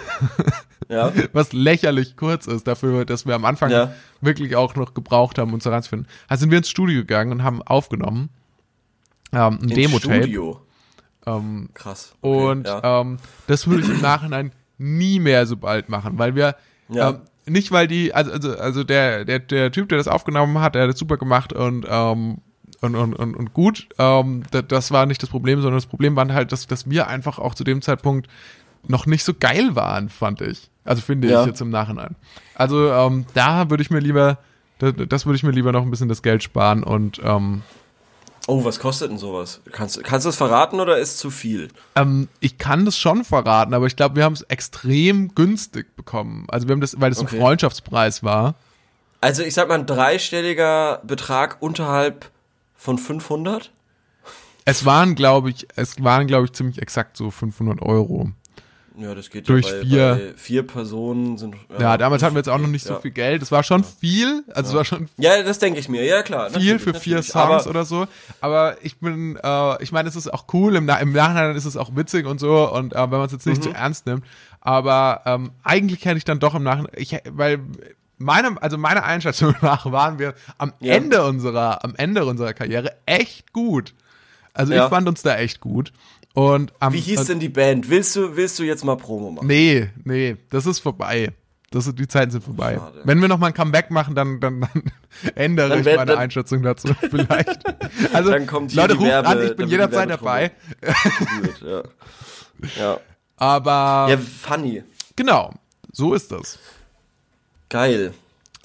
Ja, 0.89 1.13
was 1.33 1.53
lächerlich 1.53 2.17
kurz 2.17 2.47
ist, 2.47 2.67
dafür, 2.67 3.05
dass 3.05 3.27
wir 3.27 3.35
am 3.35 3.45
Anfang 3.45 3.71
Ja. 3.71 3.93
wirklich 4.21 4.57
auch 4.57 4.75
noch 4.75 4.95
gebraucht 4.95 5.39
haben, 5.39 5.53
uns 5.53 5.65
da 5.65 5.71
ranzufinden. 5.71 6.09
Also 6.29 6.43
sind 6.43 6.51
wir 6.51 6.59
ins 6.59 6.69
Studio 6.71 7.01
gegangen 7.01 7.33
und 7.33 7.43
haben 7.43 7.63
aufgenommen. 7.63 8.31
Ähm, 9.33 9.59
ein 9.63 9.69
Demo-Tape. 9.69 10.23
Studio. 10.23 10.61
Ähm, 11.27 11.71
Krass. 11.75 12.15
Okay, 12.21 12.47
und 12.51 12.67
ja. 12.67 13.01
ähm, 13.01 13.19
das 13.47 13.67
würde 13.67 13.83
ich 13.83 13.89
im 13.89 14.01
Nachhinein 14.01 14.53
nie 14.79 15.19
mehr 15.21 15.47
so 15.47 15.57
bald 15.57 15.89
machen, 15.89 16.19
weil 16.19 16.35
wir 16.35 16.57
Ja. 16.89 17.11
ähm, 17.11 17.21
nicht, 17.47 17.73
weil 17.73 17.87
die, 17.87 18.15
also, 18.15 18.31
also, 18.33 18.57
also 18.57 18.85
der, 18.85 19.25
der, 19.25 19.39
der 19.39 19.71
Typ, 19.71 19.89
der 19.91 19.99
das 19.99 20.09
aufgenommen 20.09 20.61
hat, 20.61 20.75
der 20.75 20.83
hat 20.85 20.91
das 20.91 20.99
super 20.99 21.17
gemacht 21.17 21.53
und 21.53 21.87
ähm, 21.89 22.39
und, 22.81 22.97
und, 22.97 23.15
und, 23.15 23.35
und 23.35 23.55
gut, 23.55 23.89
ähm, 23.99 24.43
das, 24.51 24.65
das 24.69 24.91
war 24.91 25.07
nicht 25.07 25.23
das 25.23 25.31
Problem, 25.31 25.61
sondern 25.63 25.79
das 25.79 25.87
Problem 25.87 26.17
war 26.17 26.29
halt, 26.29 26.53
dass, 26.53 26.67
dass 26.67 26.91
wir 26.91 27.07
einfach 27.07 27.39
auch 27.39 27.55
zu 27.55 27.65
dem 27.65 27.81
Zeitpunkt 27.81 28.29
noch 28.87 29.07
nicht 29.07 29.25
so 29.25 29.33
geil 29.33 29.75
waren, 29.75 30.11
fand 30.11 30.43
ich. 30.43 30.71
Also 30.85 31.03
finde 31.03 31.29
Ja. 31.31 31.41
ich 31.43 31.47
jetzt 31.47 31.61
im 31.61 31.71
Nachhinein. 31.71 32.15
Also 32.55 32.91
ähm, 32.91 33.27
da 33.35 33.71
würde 33.71 33.83
ich 33.83 33.91
mir 33.91 34.01
lieber, 34.01 34.39
das, 34.79 34.93
das 35.09 35.27
würde 35.27 35.37
ich 35.37 35.43
mir 35.43 35.51
lieber 35.51 35.73
noch 35.73 35.83
ein 35.83 35.91
bisschen 35.91 36.09
das 36.09 36.23
Geld 36.23 36.43
sparen 36.43 36.83
und 36.83 37.21
ähm, 37.25 37.63
Oh, 38.47 38.63
was 38.63 38.79
kostet 38.79 39.11
denn 39.11 39.17
sowas? 39.17 39.63
Kannst, 39.73 40.05
kannst 40.05 40.27
du 40.27 40.29
es 40.29 40.37
verraten 40.37 40.79
oder 40.79 40.99
ist 40.99 41.17
zu 41.19 41.31
viel? 41.31 41.69
Ähm, 41.97 42.29
ich 42.41 42.59
kann 42.59 42.85
das 42.85 42.99
schon 42.99 43.25
verraten, 43.25 43.73
aber 43.73 43.87
ich 43.87 43.97
glaube, 43.97 44.17
wir 44.17 44.25
haben 44.25 44.35
es 44.35 44.43
extrem 44.43 45.35
günstig 45.35 45.97
bekommen. 45.97 46.45
Also 46.49 46.69
wir 46.69 46.75
haben 46.75 46.83
das, 46.83 47.01
weil 47.01 47.09
das 47.09 47.21
Okay. 47.21 47.37
ein 47.37 47.41
Freundschaftspreis 47.41 48.23
war. 48.23 48.55
Also 49.23 49.43
ich 49.43 49.55
sag 49.55 49.69
mal, 49.69 49.77
ein 49.79 49.87
dreistelliger 49.87 51.01
Betrag 51.07 51.57
unterhalb 51.63 52.31
von 52.77 52.99
500? 52.99 53.71
Es 54.67 54.85
waren, 54.85 55.15
glaube 55.15 55.49
ich, 55.49 55.67
es 55.77 56.05
waren, 56.05 56.27
glaube 56.27 56.45
ich, 56.45 56.53
ziemlich 56.53 56.83
exakt 56.83 57.17
so 57.17 57.31
500 57.31 57.81
Euro. 57.81 58.31
Ja, 58.97 59.13
das 59.15 59.29
geht 59.31 59.49
Durch 59.49 59.67
ja 59.67 59.73
bei, 59.73 59.81
vier. 59.83 60.09
bei 60.15 60.33
vier 60.39 60.63
Personen 60.67 61.37
sind. 61.37 61.57
Ja, 61.81 61.97
damals 61.99 62.23
hatten 62.23 62.35
wir 62.35 62.39
jetzt 62.39 62.49
auch 62.49 62.59
noch 62.59 62.69
nicht 62.69 62.85
so 62.87 62.95
ja. 62.95 63.01
viel 63.01 63.11
Geld. 63.11 63.43
Es 63.43 63.51
war 63.51 63.65
schon 63.65 63.83
viel, 63.83 64.45
also 64.55 64.71
es 64.71 64.77
war 64.77 64.85
schon 64.85 65.09
Ja, 65.17 65.43
das 65.43 65.59
denke 65.59 65.81
ich 65.81 65.89
mir. 65.89 66.05
Ja, 66.05 66.23
klar. 66.23 66.51
viel 66.51 66.79
für 66.79 66.95
vier. 66.95 67.23
Songs 67.23 67.67
oder 67.67 67.85
so. 67.85 68.07
Aber 68.41 68.77
ich 68.83 69.01
bin, 69.01 69.37
äh, 69.43 69.83
ich 69.83 69.91
meine, 69.91 70.09
es 70.09 70.15
ist 70.17 70.33
auch 70.33 70.45
cool. 70.53 70.77
Im, 70.77 70.89
im 70.89 71.13
Nachhinein 71.13 71.57
ist 71.57 71.65
es 71.65 71.77
auch 71.77 71.97
witzig 71.97 72.27
und 72.27 72.39
so. 72.39 72.71
Und 72.73 72.93
äh, 72.93 72.99
wenn 72.99 73.11
man 73.19 73.27
es 73.27 73.33
jetzt 73.33 73.47
nicht 73.47 73.59
Mhm. 73.59 73.63
zu 73.63 73.71
ernst 73.71 74.07
nimmt. 74.07 74.25
Aber 74.61 75.23
ähm, 75.27 75.51
eigentlich 75.65 76.05
hätte 76.05 76.19
ich 76.19 76.25
dann 76.25 76.39
doch 76.39 76.55
im 76.55 76.63
Nachhinein, 76.63 76.93
ich, 76.97 77.17
weil 77.31 77.61
meine, 78.19 78.63
also 78.63 78.79
meiner 78.79 79.03
Einschätzung 79.05 79.55
nach 79.61 79.91
waren 79.91 80.19
wir 80.21 80.35
am 80.57 80.73
Ja. 80.81 80.95
Ende 80.95 81.25
unserer, 81.25 81.85
am 81.85 81.95
Ende 81.97 82.25
unserer 82.25 82.55
Karriere 82.55 82.93
echt 83.07 83.53
gut. 83.53 83.93
Also 84.57 84.73
Ja. 84.73 84.85
ich 84.85 84.91
fand 84.91 85.09
uns 85.09 85.23
da 85.23 85.35
echt 85.37 85.59
gut. 85.59 85.93
Und 86.35 86.73
am, 86.81 86.93
Wie 86.93 87.01
hieß 87.01 87.25
denn 87.25 87.39
die 87.41 87.49
Band? 87.49 87.89
Willst 87.89 88.15
du, 88.17 88.37
willst 88.37 88.59
du 88.59 88.65
jetzt 88.65 88.85
mal 88.85 88.97
Promo 88.97 89.31
machen? 89.31 89.47
Nee, 89.47 89.89
nee, 90.05 90.37
das 90.51 90.67
ist 90.67 90.81
vorbei. 90.81 91.33
Das 91.71 91.93
die 91.93 92.07
Zeiten 92.07 92.31
sind 92.31 92.45
vorbei. 92.45 92.75
Schade. 92.77 93.01
Wenn 93.05 93.21
wir 93.21 93.27
noch 93.29 93.39
mal 93.39 93.49
ein 93.49 93.55
Comeback 93.55 93.91
machen, 93.91 94.15
dann, 94.15 94.39
dann, 94.41 94.61
dann 94.61 94.71
ändere 95.37 95.71
Dann 95.71 95.79
ich 95.81 95.87
meine 95.87 96.05
dann- 96.07 96.19
Einschätzung 96.19 96.63
dazu 96.63 96.89
vielleicht. 97.11 97.61
Also, 98.13 98.31
Dann 98.31 98.47
kommt 98.47 98.73
hier 98.73 98.83
Leute, 98.83 98.95
die 98.95 98.99
ruft 98.99 99.11
Werbe- 99.11 99.27
an, 99.29 99.43
ich 99.45 99.57
bin 99.57 99.69
jederzeit 99.69 100.11
dabei. 100.11 100.53
Ja. 101.65 101.83
ja. 102.79 102.99
Aber 103.37 104.07
Ja, 104.11 104.19
funny. 104.19 104.83
genau, 105.17 105.53
so 105.93 106.15
ist 106.15 106.31
das. 106.33 106.59
Geil. 107.69 108.13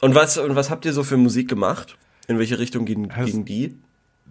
Und 0.01 0.15
was, 0.15 0.37
und 0.37 0.55
was 0.55 0.69
habt 0.69 0.85
ihr 0.85 0.93
so 0.93 1.03
für 1.03 1.17
Musik 1.17 1.47
gemacht? 1.49 1.97
In 2.27 2.37
welche 2.39 2.57
Richtung 2.59 2.85
ging, 2.85 3.09
Es- 3.11 3.25
ging 3.31 3.45
die? 3.45 3.75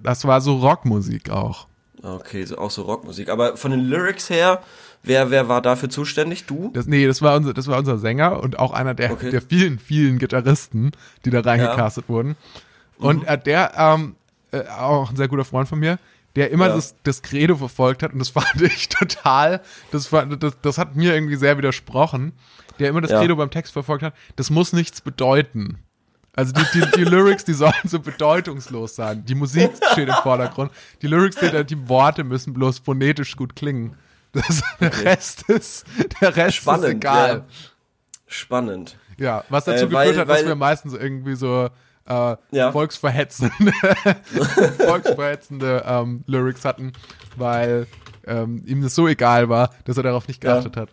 Das 0.02 0.24
war 0.24 0.40
so 0.40 0.56
Rockmusik 0.56 1.30
auch. 1.30 1.66
Okay, 2.02 2.44
so, 2.44 2.58
auch 2.58 2.70
so 2.70 2.82
Rockmusik. 2.82 3.28
Aber 3.28 3.56
von 3.56 3.70
den 3.70 3.80
Lyrics 3.80 4.30
her, 4.30 4.62
wer, 5.02 5.30
wer 5.30 5.48
war 5.48 5.60
dafür 5.62 5.88
zuständig? 5.90 6.46
Du? 6.46 6.70
Das, 6.74 6.86
nee, 6.86 7.06
das 7.06 7.22
war, 7.22 7.36
unser, 7.36 7.54
das 7.54 7.66
war 7.66 7.78
unser 7.78 7.98
Sänger 7.98 8.42
und 8.42 8.58
auch 8.58 8.72
einer 8.72 8.94
der, 8.94 9.12
Okay. 9.12 9.30
der 9.30 9.42
vielen, 9.42 9.78
vielen 9.78 10.18
Gitarristen, 10.18 10.92
die 11.24 11.30
da 11.30 11.40
reingecastet 11.40 12.08
wurden. 12.08 12.36
Und 12.98 13.22
Mhm. 13.22 13.28
äh, 13.28 13.38
der, 13.38 13.72
ähm, 13.76 14.16
äh, 14.52 14.62
auch 14.68 15.10
ein 15.10 15.16
sehr 15.16 15.28
guter 15.28 15.44
Freund 15.44 15.68
von 15.68 15.78
mir, 15.78 15.98
der 16.36 16.50
immer 16.50 16.68
Ja. 16.68 16.74
das, 16.76 16.94
das 17.02 17.22
Credo 17.22 17.56
verfolgt 17.56 18.02
hat 18.02 18.12
und 18.12 18.18
das 18.20 18.28
fand 18.28 18.60
ich 18.62 18.88
total, 18.88 19.60
das, 19.90 20.12
war, 20.12 20.24
das, 20.26 20.54
das 20.62 20.78
hat 20.78 20.94
mir 20.96 21.14
irgendwie 21.14 21.36
sehr 21.36 21.58
widersprochen, 21.58 22.32
der 22.78 22.90
immer 22.90 23.00
das 23.00 23.10
Ja. 23.10 23.20
Credo 23.20 23.34
beim 23.36 23.50
Text 23.50 23.72
verfolgt 23.72 24.02
hat, 24.04 24.14
das 24.36 24.50
muss 24.50 24.72
nichts 24.72 25.00
bedeuten. 25.00 25.78
Also 26.38 26.52
die, 26.52 26.62
die, 26.80 26.90
die 26.98 27.04
Lyrics, 27.04 27.44
die 27.44 27.52
sollen 27.52 27.72
so 27.84 27.98
bedeutungslos 27.98 28.94
sein. 28.94 29.24
Die 29.24 29.34
Musik 29.34 29.72
steht 29.92 30.08
im 30.08 30.14
Vordergrund. 30.22 30.70
Die 31.02 31.08
Lyrics, 31.08 31.36
die, 31.36 31.64
die 31.64 31.88
Worte 31.88 32.22
müssen 32.22 32.52
bloß 32.54 32.78
phonetisch 32.78 33.34
gut 33.36 33.56
klingen. 33.56 33.96
Das, 34.32 34.62
der 34.80 35.04
Rest 35.04 35.42
ist, 35.48 35.84
der 36.20 36.36
Rest 36.36 36.48
ist 36.58 36.62
Spannend, 36.62 36.86
egal. 36.90 37.28
ja. 37.38 37.44
Spannend. 38.28 38.96
Ja, 39.18 39.42
was 39.48 39.64
dazu 39.64 39.86
Äh, 39.86 39.92
weil- 39.92 40.08
geführt 40.10 40.20
hat, 40.28 40.28
dass 40.36 40.42
weil- 40.42 40.46
wir 40.48 40.54
meistens 40.54 40.94
irgendwie 40.94 41.34
so 41.34 41.70
äh, 42.06 42.36
Ja. 42.52 42.70
volksverhetzende, 42.72 43.52
volksverhetzende 44.78 45.82
ähm, 45.86 46.24
Lyrics 46.26 46.64
hatten, 46.64 46.92
weil 47.36 47.86
ähm, 48.26 48.62
ihm 48.66 48.82
das 48.82 48.94
so 48.94 49.08
egal 49.08 49.48
war, 49.48 49.70
dass 49.84 49.96
er 49.96 50.02
darauf 50.02 50.28
nicht 50.28 50.44
Ja. 50.44 50.52
geachtet 50.54 50.76
hat. 50.76 50.90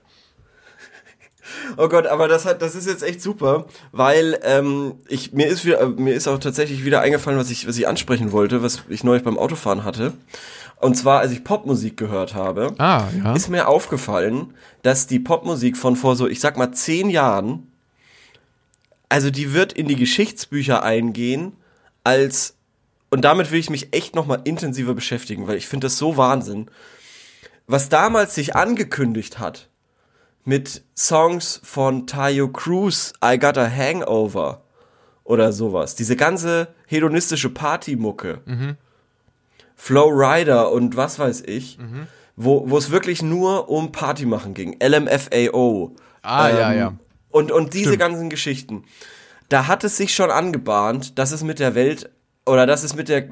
Oh 1.78 1.88
Gott, 1.90 2.08
aber 2.08 2.28
das 2.28 2.46
hat, 2.46 2.62
das 2.62 2.76
ist 2.76 2.88
jetzt 2.88 3.04
echt 3.04 3.22
super, 3.22 3.66
weil 3.92 4.40
ähm, 4.44 4.96
ich 5.08 5.34
mir 5.34 5.48
ist 5.48 5.64
wieder, 5.66 5.88
mir 5.88 6.14
ist 6.14 6.28
auch 6.28 6.40
tatsächlich 6.40 6.84
wieder 6.86 7.02
eingefallen, 7.02 7.40
was 7.40 7.50
ich, 7.52 7.68
was 7.68 7.78
ich 7.78 7.88
ansprechen 7.88 8.32
wollte, 8.32 8.64
was 8.64 8.84
ich 8.90 9.04
neulich 9.04 9.24
beim 9.24 9.38
Autofahren 9.38 9.84
hatte. 9.84 10.14
Und 10.78 10.96
zwar, 10.96 11.20
als 11.22 11.32
ich 11.32 11.44
Popmusik 11.44 11.98
gehört 11.98 12.34
habe, 12.34 12.74
Ah, 12.80 13.08
ja. 13.24 13.34
ist 13.34 13.50
mir 13.50 13.68
aufgefallen, 13.68 14.54
dass 14.84 15.08
die 15.08 15.20
Popmusik 15.20 15.78
von 15.78 15.96
vor 15.96 16.16
so, 16.16 16.28
ich 16.28 16.40
sag 16.40 16.58
mal, 16.58 16.72
zehn 16.74 17.10
Jahren, 17.10 17.72
also 19.08 19.30
die 19.30 19.54
wird 19.54 19.72
in 19.74 19.88
die 19.88 19.96
Geschichtsbücher 19.96 20.84
eingehen 20.84 21.54
als, 22.04 22.56
und 23.10 23.22
damit 23.24 23.52
will 23.52 23.60
ich 23.60 23.70
mich 23.70 23.94
echt 23.94 24.16
nochmal 24.16 24.42
intensiver 24.44 24.94
beschäftigen, 24.94 25.48
weil 25.48 25.58
ich 25.58 25.68
finde 25.68 25.86
das 25.86 25.98
so 25.98 26.18
Wahnsinn, 26.18 26.70
was 27.68 27.90
damals 27.90 28.36
sich 28.36 28.56
angekündigt 28.56 29.40
hat 29.40 29.70
mit 30.46 30.84
Songs 30.96 31.60
von 31.64 32.08
Tayo 32.08 32.48
Cruz, 32.48 33.14
I 33.24 33.38
Got 33.38 33.58
a 33.58 33.70
Hangover 33.70 34.62
oder 35.24 35.52
sowas, 35.52 35.96
diese 35.96 36.16
ganze 36.16 36.70
hedonistische 36.86 37.50
Partymucke, 37.50 38.42
Flow 39.76 40.08
Rider 40.10 40.72
und 40.72 40.96
was 40.96 41.20
weiß 41.20 41.42
ich, 41.48 41.78
wo, 42.36 42.70
wo 42.70 42.78
es 42.78 42.92
wirklich 42.92 43.22
nur 43.22 43.70
um 43.70 43.92
Party 43.92 44.26
machen 44.26 44.54
ging. 44.54 44.78
LMFAO. 44.82 45.96
Ah, 46.22 46.50
ja, 46.50 46.74
ja. 46.74 46.94
Und, 47.30 47.52
und 47.52 47.74
diese 47.74 47.88
Stimmt. 47.88 48.00
ganzen 48.00 48.30
Geschichten. 48.30 48.84
Da 49.50 49.68
hat 49.68 49.84
es 49.84 49.98
sich 49.98 50.16
schon 50.16 50.32
angebahnt, 50.32 51.20
dass 51.20 51.32
es 51.32 51.44
mit 51.44 51.60
der 51.60 51.76
Welt 51.76 52.10
oder 52.46 52.66
dass 52.66 52.84
es 52.84 52.96
mit 52.96 53.10
der 53.10 53.30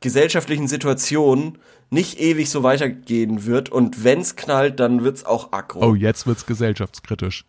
gesellschaftlichen 0.00 0.68
Situation 0.68 1.58
nicht 1.90 2.20
ewig 2.20 2.50
so 2.50 2.62
weitergehen 2.62 3.46
wird. 3.46 3.70
Und 3.70 4.04
wenn's 4.04 4.36
knallt, 4.36 4.80
dann 4.80 5.04
wird's 5.04 5.24
auch 5.24 5.52
aggro. 5.52 5.80
Oh, 5.84 5.94
jetzt 5.94 6.26
wird's 6.26 6.46
gesellschaftskritisch. 6.46 7.44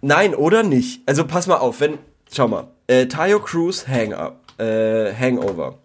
Nein, 0.00 0.34
oder 0.34 0.62
nicht? 0.62 1.00
Also 1.06 1.26
pass 1.26 1.46
mal 1.46 1.56
auf, 1.56 1.80
wenn, 1.80 1.98
schau 2.32 2.48
mal, 2.48 2.68
äh, 2.86 3.06
Tayo 3.06 3.40
Cruz 3.40 3.86
Hang 3.88 4.12
Up, 4.12 4.40
äh, 4.58 5.14
Hangover. 5.14 5.78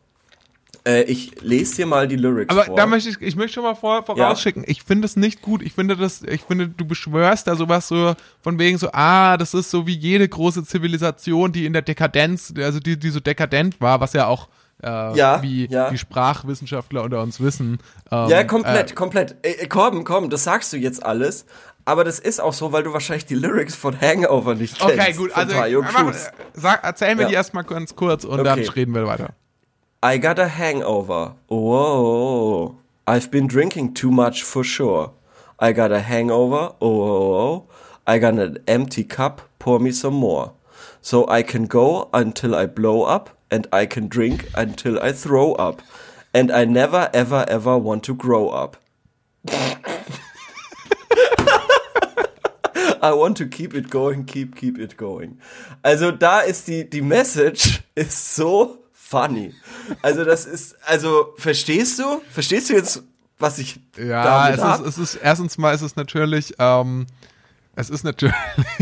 Äh, 0.85 1.03
ich 1.03 1.41
lese 1.41 1.77
dir 1.77 1.85
mal 1.85 2.07
die 2.07 2.15
Lyrics 2.15 2.49
Aber 2.49 2.65
vor. 2.65 2.75
da 2.75 2.85
möchte 2.85 3.09
ich, 3.09 3.21
ich 3.21 3.35
möchte 3.35 3.55
schon 3.55 3.63
mal 3.63 3.75
vor, 3.75 4.03
vorausschicken, 4.03 4.63
ich 4.65 4.83
finde 4.83 5.05
es 5.05 5.15
nicht 5.15 5.41
gut. 5.41 5.61
Ich 5.61 5.73
finde 5.73 5.95
das, 5.95 6.23
ich 6.23 6.41
finde, 6.41 6.67
du 6.69 6.85
beschwörst 6.85 7.47
da 7.47 7.55
sowas 7.55 7.87
so 7.87 8.13
von 8.41 8.59
wegen 8.59 8.77
so, 8.77 8.89
ah, 8.91 9.37
das 9.37 9.53
ist 9.53 9.69
so 9.71 9.87
wie 9.87 9.95
jede 9.95 10.27
große 10.27 10.63
Zivilisation, 10.63 11.51
die 11.51 11.65
in 11.65 11.73
der 11.73 11.81
Dekadenz, 11.81 12.53
also 12.57 12.79
die, 12.79 12.97
die 12.97 13.09
so 13.09 13.19
dekadent 13.19 13.79
war, 13.81 13.99
was 13.99 14.13
ja 14.13 14.27
auch 14.27 14.47
äh, 14.83 15.15
Ja, 15.17 15.41
wie 15.41 15.67
ja. 15.67 15.89
die 15.89 15.97
Sprachwissenschaftler 15.97 17.03
unter 17.03 17.21
uns 17.21 17.39
wissen. 17.39 17.79
Ähm, 18.11 18.29
ja, 18.29 18.43
komplett, 18.43 18.91
Äh, 18.91 18.95
komplett. 18.95 19.35
Äh, 19.43 19.67
komm, 19.67 20.03
komm, 20.03 20.29
das 20.29 20.43
sagst 20.43 20.71
du 20.73 20.77
jetzt 20.77 21.03
alles. 21.05 21.45
Aber 21.85 22.03
das 22.03 22.19
ist 22.19 22.39
auch 22.39 22.53
so, 22.53 22.71
weil 22.71 22.83
du 22.83 22.93
wahrscheinlich 22.93 23.25
die 23.25 23.35
Lyrics 23.35 23.75
von 23.75 23.99
Hangover 23.99 24.53
nicht 24.53 24.77
kennst. 24.79 24.93
okay, 24.99 25.13
gut, 25.13 25.31
also 25.35 25.55
äh, 25.55 26.13
sag, 26.53 26.83
erzähl 26.83 27.15
mir 27.15 27.23
Ja. 27.23 27.27
die 27.29 27.33
erstmal 27.33 27.63
ganz 27.63 27.95
kurz 27.95 28.23
und 28.25 28.43
dann 28.43 28.59
Okay. 28.59 28.69
reden 28.75 28.93
wir 28.93 29.07
weiter. 29.07 29.29
I 30.05 30.19
got 30.19 30.39
a 30.39 30.47
hangover. 30.47 31.35
Whoa. 31.47 32.77
I've 33.07 33.29
been 33.31 33.47
drinking 33.47 33.93
too 33.95 34.11
much 34.11 34.43
for 34.43 34.63
sure. 34.63 35.11
I 35.61 35.73
got 35.73 35.91
a 35.91 35.99
hangover. 35.99 36.75
Oh. 36.79 37.63
I 38.07 38.19
got 38.19 38.37
an 38.39 38.59
empty 38.67 39.03
cup. 39.03 39.41
Pour 39.59 39.79
me 39.79 39.91
some 39.91 40.15
more. 40.15 40.53
So 41.01 41.27
I 41.29 41.43
can 41.43 41.67
go 41.67 42.07
until 42.13 42.55
I 42.55 42.65
blow 42.67 43.03
up 43.03 43.31
and 43.51 43.67
I 43.71 43.85
can 43.85 44.07
drink 44.07 44.47
until 44.55 44.99
I 45.01 45.11
throw 45.11 45.53
up. 45.53 45.81
And 46.33 46.51
I 46.51 46.65
never 46.65 47.09
ever 47.13 47.45
ever 47.47 47.77
want 47.77 48.03
to 48.03 48.15
grow 48.15 48.49
up. 48.49 48.77
I 53.01 53.13
want 53.13 53.37
to 53.37 53.47
keep 53.47 53.73
it 53.73 53.89
going, 53.89 54.25
keep, 54.25 54.55
keep 54.55 54.77
it 54.77 54.97
going. 54.97 55.39
Also 55.83 56.11
da 56.11 56.41
ist 56.41 56.67
die, 56.67 56.83
die 56.89 57.01
Message 57.01 57.81
ist 57.95 58.35
so 58.35 58.79
funny. 58.93 59.53
Also 60.01 60.23
das 60.23 60.45
ist, 60.45 60.75
also 60.85 61.33
verstehst 61.37 61.99
du? 61.99 62.21
Verstehst 62.29 62.69
du 62.69 62.73
jetzt, 62.73 63.01
was 63.37 63.57
ich 63.57 63.79
Ja, 63.97 64.51
damit 64.51 64.59
es 64.59 64.79
ist, 64.79 64.87
es 64.87 65.15
ist, 65.15 65.21
erstens 65.23 65.57
mal 65.57 65.73
ist 65.73 65.81
es 65.81 65.95
natürlich, 65.95 66.53
ähm, 66.59 67.07
es 67.79 67.89
ist 67.89 68.03
natürlich 68.03 68.35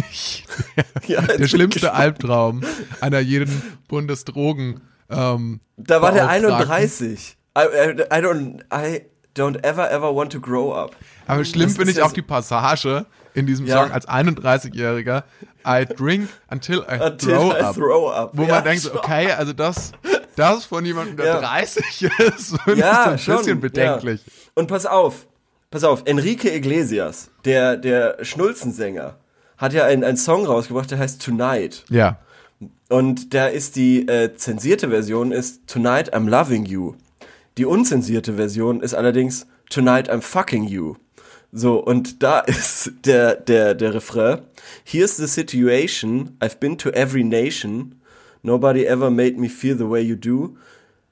Ja, 1.08 1.22
der 1.22 1.48
schlimmste 1.48 1.94
Albtraum 1.94 2.62
einer 3.02 3.20
jeden 3.20 3.62
Bundesdrogen. 3.88 4.82
Ähm, 5.10 5.60
Da 5.78 6.02
war 6.02 6.12
der 6.12 6.24
Beauftragten. 6.28 6.72
31. 6.72 7.38
I, 7.58 7.62
I, 7.62 8.02
I 8.02 8.22
don't, 8.22 8.62
I 8.74 9.02
don't 9.36 9.64
ever 9.64 9.90
ever 9.92 10.14
want 10.16 10.32
to 10.34 10.40
grow 10.40 10.74
up. 10.74 10.96
Aber 11.28 11.46
schlimm 11.46 11.70
finde 11.70 11.92
ich 11.92 11.98
ja 11.98 12.06
auch 12.06 12.10
so- 12.10 12.16
die 12.16 12.22
Passage 12.22 13.06
in 13.34 13.46
diesem 13.46 13.66
Ja. 13.68 13.84
Song 13.84 13.92
als 13.92 14.08
31-Jähriger. 14.08 15.24
I 15.66 15.86
drink 15.86 16.30
until 16.50 16.80
I 16.90 17.00
Until 17.02 17.36
throw 17.36 17.54
I 17.54 17.62
up. 17.62 17.76
throw 17.76 18.10
up. 18.12 18.32
Wo 18.34 18.46
man 18.46 18.64
denkt, 18.64 18.84
schon. 18.84 18.98
okay, 18.98 19.32
also 19.32 19.54
das, 19.54 19.92
das 20.36 20.66
von 20.66 20.86
jemandem, 20.86 21.18
der 21.18 21.26
Ja. 21.26 21.40
30 21.42 22.04
ist, 22.04 22.62
finde 22.64 22.80
Ja, 22.80 23.14
ich 23.14 23.24
so 23.24 23.32
ein 23.34 23.38
bisschen 23.40 23.60
bedenklich. 23.60 24.22
Und 24.56 24.68
pass 24.68 24.86
auf, 24.86 25.28
pass 25.70 25.84
auf, 25.84 26.04
Enrique 26.06 26.56
Iglesias, 26.56 27.30
der, 27.46 27.78
der 27.78 28.24
Schnulzensänger, 28.24 29.18
hat 29.58 29.74
ja 29.74 29.86
einen, 29.86 30.04
einen 30.04 30.18
Song 30.18 30.46
rausgebracht, 30.46 30.92
der 30.92 31.00
heißt 31.00 31.22
Tonight. 31.22 31.84
Ja. 31.90 32.20
Und 32.90 33.34
da 33.34 33.48
ist 33.48 33.76
die 33.76 34.08
äh, 34.08 34.36
zensierte 34.36 34.90
Version 34.90 35.32
ist 35.32 35.68
Tonight 35.68 36.14
I'm 36.14 36.30
Loving 36.30 36.66
You. 36.66 36.96
Die 37.58 37.66
unzensierte 37.66 38.36
Version 38.36 38.82
ist 38.82 38.94
allerdings 38.94 39.48
Tonight 39.70 40.10
I'm 40.10 40.22
Fucking 40.22 40.66
You. 40.66 40.96
So, 41.52 41.84
und 41.84 42.24
da 42.24 42.40
ist 42.48 42.92
der, 43.06 43.36
der, 43.36 43.74
der 43.74 43.94
Refrain. 43.94 44.42
Here's 44.84 45.18
the 45.18 45.28
situation. 45.28 46.38
I've 46.40 46.60
been 46.60 46.78
to 46.78 46.90
every 46.92 47.24
nation. 47.24 47.96
Nobody 48.44 48.86
ever 48.86 49.10
made 49.10 49.38
me 49.38 49.50
feel 49.50 49.76
the 49.76 49.90
way 49.90 50.02
you 50.02 50.16
do. 50.16 50.56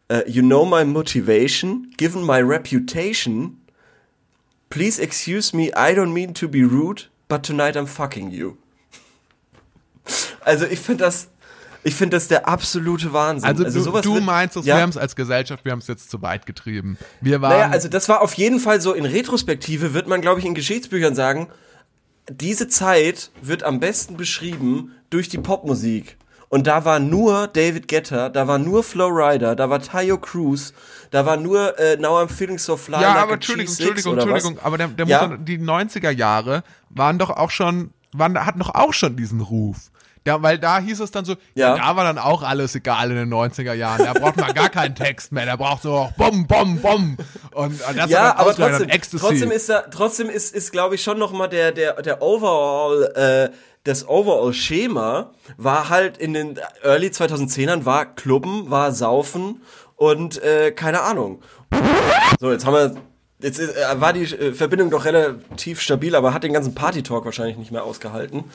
Uh, 0.10 0.22
you 0.28 0.42
know 0.42 0.66
my 0.66 0.86
motivation. 0.86 1.92
Given 1.98 2.24
my 2.24 2.42
reputation. 2.42 3.58
Please 4.76 5.02
excuse 5.02 5.56
me. 5.56 5.68
I 5.68 5.96
don't 5.96 6.12
mean 6.12 6.34
to 6.34 6.50
be 6.50 6.60
rude, 6.60 7.04
but 7.30 7.44
tonight 7.44 7.78
I'm 7.78 7.88
fucking 7.88 8.30
you. 8.30 8.58
Also 10.42 10.66
ich 10.66 10.80
finde 10.82 11.06
das, 11.06 11.30
ich 11.86 11.96
finde 11.96 12.18
das 12.18 12.28
der 12.28 12.46
absolute 12.46 13.14
Wahnsinn. 13.14 13.48
Also, 13.48 13.64
du, 13.64 13.72
sowas 13.72 14.02
du 14.02 14.16
wird- 14.16 14.26
meinst, 14.26 14.58
dass 14.58 14.66
ja. 14.66 14.76
wir 14.76 14.82
haben 14.82 14.90
es 14.90 14.98
als 14.98 15.16
Gesellschaft, 15.16 15.64
wir 15.64 15.72
haben 15.72 15.80
es 15.80 15.88
jetzt 15.88 16.12
zu 16.12 16.22
weit 16.22 16.46
getrieben. 16.46 16.98
Wir 17.22 17.42
waren, 17.42 17.52
Naja, 17.58 17.70
also 17.72 17.88
das 17.88 18.10
war 18.10 18.22
auf 18.22 18.34
jeden 18.34 18.60
Fall 18.60 18.82
so 18.82 18.92
in 18.92 19.06
Retrospektive, 19.06 19.94
wird 19.94 20.08
man, 20.08 20.20
glaube 20.20 20.42
ich, 20.42 20.46
in 20.46 20.54
Geschichtsbüchern 20.56 21.16
sagen, 21.16 21.48
diese 22.30 22.68
Zeit 22.68 23.32
wird 23.42 23.64
am 23.64 23.80
besten 23.80 24.18
beschrieben 24.18 24.92
durch 25.10 25.30
die 25.30 25.38
Popmusik. 25.38 26.18
Und 26.50 26.68
da 26.68 26.86
war 26.86 27.00
nur 27.00 27.48
David 27.48 27.88
Guetta, 27.88 28.30
da 28.30 28.48
war 28.48 28.60
nur 28.60 28.84
Flow 28.84 29.08
Rider, 29.08 29.56
da 29.56 29.70
war 29.70 29.82
Tayo 29.82 30.18
Cruz, 30.18 30.74
da 31.12 31.26
war 31.26 31.38
nur 31.38 31.78
äh, 31.80 31.98
Now 31.98 32.20
I'm 32.20 32.30
Feeling 32.30 32.58
So 32.60 32.78
Fly 32.78 33.02
ja, 33.02 33.14
Like 33.14 33.24
aber 33.24 33.34
Entschuldigung, 33.34 33.74
G6 33.74 33.78
Entschuldigung, 33.80 34.14
Entschuldigung, 34.20 34.60
aber 34.64 34.78
der, 34.78 34.88
der 34.90 35.06
Ja. 35.08 35.28
muss 35.28 35.38
doch, 35.38 35.44
die 35.46 35.60
90er 35.60 36.12
Jahre 36.12 36.64
waren 36.90 37.18
doch 37.20 37.32
auch 37.32 37.50
schon, 37.52 37.92
waren, 38.14 38.46
hatten 38.46 38.60
doch 38.60 38.74
auch 38.76 38.94
schon 38.94 39.18
diesen 39.18 39.42
Ruf. 39.42 39.92
Ja, 40.26 40.42
weil 40.42 40.58
da 40.58 40.80
hieß 40.80 41.02
es 41.02 41.12
dann 41.12 41.24
so, 41.24 41.36
ja. 41.54 41.78
da 41.78 41.96
war 41.96 42.04
dann 42.04 42.18
auch 42.18 42.42
alles 42.42 42.74
egal 42.74 43.12
in 43.12 43.18
den 43.18 43.34
90er 43.34 43.74
Jahren. 43.74 44.04
Da 44.04 44.14
braucht 44.14 44.38
man 44.38 44.54
gar 44.56 44.70
keinen 44.70 44.96
Text 44.96 45.32
mehr, 45.32 45.46
da 45.46 45.56
braucht 45.56 45.84
so 45.84 46.10
Bom, 46.18 46.48
Bom, 46.48 46.82
Bom. 46.82 47.18
Und, 47.52 47.88
und 47.88 47.98
das 47.98 48.10
ja, 48.10 48.36
aber 48.36 48.56
trotzdem, 48.56 48.90
trotzdem 48.90 49.52
ist 49.52 49.70
da, 49.70 49.82
trotzdem 49.82 50.30
ist, 50.30 50.56
ist 50.56 50.72
glaube 50.72 50.96
ich 50.96 51.04
schon 51.04 51.20
noch 51.20 51.32
mal 51.32 51.48
der, 51.48 51.72
der, 51.72 52.02
der 52.02 52.24
Overall, 52.24 53.52
äh, 53.52 53.56
das 53.84 54.08
Overall-Schema 54.08 55.32
war 55.58 55.90
halt 55.90 56.18
in 56.18 56.34
den 56.34 56.60
Early 56.82 57.10
2010ern 57.10 57.86
war 57.86 58.16
Klubben, 58.16 58.72
war 58.72 58.92
Saufen 58.92 59.62
und 59.96 60.42
äh, 60.42 60.72
keine 60.72 61.02
Ahnung. 61.02 61.44
So, 62.40 62.52
jetzt 62.52 62.66
haben 62.66 62.74
wir 62.74 62.96
Jetzt 63.40 63.60
äh, 63.60 64.00
war 64.00 64.14
die 64.14 64.24
äh, 64.24 64.54
Verbindung 64.54 64.90
doch 64.90 65.06
relativ 65.06 65.82
stabil, 65.82 66.16
aber 66.16 66.34
hat 66.34 66.44
den 66.44 66.54
ganzen 66.54 66.74
Party-Talk 66.74 67.26
wahrscheinlich 67.26 67.58
nicht 67.58 67.72
mehr 67.72 67.84
ausgehalten. 67.84 68.46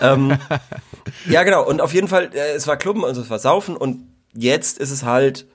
ähm, 0.00 0.36
ja, 1.26 1.42
genau. 1.42 1.66
Und 1.66 1.80
auf 1.80 1.94
jeden 1.94 2.08
Fall, 2.08 2.30
äh, 2.34 2.52
es 2.54 2.66
war 2.66 2.76
Klubben, 2.76 3.04
also 3.04 3.22
es 3.22 3.30
war 3.30 3.38
Saufen. 3.38 3.76
Und 3.76 4.06
jetzt 4.34 4.78
ist 4.78 4.90
es 4.90 5.04
halt 5.04 5.46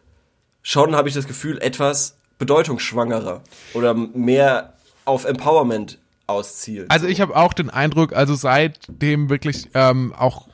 schon, 0.63 0.95
habe 0.95 1.09
ich 1.09 1.15
das 1.15 1.27
Gefühl, 1.27 1.59
etwas 1.61 2.15
bedeutungsschwangerer 2.39 3.41
oder 3.75 3.93
mehr 3.93 4.73
auf 5.05 5.25
Empowerment 5.25 5.99
auszielt. 6.25 6.89
Also 6.89 7.05
ich 7.05 7.21
habe 7.21 7.35
auch 7.35 7.53
den 7.53 7.69
Eindruck, 7.69 8.13
also 8.13 8.33
seitdem 8.33 9.29
wirklich 9.29 9.69
ähm, 9.73 10.13
auch 10.17 10.47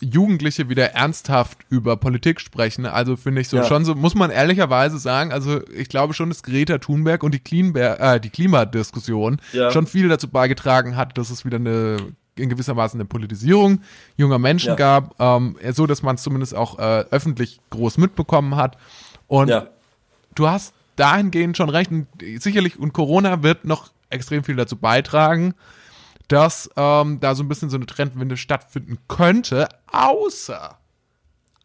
Jugendliche 0.00 0.68
wieder 0.68 0.92
ernsthaft 0.92 1.58
über 1.68 1.96
Politik 1.96 2.40
sprechen. 2.40 2.86
Also 2.86 3.16
finde 3.16 3.42
ich 3.42 3.48
so 3.48 3.58
ja. 3.58 3.64
schon 3.64 3.84
so, 3.84 3.94
muss 3.94 4.14
man 4.14 4.30
ehrlicherweise 4.30 4.98
sagen, 4.98 5.32
also 5.32 5.60
ich 5.68 5.88
glaube 5.88 6.14
schon, 6.14 6.30
dass 6.30 6.42
Greta 6.42 6.78
Thunberg 6.78 7.22
und 7.22 7.34
die, 7.34 7.38
Cleanberg, 7.38 8.00
äh, 8.00 8.20
die 8.20 8.30
Klimadiskussion 8.30 9.40
ja. 9.52 9.70
schon 9.70 9.86
viel 9.86 10.08
dazu 10.08 10.28
beigetragen 10.28 10.96
hat, 10.96 11.18
dass 11.18 11.30
es 11.30 11.44
wieder 11.44 11.56
eine 11.56 11.98
in 12.36 12.48
gewisser 12.48 12.76
Weise 12.76 12.94
eine 12.94 13.04
Politisierung 13.04 13.82
junger 14.16 14.38
Menschen 14.38 14.70
ja. 14.70 14.74
gab, 14.76 15.20
ähm, 15.20 15.56
so 15.72 15.86
dass 15.86 16.02
man 16.02 16.14
es 16.14 16.22
zumindest 16.22 16.54
auch 16.54 16.78
äh, 16.78 17.04
öffentlich 17.10 17.60
groß 17.68 17.98
mitbekommen 17.98 18.56
hat. 18.56 18.78
Und 19.26 19.52
du 20.34 20.48
hast 20.48 20.72
dahingehend 20.96 21.56
schon 21.58 21.68
recht. 21.68 21.90
Und 21.90 22.06
sicherlich, 22.38 22.78
und 22.78 22.94
Corona 22.94 23.42
wird 23.42 23.66
noch 23.66 23.90
extrem 24.08 24.42
viel 24.42 24.56
dazu 24.56 24.76
beitragen 24.76 25.54
dass 26.30 26.70
ähm, 26.76 27.18
da 27.20 27.34
so 27.34 27.42
ein 27.42 27.48
bisschen 27.48 27.70
so 27.70 27.76
eine 27.76 27.86
Trendwende 27.86 28.36
stattfinden 28.36 28.98
könnte, 29.08 29.68
außer 29.90 30.78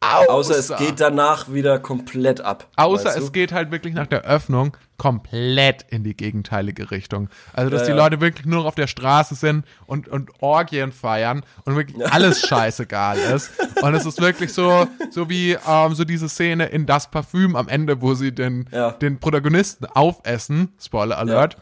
Außer, 0.02 0.32
außer, 0.32 0.58
es 0.58 0.76
geht 0.78 1.00
danach 1.00 1.52
wieder 1.52 1.80
komplett 1.80 2.42
ab. 2.42 2.68
Außer 2.76 3.06
weißt 3.06 3.18
du? 3.18 3.24
es 3.24 3.32
geht 3.32 3.52
halt 3.52 3.72
wirklich 3.72 3.94
nach 3.94 4.06
der 4.06 4.22
Öffnung 4.22 4.78
komplett 4.98 5.86
in 5.90 6.04
die 6.04 6.16
gegenteilige 6.16 6.92
Richtung. 6.92 7.30
Also, 7.54 7.72
dass 7.72 7.82
ja, 7.82 7.86
die 7.88 7.98
ja. 7.98 8.04
Leute 8.04 8.22
wirklich 8.22 8.46
nur 8.46 8.60
noch 8.60 8.66
auf 8.66 8.76
der 8.76 8.88
Straße 8.88 9.36
sind 9.36 9.66
und, 9.88 10.08
und 10.08 10.30
Orgien 10.42 10.92
feiern 10.92 11.44
und 11.66 11.76
wirklich 11.76 11.98
ja. 11.98 12.08
alles 12.08 12.42
scheißegal 12.48 13.18
ist. 13.18 13.52
Und 13.82 13.96
es 13.96 14.06
ist 14.06 14.22
wirklich 14.22 14.54
so, 14.54 14.88
so 15.10 15.30
wie 15.30 15.58
ähm, 15.68 15.96
so 15.96 16.04
diese 16.04 16.30
Szene 16.30 16.68
in 16.68 16.86
Das 16.86 17.10
Parfüm 17.10 17.56
am 17.56 17.68
Ende, 17.68 18.02
wo 18.02 18.14
sie 18.14 18.32
den, 18.32 18.70
den 19.02 19.20
Protagonisten 19.20 19.86
aufessen, 19.86 20.74
Spoiler 20.80 21.18
Alert, 21.18 21.58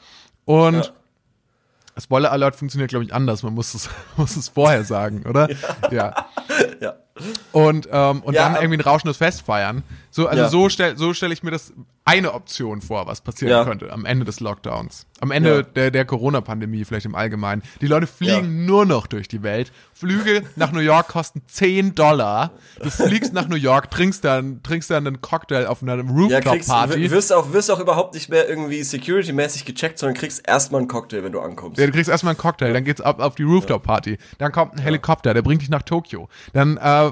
und 0.45 0.93
Spoiler 1.99 2.31
Alert 2.31 2.55
funktioniert, 2.55 2.89
glaube 2.89 3.05
ich, 3.05 3.13
anders. 3.13 3.43
Man 3.43 3.53
muss 3.53 3.73
es, 3.73 3.89
muss 4.17 4.35
es 4.35 4.49
vorher 4.49 4.83
sagen, 4.83 5.23
oder? 5.27 5.49
Ja. 5.49 5.57
ja. 5.91 6.25
ja. 6.81 6.93
Und, 7.51 7.87
ähm, 7.91 8.23
und 8.23 8.33
ja, 8.33 8.49
dann 8.49 8.55
irgendwie 8.55 8.77
ein 8.77 8.81
rauschendes 8.81 9.17
Fest 9.17 9.43
feiern. 9.43 9.83
So, 10.09 10.27
also 10.27 10.47
so 10.47 10.69
stelle 10.69 10.97
so 10.97 11.13
stell 11.13 11.31
ich 11.31 11.43
mir 11.43 11.51
das 11.51 11.73
eine 12.05 12.33
Option 12.33 12.81
vor, 12.81 13.07
was 13.07 13.21
passieren 13.21 13.51
ja. 13.51 13.63
könnte 13.63 13.91
am 13.91 14.05
Ende 14.05 14.25
des 14.25 14.39
Lockdowns. 14.39 15.07
Am 15.21 15.31
Ende 15.31 15.55
ja. 15.55 15.61
der, 15.61 15.91
der 15.91 16.03
Corona-Pandemie 16.03 16.83
vielleicht 16.83 17.05
im 17.05 17.15
Allgemeinen. 17.15 17.63
Die 17.79 17.87
Leute 17.87 18.07
fliegen 18.07 18.65
nur 18.65 18.85
noch 18.85 19.07
durch 19.07 19.29
die 19.29 19.41
Welt. 19.41 19.71
Flüge 19.93 20.43
nach 20.57 20.73
New 20.73 20.81
York 20.81 21.07
kosten 21.07 21.43
10 21.47 21.95
Dollar. 21.95 22.51
Du 22.81 22.89
fliegst 22.89 23.31
nach 23.31 23.47
New 23.47 23.55
York, 23.55 23.89
trinkst 23.89 24.25
dann, 24.25 24.61
trinkst 24.63 24.89
dann 24.89 25.07
einen 25.07 25.21
Cocktail 25.21 25.67
auf 25.67 25.81
einer 25.81 25.97
Rooftop-Party. 26.01 27.03
Ja, 27.03 27.11
wirst 27.11 27.31
auch, 27.31 27.53
wirst 27.53 27.71
auch 27.71 27.79
überhaupt 27.79 28.15
nicht 28.15 28.27
mehr 28.27 28.49
irgendwie 28.49 28.83
security-mäßig 28.83 29.63
gecheckt, 29.63 29.97
sondern 29.97 30.17
kriegst 30.17 30.45
erstmal 30.45 30.81
einen 30.81 30.89
Cocktail, 30.89 31.23
wenn 31.23 31.31
du 31.31 31.39
ankommst. 31.39 31.79
Ja, 31.79 31.85
du 31.85 31.93
kriegst 31.93 32.09
erstmal 32.09 32.31
einen 32.31 32.39
Cocktail, 32.39 32.73
dann 32.73 32.83
geht's 32.83 32.99
ab 32.99 33.21
auf 33.21 33.35
die 33.35 33.43
Rooftop-Party. 33.43 34.17
Dann 34.39 34.51
kommt 34.51 34.73
ein 34.73 34.79
Helikopter, 34.79 35.33
der 35.33 35.41
bringt 35.41 35.61
dich 35.61 35.69
nach 35.69 35.83
Tokio. 35.83 36.27
Dann 36.51 36.75
äh, 36.75 37.11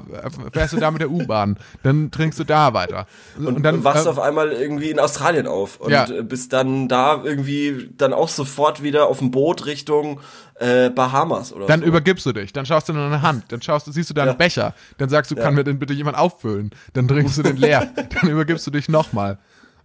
fährst 0.51 0.73
du 0.73 0.77
da 0.77 0.91
mit 0.91 0.99
der 0.99 1.11
U-Bahn. 1.11 1.57
Dann 1.83 2.11
trinkst 2.11 2.39
du 2.39 2.43
da 2.43 2.73
weiter. 2.73 3.07
Und, 3.37 3.47
und 3.47 3.63
dann 3.63 3.85
wachst 3.85 4.05
du 4.05 4.09
äh, 4.09 4.11
auf 4.11 4.19
einmal 4.19 4.51
irgendwie 4.51 4.80
in 4.89 4.99
Australien 4.99 5.47
auf 5.47 5.79
und 5.79 5.91
ja. 5.91 6.05
bist 6.23 6.53
dann 6.53 6.87
da 6.87 7.21
irgendwie 7.23 7.89
dann 7.97 8.13
auch 8.13 8.29
sofort 8.29 8.81
wieder 8.81 9.07
auf 9.07 9.19
dem 9.19 9.31
Boot 9.31 9.65
Richtung 9.65 10.19
äh, 10.55 10.89
Bahamas 10.89 11.53
oder 11.53 11.65
Dann 11.65 11.81
so. 11.81 11.85
übergibst 11.85 12.25
du 12.25 12.33
dich, 12.33 12.53
dann 12.53 12.65
schaust 12.65 12.89
du 12.89 12.93
in 12.93 12.99
deine 12.99 13.21
Hand, 13.21 13.45
dann 13.49 13.61
schaust 13.61 13.87
du, 13.87 13.91
siehst 13.91 14.09
du 14.09 14.13
da 14.13 14.23
einen 14.23 14.31
ja. 14.31 14.37
Becher, 14.37 14.73
dann 14.97 15.09
sagst 15.09 15.31
du, 15.31 15.35
kann 15.35 15.55
mir 15.55 15.63
den 15.63 15.79
bitte 15.79 15.93
jemand 15.93 16.17
auffüllen, 16.17 16.71
dann 16.93 17.07
trinkst 17.07 17.37
du 17.37 17.43
den 17.43 17.57
leer, 17.57 17.91
dann 18.21 18.29
übergibst 18.29 18.65
du 18.67 18.71
dich 18.71 18.89
nochmal. 18.89 19.37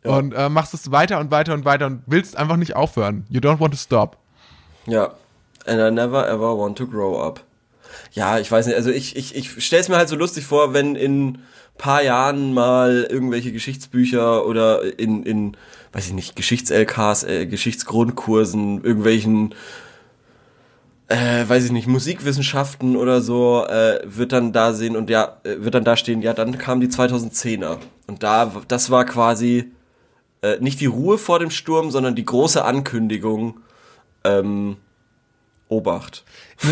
Ja. 0.05 0.17
Und 0.17 0.33
äh, 0.33 0.49
machst 0.49 0.75
es 0.75 0.91
weiter 0.91 1.19
und 1.19 1.31
weiter 1.31 1.55
und 1.55 1.65
weiter 1.65 1.87
und 1.87 2.03
willst 2.07 2.37
einfach 2.37 2.57
nicht 2.57 2.77
aufhören. 2.77 3.27
You 3.29 3.41
don't 3.41 3.59
want 3.59 3.73
to 3.73 3.79
stop. 3.79 4.19
Ja. 4.87 5.15
And 5.67 5.81
I 5.81 5.91
never 5.91 6.29
ever 6.29 6.57
want 6.57 6.79
to 6.79 6.87
grow 6.87 7.21
up. 7.21 7.43
Ja, 8.13 8.39
ich 8.39 8.51
weiß 8.51 8.67
nicht, 8.67 8.77
also 8.77 8.91
ich, 8.91 9.17
ich, 9.17 9.35
ich 9.35 9.65
stell's 9.65 9.89
mir 9.89 9.97
halt 9.97 10.09
so 10.09 10.17
lustig 10.17 10.45
vor, 10.45 10.75
wenn 10.75 10.95
in 10.95 11.39
paar 11.79 12.03
Jahren 12.03 12.55
mal 12.55 13.07
irgendwelche 13.11 13.53
Geschichtsbücher 13.53 14.47
oder 14.47 14.99
in, 14.99 15.23
in 15.25 15.57
weiß 15.93 16.09
ich 16.09 16.13
nicht, 16.13 16.37
Geschichts-LKs, 16.37 17.25
äh, 17.25 17.47
Geschichtsgrundkursen, 17.47 18.85
irgendwelchen, 18.85 19.55
äh, 21.09 21.49
weiß 21.49 21.65
ich 21.65 21.73
nicht, 21.73 21.87
Musikwissenschaften 21.87 22.97
oder 22.97 23.23
so, 23.23 23.65
äh, 23.67 24.01
wird 24.05 24.33
dann 24.33 24.53
da 24.53 24.75
sehen 24.75 24.95
und 24.95 25.09
ja, 25.09 25.39
äh, 25.45 25.57
wird 25.65 25.75
dann 25.75 25.85
da 25.85 25.97
stehen, 25.97 26.21
ja, 26.21 26.35
dann 26.35 26.59
kam 26.59 26.81
die 26.81 26.89
2010er. 26.89 27.79
Und 28.07 28.23
da, 28.23 28.53
das 28.69 28.91
war 28.91 29.07
quasi 29.07 29.73
äh, 30.43 30.59
nicht 30.61 30.81
die 30.81 30.87
Ruhe 30.87 31.17
vor 31.17 31.39
dem 31.39 31.51
Sturm, 31.51 31.91
sondern 31.91 32.15
die 32.15 32.27
große 32.27 32.63
Ankündigung, 32.63 33.61
ähm, 34.25 34.77
Obacht. 35.69 36.25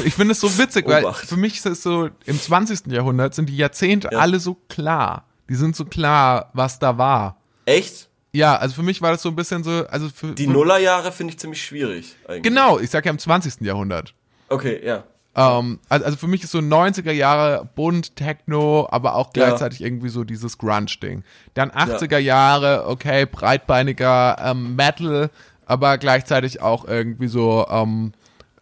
Ich 0.05 0.14
finde 0.14 0.32
es 0.32 0.40
so 0.40 0.59
witzig, 0.59 0.86
weil 0.86 1.12
für 1.12 1.36
mich 1.36 1.57
ist 1.57 1.66
es 1.66 1.82
so, 1.82 2.09
im 2.24 2.40
20. 2.40 2.86
Jahrhundert 2.86 3.34
sind 3.34 3.49
die 3.49 3.57
Jahrzehnte 3.57 4.09
ja. 4.12 4.18
alle 4.18 4.40
so 4.40 4.57
klar. 4.68 5.24
Die 5.49 5.55
sind 5.57 5.76
so 5.76 5.84
klar, 5.84 6.51
was 6.55 6.78
da 6.78 6.97
war. 6.97 7.36
Echt? 7.66 8.09
Ja, 8.32 8.57
also 8.57 8.74
für 8.74 8.82
mich 8.82 9.01
war 9.03 9.12
das 9.12 9.22
so 9.22 9.28
ein 9.28 9.36
bisschen 9.36 9.62
so, 9.62 9.86
also 9.88 10.09
für, 10.09 10.32
Die 10.32 10.47
Nullerjahre 10.47 11.12
finde 11.12 11.32
ich 11.32 11.38
ziemlich 11.38 11.64
schwierig. 11.64 12.16
Eigentlich. 12.26 12.42
Genau, 12.42 12.78
ich 12.78 12.90
sag 12.90 13.05
ja 13.05 13.11
im 13.11 13.18
20. 13.18 13.61
Jahrhundert. 13.61 14.14
Okay, 14.49 14.80
ja. 14.84 15.05
Ähm, 15.36 15.78
also, 15.88 16.05
also 16.05 16.16
für 16.16 16.26
mich 16.26 16.42
ist 16.42 16.53
so 16.53 16.59
90er 16.59 17.12
Jahre 17.12 17.68
bunt, 17.74 18.16
Techno, 18.16 18.88
aber 18.90 19.16
auch 19.16 19.32
gleichzeitig 19.32 19.80
ja. 19.80 19.86
irgendwie 19.86 20.09
so 20.09 20.24
dieses 20.24 20.59
Grunge-Ding. 20.59 21.24
Dann 21.55 21.70
80er 21.70 22.12
ja. 22.12 22.18
Jahre, 22.18 22.86
okay, 22.88 23.26
breitbeiniger 23.26 24.36
ähm, 24.40 24.76
Metal, 24.76 25.30
aber 25.66 25.99
gleichzeitig 25.99 26.61
auch 26.61 26.86
irgendwie 26.86 27.28
so 27.28 27.66
ähm, 27.68 28.12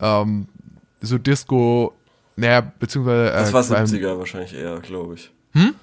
ähm, 0.03 0.47
so 1.01 1.19
Disco, 1.19 1.95
naja, 2.37 2.73
beziehungsweise. 2.79 3.31
Äh, 3.31 3.33
das 3.33 3.53
war 3.53 3.63
70er 3.63 4.19
wahrscheinlich 4.19 4.55
eher, 4.55 4.79
glaube 4.81 5.15
ich. 5.15 5.31
Hm? 5.53 5.75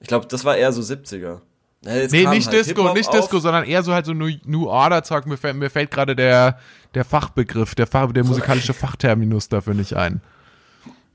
Ich 0.00 0.08
glaube, 0.08 0.26
das 0.26 0.44
war 0.44 0.56
eher 0.56 0.72
so 0.72 0.82
70er. 0.82 1.40
Ja, 1.82 1.92
nee, 2.10 2.26
nicht 2.26 2.46
halt 2.46 2.66
Disco, 2.66 2.92
nicht 2.94 3.12
Disco, 3.12 3.38
sondern 3.38 3.64
eher 3.64 3.82
so 3.82 3.92
halt 3.92 4.06
so 4.06 4.14
New, 4.14 4.30
New 4.46 4.66
Order 4.66 5.02
Zeug. 5.02 5.26
Mir 5.26 5.36
fällt, 5.36 5.56
mir 5.56 5.68
fällt 5.68 5.90
gerade 5.90 6.16
der, 6.16 6.58
der 6.94 7.04
Fachbegriff, 7.04 7.74
der, 7.74 7.86
Fach, 7.86 8.10
der 8.12 8.24
musikalische 8.24 8.72
Fachterminus 8.74 9.48
dafür 9.50 9.74
nicht 9.74 9.94
ein. 9.94 10.22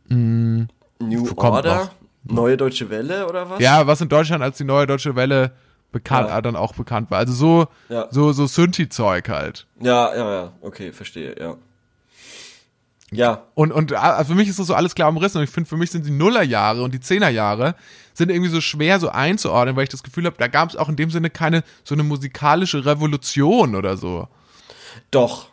Hm, 0.10 0.68
New 1.00 1.28
Order? 1.36 1.76
Noch. 1.76 2.36
Neue 2.36 2.58
Deutsche 2.58 2.90
Welle 2.90 3.28
oder 3.28 3.50
was? 3.50 3.60
Ja, 3.60 3.88
was 3.88 4.02
in 4.02 4.10
Deutschland 4.10 4.44
als 4.44 4.58
die 4.58 4.64
Neue 4.64 4.86
Deutsche 4.86 5.16
Welle 5.16 5.54
bekannt, 5.92 6.30
ja. 6.30 6.42
dann 6.42 6.56
auch 6.56 6.74
bekannt 6.74 7.10
war. 7.10 7.18
Also 7.18 7.34
so, 7.34 7.68
ja. 7.88 8.08
so, 8.12 8.32
so 8.32 8.46
Synthi-Zeug 8.46 9.30
halt. 9.30 9.66
Ja, 9.80 10.16
ja, 10.16 10.32
ja, 10.32 10.54
okay, 10.62 10.92
verstehe, 10.92 11.36
ja. 11.40 11.56
Ja. 13.12 13.48
Und, 13.56 13.72
und 13.72 13.94
also 13.94 14.32
für 14.32 14.38
mich 14.38 14.50
ist 14.50 14.60
das 14.60 14.68
so 14.68 14.74
alles 14.74 14.96
klar 14.96 15.10
umrissen. 15.10 15.40
Und 15.40 15.44
ich 15.44 15.50
finde, 15.50 15.70
für 15.70 15.78
mich 15.78 15.92
sind 15.92 16.06
die 16.06 16.12
Nullerjahre 16.12 16.84
und 16.84 16.94
die 16.94 17.00
Zehnerjahre 17.00 17.76
sind 18.14 18.30
irgendwie 18.30 18.52
so 18.52 18.62
schwer 18.62 19.00
so 19.00 19.10
einzuordnen, 19.10 19.76
weil 19.76 19.84
ich 19.84 19.90
das 19.90 20.04
Gefühl 20.04 20.26
habe, 20.26 20.36
da 20.38 20.48
gab 20.48 20.70
es 20.70 20.76
auch 20.76 20.90
in 20.90 20.96
dem 20.96 21.10
Sinne 21.10 21.30
keine 21.30 21.64
so 21.84 21.96
eine 21.96 22.04
musikalische 22.04 22.86
Revolution 22.86 23.76
oder 23.76 23.98
so. 23.98 24.28
Doch, 25.12 25.48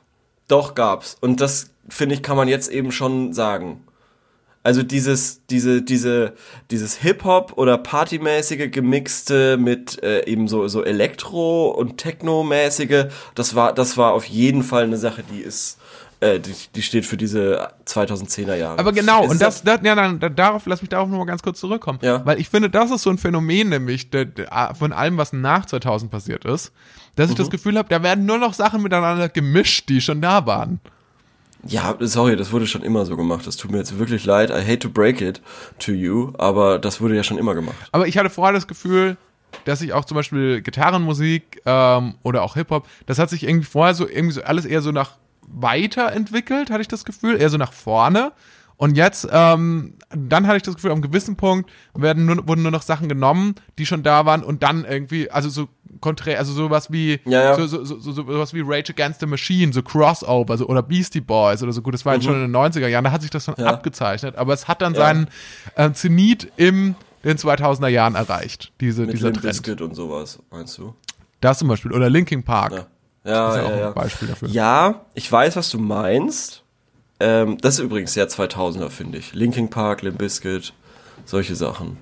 doch 0.48 0.74
gab's. 0.74 1.16
Und 1.20 1.40
das, 1.40 1.70
finde 1.88 2.14
ich, 2.14 2.22
kann 2.22 2.36
man 2.36 2.48
jetzt 2.48 2.70
eben 2.70 2.92
schon 2.92 3.32
sagen. 3.32 3.82
Also 4.62 4.82
dieses, 4.82 5.46
diese, 5.46 5.80
diese, 5.80 6.34
dieses 6.72 6.96
Hip-Hop 6.96 7.52
oder 7.57 7.78
Partymäßige 7.78 8.68
gemixte 8.72 9.57
mit 9.59 10.02
äh, 10.02 10.26
eben 10.26 10.48
so, 10.48 10.66
so 10.66 10.84
Elektro- 10.84 11.68
und 11.68 11.98
Techno-mäßige, 11.98 13.07
das 13.36 13.54
war, 13.54 13.72
das 13.72 13.96
war 13.96 14.12
auf 14.12 14.24
jeden 14.24 14.64
Fall 14.64 14.82
eine 14.82 14.96
Sache, 14.96 15.22
die 15.22 15.38
ist 15.38 15.78
äh, 16.20 16.40
die, 16.40 16.54
die, 16.74 16.82
steht 16.82 17.04
für 17.04 17.16
diese 17.16 17.68
2010er 17.86 18.54
Jahre. 18.54 18.78
Aber 18.78 18.92
genau, 18.92 19.24
es 19.24 19.30
und 19.30 19.42
das, 19.42 19.62
das, 19.62 19.80
ja, 19.82 19.94
dann, 19.94 20.18
darauf, 20.34 20.66
lass 20.66 20.80
mich 20.80 20.88
darauf 20.88 21.08
nochmal 21.08 21.26
ganz 21.26 21.42
kurz 21.42 21.60
zurückkommen. 21.60 21.98
Ja. 22.02 22.24
Weil 22.24 22.40
ich 22.40 22.48
finde, 22.48 22.70
das 22.70 22.90
ist 22.90 23.02
so 23.02 23.10
ein 23.10 23.18
Phänomen, 23.18 23.68
nämlich 23.68 24.10
de, 24.10 24.24
de, 24.24 24.46
von 24.78 24.92
allem, 24.92 25.18
was 25.18 25.32
nach 25.32 25.66
2000 25.66 26.10
passiert 26.10 26.44
ist, 26.44 26.72
dass 27.16 27.30
ich 27.30 27.36
das 27.36 27.48
mhm. 27.48 27.52
Gefühl 27.52 27.78
habe, 27.78 27.88
da 27.88 28.02
werden 28.02 28.24
nur 28.24 28.38
noch 28.38 28.54
Sachen 28.54 28.82
miteinander 28.82 29.28
gemischt, 29.28 29.88
die 29.88 30.00
schon 30.00 30.20
da 30.20 30.46
waren. 30.46 30.80
Ja, 31.66 31.96
sorry, 32.00 32.36
das 32.36 32.52
wurde 32.52 32.66
schon 32.66 32.82
immer 32.82 33.04
so 33.04 33.16
gemacht. 33.16 33.46
Das 33.46 33.56
tut 33.56 33.70
mir 33.70 33.78
jetzt 33.78 33.98
wirklich 33.98 34.24
leid. 34.24 34.50
I 34.50 34.62
hate 34.62 34.78
to 34.78 34.88
break 34.88 35.20
it 35.20 35.42
to 35.80 35.92
you, 35.92 36.32
aber 36.38 36.78
das 36.78 37.00
wurde 37.00 37.16
ja 37.16 37.24
schon 37.24 37.38
immer 37.38 37.54
gemacht. 37.54 37.76
Aber 37.92 38.06
ich 38.06 38.16
hatte 38.16 38.30
vorher 38.30 38.52
das 38.52 38.66
Gefühl, 38.66 39.16
dass 39.64 39.80
ich 39.80 39.92
auch 39.92 40.04
zum 40.04 40.14
Beispiel 40.14 40.60
Gitarrenmusik 40.60 41.60
ähm, 41.66 42.14
oder 42.22 42.42
auch 42.42 42.54
Hip-Hop, 42.54 42.86
das 43.06 43.18
hat 43.18 43.30
sich 43.30 43.44
irgendwie 43.44 43.66
vorher 43.66 43.94
so 43.94 44.08
irgendwie 44.08 44.34
so 44.34 44.42
alles 44.42 44.64
eher 44.64 44.82
so 44.82 44.92
nach 44.92 45.12
weiterentwickelt, 45.47 46.70
hatte 46.70 46.82
ich 46.82 46.88
das 46.88 47.05
Gefühl, 47.05 47.40
eher 47.40 47.51
so 47.51 47.59
nach 47.59 47.72
vorne. 47.72 48.32
Und 48.78 48.94
jetzt, 48.97 49.26
ähm, 49.32 49.94
dann 50.11 50.47
hatte 50.47 50.59
ich 50.59 50.62
das 50.62 50.74
Gefühl, 50.74 50.90
am 50.90 51.01
gewissen 51.01 51.36
Punkt 51.36 51.70
werden 51.94 52.26
nur, 52.26 52.47
wurden 52.47 52.61
nur 52.62 52.70
noch 52.70 52.82
Sachen 52.82 53.09
genommen, 53.09 53.55
die 53.78 53.86
schon 53.86 54.03
da 54.03 54.26
waren 54.26 54.42
und 54.44 54.62
dann 54.62 54.84
irgendwie, 54.84 55.30
also 55.30 55.49
so 55.49 55.68
konträr, 56.01 56.38
also 56.38 56.53
sowas 56.53 56.92
wie, 56.92 57.18
Ja, 57.24 57.42
ja. 57.42 57.55
So, 57.55 57.66
so, 57.66 57.84
so, 57.84 57.99
so, 57.99 58.12
sowas 58.12 58.53
wie 58.53 58.61
Rage 58.61 58.92
Against 58.92 59.20
the 59.20 59.26
Machine, 59.26 59.72
so 59.72 59.80
Crossover 59.82 60.59
so, 60.59 60.66
oder 60.66 60.82
Beastie 60.82 61.22
Boys 61.22 61.62
oder 61.62 61.72
so. 61.72 61.80
Gut, 61.80 61.94
das 61.94 62.05
war 62.05 62.14
jetzt 62.14 62.24
schon 62.24 62.34
in 62.34 62.53
den 62.53 62.55
90er 62.55 62.86
Jahren, 62.86 63.05
da 63.05 63.12
hat 63.12 63.22
sich 63.22 63.30
das 63.30 63.47
Mhm. 63.47 63.55
Ja. 63.57 63.66
abgezeichnet, 63.68 64.36
aber 64.36 64.53
es 64.53 64.68
hat 64.68 64.82
dann 64.82 64.94
seinen 64.94 65.28
äh, 65.76 65.90
Zenit 65.92 66.53
im 66.59 66.97
den 67.24 67.38
2000er 67.38 67.88
Jahren 67.88 68.14
erreicht, 68.14 68.72
diese, 68.80 69.07
Mit 69.07 69.14
dieser 69.14 69.30
Limp 69.30 69.40
Trend. 69.40 69.80
Und 69.80 69.94
sowas, 69.94 70.38
meinst 70.51 70.76
du? 70.78 70.94
Das 71.40 71.59
zum 71.59 71.68
Beispiel. 71.68 71.92
Oder 71.92 72.11
Linkin 72.11 72.42
Park. 72.42 72.86
Ja. 73.26 73.48
Ist 73.50 73.56
ja 73.56 73.62
ja, 73.62 73.82
auch 73.84 73.88
ein 73.88 73.94
Beispiel 73.94 74.28
dafür. 74.28 74.48
Ja, 74.48 75.00
ich 75.14 75.30
weiß, 75.30 75.56
was 75.56 75.68
du 75.70 75.78
meinst. 75.78 76.62
Ähm, 77.18 77.58
das 77.60 77.74
ist 77.74 77.80
übrigens 77.80 78.12
sehr 78.12 78.28
2000er, 78.28 78.90
finde 78.90 79.18
ich. 79.18 79.34
Linkin 79.34 79.70
Park, 79.70 80.02
Limp 80.02 80.18
Bizkit, 80.18 80.72
solche 81.24 81.56
Sachen. 81.56 81.96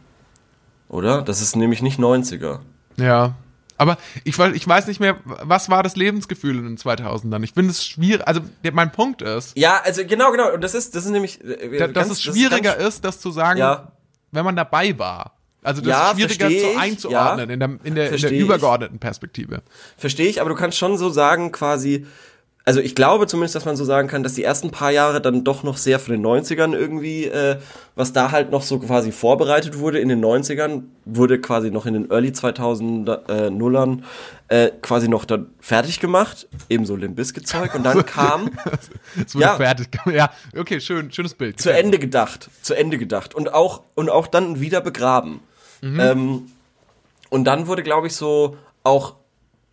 Oder? 0.88 1.22
Das 1.22 1.40
ist 1.40 1.56
nämlich 1.56 1.82
nicht 1.82 1.98
90er. 1.98 2.60
Ja. 2.96 3.34
Aber 3.76 3.96
ich, 4.22 4.34
weiß- 4.36 4.52
ich 4.52 4.66
weiß 4.68 4.86
nicht 4.86 5.00
mehr, 5.00 5.16
was 5.24 5.68
war 5.68 5.82
das 5.82 5.96
Lebensgefühl 5.96 6.56
in 6.58 6.64
den 6.64 6.76
2000ern? 6.78 7.42
Ich 7.42 7.52
finde 7.54 7.70
es 7.70 7.84
schwierig, 7.84 8.26
also 8.26 8.40
der, 8.62 8.72
mein 8.72 8.92
Punkt 8.92 9.20
ist, 9.22 9.56
Ja, 9.58 9.80
also 9.82 10.04
genau, 10.06 10.30
genau. 10.30 10.52
Und 10.52 10.60
das 10.62 10.74
ist, 10.74 10.94
das 10.94 11.04
ist 11.04 11.10
nämlich. 11.10 11.42
äh, 11.44 11.78
da, 11.78 11.86
ganz- 11.88 11.94
dass 11.94 12.10
es 12.10 12.22
schwieriger 12.22 12.74
ganz- 12.76 12.84
ist, 12.84 13.04
das 13.04 13.20
zu 13.20 13.30
sagen, 13.32 13.58
Ja. 13.58 13.92
wenn 14.30 14.44
man 14.44 14.54
dabei 14.54 14.96
war. 14.98 15.36
Also 15.64 15.80
das 15.80 15.88
Ja, 15.90 16.10
ist 16.12 16.16
schwieriger 16.20 16.48
zu 16.48 16.78
einzuordnen 16.78 17.48
ja. 17.48 17.54
in, 17.54 17.58
der, 17.60 17.68
in, 17.82 17.94
der, 17.96 18.12
in 18.12 18.20
der 18.20 18.30
übergeordneten 18.32 18.98
Perspektive. 19.00 19.62
Verstehe 19.96 20.28
ich, 20.28 20.40
aber 20.40 20.50
du 20.50 20.56
kannst 20.56 20.78
schon 20.78 20.96
so 20.98 21.10
sagen, 21.10 21.50
quasi. 21.50 22.06
Also 22.66 22.80
ich 22.80 22.94
glaube 22.94 23.26
zumindest, 23.26 23.54
dass 23.56 23.66
man 23.66 23.76
so 23.76 23.84
sagen 23.84 24.08
kann, 24.08 24.22
dass 24.22 24.32
die 24.32 24.42
ersten 24.42 24.70
paar 24.70 24.90
Jahre 24.90 25.20
dann 25.20 25.44
doch 25.44 25.64
noch 25.64 25.76
sehr 25.76 25.98
von 25.98 26.12
den 26.14 26.24
90ern 26.24 26.72
irgendwie, 26.72 27.26
äh, 27.26 27.56
was 27.94 28.14
da 28.14 28.30
halt 28.30 28.50
noch 28.50 28.62
so 28.62 28.78
quasi 28.78 29.12
vorbereitet 29.12 29.78
wurde 29.78 29.98
in 29.98 30.08
den 30.08 30.24
90ern, 30.24 30.84
wurde 31.04 31.38
quasi 31.42 31.70
noch 31.70 31.84
in 31.84 31.92
den 31.92 32.10
Early 32.10 32.30
2000er 32.30 33.28
äh, 33.28 33.50
Nullern 33.50 34.04
quasi 34.82 35.08
noch 35.08 35.24
dann 35.24 35.48
fertig 35.58 35.98
gemacht, 36.00 36.46
ebenso 36.68 36.94
Limp 36.96 37.16
Bizkit 37.16 37.48
Zeug 37.48 37.74
und 37.74 37.82
dann 37.82 38.06
kam 38.06 38.50
Es 39.20 39.34
wurde 39.34 39.44
Ja. 39.46 39.56
fertig. 39.56 39.88
Ja, 40.06 40.30
okay, 40.56 40.80
schön, 40.80 41.10
schönes 41.10 41.34
Bild. 41.34 41.60
zu 41.60 41.70
Ende 41.72 41.98
gedacht, 41.98 42.50
zu 42.62 42.74
Ende 42.74 42.96
gedacht 42.98 43.34
und 43.34 43.52
auch 43.52 43.82
und 43.94 44.10
auch 44.10 44.26
dann 44.28 44.60
wieder 44.60 44.80
begraben. 44.80 45.40
Ähm, 45.84 46.46
und 47.30 47.44
dann 47.44 47.66
wurde, 47.66 47.82
glaube 47.82 48.06
ich, 48.06 48.14
so 48.14 48.56
auch 48.82 49.14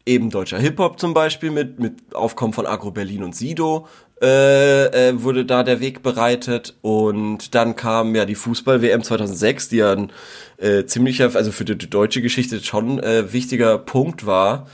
eben 0.05 0.29
deutscher 0.29 0.57
Hip-Hop 0.57 0.99
zum 0.99 1.13
Beispiel 1.13 1.51
mit, 1.51 1.79
mit 1.79 2.15
Aufkommen 2.15 2.53
von 2.53 2.65
Agro 2.65 2.91
Berlin 2.91 3.23
und 3.23 3.35
Sido 3.35 3.87
äh, 4.21 5.09
äh, 5.09 5.23
wurde 5.23 5.45
da 5.45 5.63
der 5.63 5.79
Weg 5.79 6.03
bereitet. 6.03 6.75
Und 6.81 7.55
dann 7.55 7.75
kam 7.75 8.15
ja 8.15 8.25
die 8.25 8.35
Fußball-WM 8.35 9.03
2006, 9.03 9.69
die 9.69 9.77
ja 9.77 9.93
ein 9.93 10.11
äh, 10.57 10.85
ziemlicher, 10.85 11.35
also 11.35 11.51
für 11.51 11.65
die, 11.65 11.77
die 11.77 11.89
deutsche 11.89 12.21
Geschichte 12.21 12.63
schon 12.63 12.99
äh, 12.99 13.33
wichtiger 13.33 13.77
Punkt 13.77 14.25
war, 14.25 14.67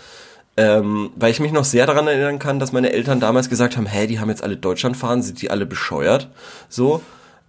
ähm, 0.58 1.12
weil 1.16 1.32
ich 1.32 1.40
mich 1.40 1.52
noch 1.52 1.66
sehr 1.66 1.86
daran 1.86 2.08
erinnern 2.08 2.40
kann, 2.40 2.60
dass 2.60 2.72
meine 2.72 2.92
Eltern 2.92 3.20
damals 3.20 3.50
gesagt 3.50 3.78
haben, 3.78 3.86
hä, 3.86 4.08
die 4.08 4.20
haben 4.20 4.30
jetzt 4.30 4.44
alle 4.44 4.58
Deutschland 4.58 4.98
fahren, 4.98 5.22
sind 5.22 5.42
die 5.42 5.52
alle 5.52 5.66
bescheuert, 5.66 6.30
so. 6.68 7.02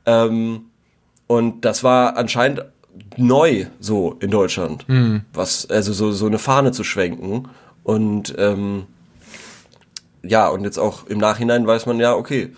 Ähm, 0.07 0.67
und 1.27 1.65
das 1.65 1.85
war 1.85 2.17
anscheinend 2.17 2.65
neu 3.17 3.67
so 3.81 4.17
in 4.21 4.31
Deutschland, 4.31 4.87
was 5.33 5.69
also 5.71 5.93
so 5.93 6.13
so 6.13 6.27
eine 6.27 6.39
Fahne 6.39 6.73
zu 6.73 6.85
schwenken 6.85 7.49
und 7.83 8.35
ähm, 8.39 8.87
ja 10.23 10.49
und 10.49 10.65
jetzt 10.65 10.79
auch 10.79 11.07
im 11.07 11.19
Nachhinein 11.19 11.67
weiß 11.67 11.87
man 11.87 12.01
ja 12.01 12.15
okay 12.15 12.51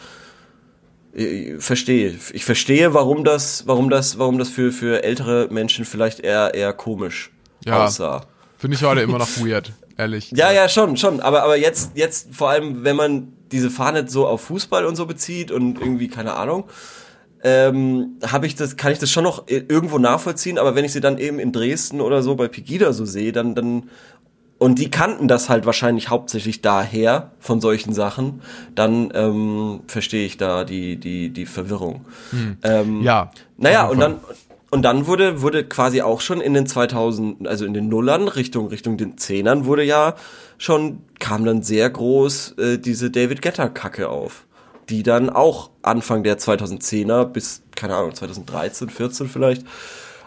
ich 1.12 1.52
verstehe 1.62 2.14
ich 2.32 2.44
verstehe 2.44 2.94
warum 2.94 3.24
das 3.24 3.66
warum 3.66 3.90
das 3.90 4.18
warum 4.18 4.38
das 4.38 4.48
für 4.48 4.70
für 4.72 5.02
ältere 5.02 5.48
Menschen 5.50 5.84
vielleicht 5.84 6.20
eher 6.20 6.54
eher 6.54 6.72
komisch 6.72 7.30
Ja. 7.64 7.84
aussah 7.84 8.22
Finde 8.58 8.76
ich 8.76 8.82
heute 8.84 9.00
immer 9.00 9.16
noch 9.18 9.38
weird, 9.38 9.72
ehrlich. 9.96 10.30
ja, 10.32 10.52
ja, 10.52 10.68
schon, 10.68 10.98
schon. 10.98 11.20
Aber, 11.20 11.44
aber 11.44 11.56
jetzt, 11.56 11.92
jetzt 11.94 12.28
vor 12.34 12.50
allem, 12.50 12.84
wenn 12.84 12.94
man 12.94 13.32
diese 13.50 13.70
Fahne 13.70 14.06
so 14.06 14.26
auf 14.26 14.42
Fußball 14.42 14.84
und 14.84 14.96
so 14.96 15.06
bezieht 15.06 15.50
und 15.50 15.80
irgendwie, 15.80 16.08
keine 16.08 16.34
Ahnung, 16.34 16.64
ähm, 17.42 18.18
habe 18.26 18.46
ich 18.46 18.54
das, 18.54 18.76
kann 18.76 18.92
ich 18.92 18.98
das 18.98 19.10
schon 19.10 19.24
noch 19.24 19.44
irgendwo 19.48 19.98
nachvollziehen, 19.98 20.58
aber 20.58 20.74
wenn 20.74 20.84
ich 20.84 20.92
sie 20.92 21.00
dann 21.00 21.18
eben 21.18 21.38
in 21.38 21.52
Dresden 21.52 22.00
oder 22.00 22.22
so 22.22 22.34
bei 22.34 22.48
Pegida 22.48 22.92
so 22.92 23.04
sehe, 23.04 23.32
dann, 23.32 23.54
dann, 23.54 23.84
und 24.58 24.78
die 24.78 24.90
kannten 24.90 25.26
das 25.26 25.48
halt 25.48 25.64
wahrscheinlich 25.64 26.10
hauptsächlich 26.10 26.60
daher 26.60 27.30
von 27.38 27.60
solchen 27.62 27.94
Sachen, 27.94 28.42
dann 28.74 29.10
ähm, 29.14 29.80
verstehe 29.86 30.26
ich 30.26 30.36
da 30.36 30.64
die, 30.64 30.96
die, 30.96 31.30
die 31.30 31.46
Verwirrung. 31.46 32.04
Ähm, 32.62 33.02
Ja. 33.02 33.30
naja, 33.56 33.86
und 33.86 34.00
dann, 34.00 34.16
und 34.70 34.82
dann 34.82 35.06
wurde, 35.06 35.40
wurde 35.40 35.64
quasi 35.64 36.02
auch 36.02 36.20
schon 36.20 36.40
in 36.42 36.52
den 36.52 36.66
2000, 36.66 37.48
also 37.48 37.64
in 37.64 37.72
den 37.72 37.88
Nullern, 37.88 38.28
Richtung, 38.28 38.68
Richtung 38.68 38.98
den 38.98 39.16
Zehnern, 39.16 39.64
wurde 39.64 39.82
ja 39.82 40.14
schon, 40.58 41.00
kam 41.18 41.44
dann 41.46 41.62
sehr 41.62 41.88
groß 41.88 42.52
äh, 42.58 42.78
diese 42.78 43.10
David 43.10 43.40
Getter-Kacke 43.40 44.10
auf. 44.10 44.46
Die 44.90 45.02
dann 45.04 45.30
auch 45.30 45.70
Anfang 45.82 46.22
der 46.24 46.38
2010er 46.38 47.24
bis, 47.24 47.62
keine 47.76 47.94
Ahnung, 47.96 48.14
2013, 48.14 48.90
14 48.90 49.28
vielleicht, 49.28 49.64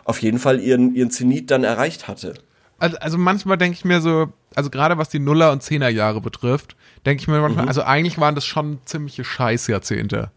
auf 0.06 0.22
jeden 0.22 0.40
Fall 0.40 0.60
ihren, 0.60 0.96
ihren 0.96 1.12
Zenit 1.12 1.52
dann 1.52 1.64
erreicht 1.64 2.08
hatte. 2.08 2.34
Also, 2.80 2.98
also 2.98 3.18
manchmal 3.18 3.58
denke 3.58 3.76
ich 3.76 3.86
mir 3.86 4.02
so, 4.02 4.32
also 4.56 4.70
gerade 4.70 4.98
was 4.98 5.10
die 5.10 5.20
Nuller- 5.20 5.52
und 5.52 5.62
Zehnerjahre 5.64 6.22
betrifft, 6.22 6.76
denke 7.06 7.22
ich 7.22 7.28
mir 7.28 7.36
Mhm. 7.36 7.42
manchmal, 7.42 7.68
also 7.68 7.84
eigentlich 7.84 8.20
waren 8.20 8.36
das 8.36 8.46
schon 8.46 8.80
ziemliche 8.86 9.24
Scheißjahrzehnte. 9.24 10.32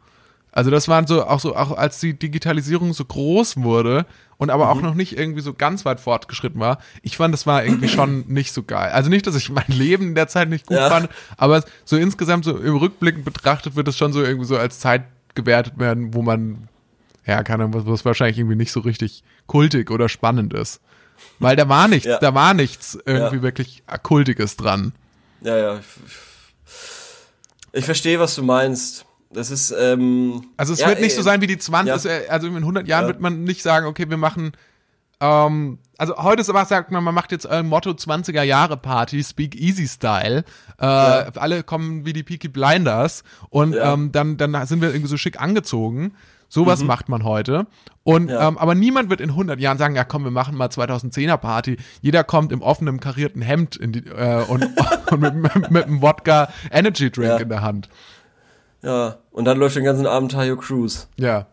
Also 0.53 0.71
das 0.71 0.89
waren 0.89 1.07
so, 1.07 1.25
auch 1.25 1.41
so, 1.41 1.55
auch 1.55 1.77
als 1.77 2.01
die 2.01 2.15
Digitalisierung 2.19 2.95
so 2.95 3.05
groß 3.05 3.63
wurde 3.63 4.07
und 4.39 4.51
aber 4.51 4.65
Mhm. 4.67 4.71
auch 4.71 4.83
noch 4.83 4.95
nicht 4.95 5.17
irgendwie 5.19 5.41
so 5.41 5.55
ganz 5.55 5.85
weit 5.85 6.01
fortgeschritten 6.01 6.61
war, 6.61 6.79
ich 7.03 7.17
fand, 7.17 7.33
das 7.33 7.47
war 7.47 7.65
irgendwie 7.65 7.89
schon 7.89 8.25
nicht 8.29 8.53
so 8.53 8.63
geil. 8.63 8.91
Also 8.93 9.09
nicht, 9.11 9.27
dass 9.27 9.35
ich 9.37 9.49
mein 9.51 9.65
Leben 9.69 10.09
in 10.09 10.15
der 10.15 10.29
Zeit 10.29 10.49
nicht 10.49 10.67
gut 10.67 10.77
Ja. 10.77 10.89
fand, 10.91 11.09
aber 11.37 11.65
so 11.85 11.97
insgesamt 11.97 12.45
so 12.45 12.57
im 12.57 12.77
Rückblick 12.77 13.25
betrachtet 13.25 13.77
wird 13.77 13.89
es 13.89 13.97
schon 13.97 14.13
so 14.13 14.23
irgendwie 14.23 14.47
so 14.47 14.57
als 14.59 14.79
Zeit 14.79 15.05
gewertet 15.35 15.79
werden, 15.79 16.13
wo 16.15 16.21
man, 16.23 16.69
ja, 17.27 17.43
keine 17.43 17.65
Ahnung, 17.65 17.75
was, 17.75 17.87
was 17.87 18.05
wahrscheinlich 18.05 18.39
irgendwie 18.39 18.57
nicht 18.57 18.73
so 18.73 18.81
richtig 18.81 19.23
kultig 19.47 19.91
oder 19.91 20.09
spannend 20.09 20.53
ist. 20.53 20.81
Weil 21.39 21.57
da 21.57 21.67
war 21.69 21.89
nichts, 21.89 22.07
Ja. 22.11 22.19
da 22.19 22.35
war 22.35 22.53
nichts 22.53 22.99
irgendwie 23.07 23.37
Ja. 23.37 23.43
wirklich 23.43 23.83
Kultiges 24.03 24.57
dran. 24.57 24.93
Ja, 25.41 25.57
ja. 25.57 25.79
Ich, 25.79 25.87
ich 27.73 27.85
verstehe, 27.87 28.21
was 28.21 28.35
du 28.35 28.43
meinst. 28.43 29.06
Das 29.33 29.51
ist, 29.51 29.75
ähm, 29.79 30.45
Also 30.57 30.73
es 30.73 30.81
ja, 30.81 30.89
wird 30.89 31.01
nicht 31.01 31.13
äh, 31.13 31.17
so 31.17 31.23
sein 31.23 31.41
wie 31.41 31.47
die 31.47 31.59
20, 31.59 32.05
ja. 32.05 32.19
also 32.29 32.47
in 32.47 32.57
100 32.57 32.87
Jahren 32.87 33.03
Ja. 33.03 33.09
wird 33.09 33.21
man 33.21 33.45
nicht 33.45 33.63
sagen, 33.63 33.87
okay, 33.87 34.09
wir 34.09 34.17
machen, 34.17 34.53
ähm, 35.21 35.79
also 35.99 36.17
heute 36.19 36.43
ist 36.43 36.51
aber, 36.51 36.65
sagt 36.67 36.91
man, 36.93 37.03
man 37.03 37.15
macht 37.15 37.33
jetzt 37.33 37.47
ein 37.47 37.67
Motto 37.67 37.91
20er 37.91 38.43
Jahre 38.43 38.77
Party, 38.77 39.23
Speak 39.25 39.55
Easy 39.57 39.89
Style, 39.89 40.45
äh, 40.79 40.85
alle 40.85 41.63
kommen 41.63 42.05
wie 42.05 42.13
die 42.13 42.23
Peaky 42.23 42.49
Blinders 42.49 43.25
und 43.49 43.75
ähm, 43.81 44.13
dann, 44.13 44.37
dann 44.37 44.67
sind 44.67 44.81
wir 44.83 44.89
irgendwie 44.91 45.09
so 45.09 45.17
schick 45.17 45.41
angezogen. 45.41 46.13
Sowas 46.49 46.85
macht 46.85 47.09
man 47.09 47.25
heute. 47.25 47.67
Und 48.05 48.25
Mhm. 48.27 48.29
Ja. 48.29 48.47
ähm, 48.47 48.57
aber 48.59 48.77
niemand 48.77 49.11
wird 49.11 49.21
in 49.21 49.31
100 49.31 49.59
Jahren 49.59 49.79
sagen, 49.79 49.97
ja 49.97 50.05
komm, 50.05 50.23
wir 50.23 50.31
machen 50.31 50.57
mal 50.57 50.69
2010er 50.69 51.39
Party. 51.39 51.77
Jeder 52.03 52.23
kommt 52.23 52.53
im 52.53 52.63
offenen 52.63 53.01
karierten 53.01 53.43
Hemd 53.43 53.81
die, 53.83 54.07
äh, 54.07 54.45
und, 54.45 54.65
und 55.11 55.21
mit, 55.21 55.35
mit, 55.35 55.71
mit 55.73 55.85
einem 55.87 56.03
Wodka 56.03 56.49
Energy 56.71 57.11
Drink 57.11 57.31
Ja. 57.31 57.37
in 57.39 57.49
der 57.49 57.63
Hand. 57.63 57.89
Ja, 58.87 59.19
und 59.33 59.45
dann 59.47 59.59
läuft 59.59 59.75
den 59.75 59.83
ganzen 59.85 60.07
Abend 60.07 60.31
Tayo 60.31 60.57
Cruz. 60.57 61.09
Ja. 61.17 61.47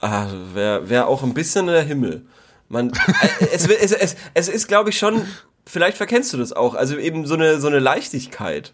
Ah, 0.00 0.26
wäre 0.54 0.88
wär 0.88 1.08
auch 1.08 1.22
ein 1.24 1.34
bisschen 1.34 1.66
der 1.66 1.82
Himmel. 1.82 2.24
Man, 2.68 2.90
äh, 2.90 3.46
es, 3.52 3.66
es, 3.68 3.90
es, 3.92 4.16
es 4.34 4.48
ist, 4.48 4.68
glaube 4.68 4.90
ich, 4.90 4.98
schon, 4.98 5.22
vielleicht 5.66 5.96
verkennst 5.96 6.32
du 6.32 6.36
das 6.38 6.52
auch, 6.52 6.74
also 6.76 6.96
eben 6.96 7.26
so 7.26 7.34
eine, 7.34 7.60
so 7.60 7.66
eine 7.66 7.80
Leichtigkeit, 7.80 8.72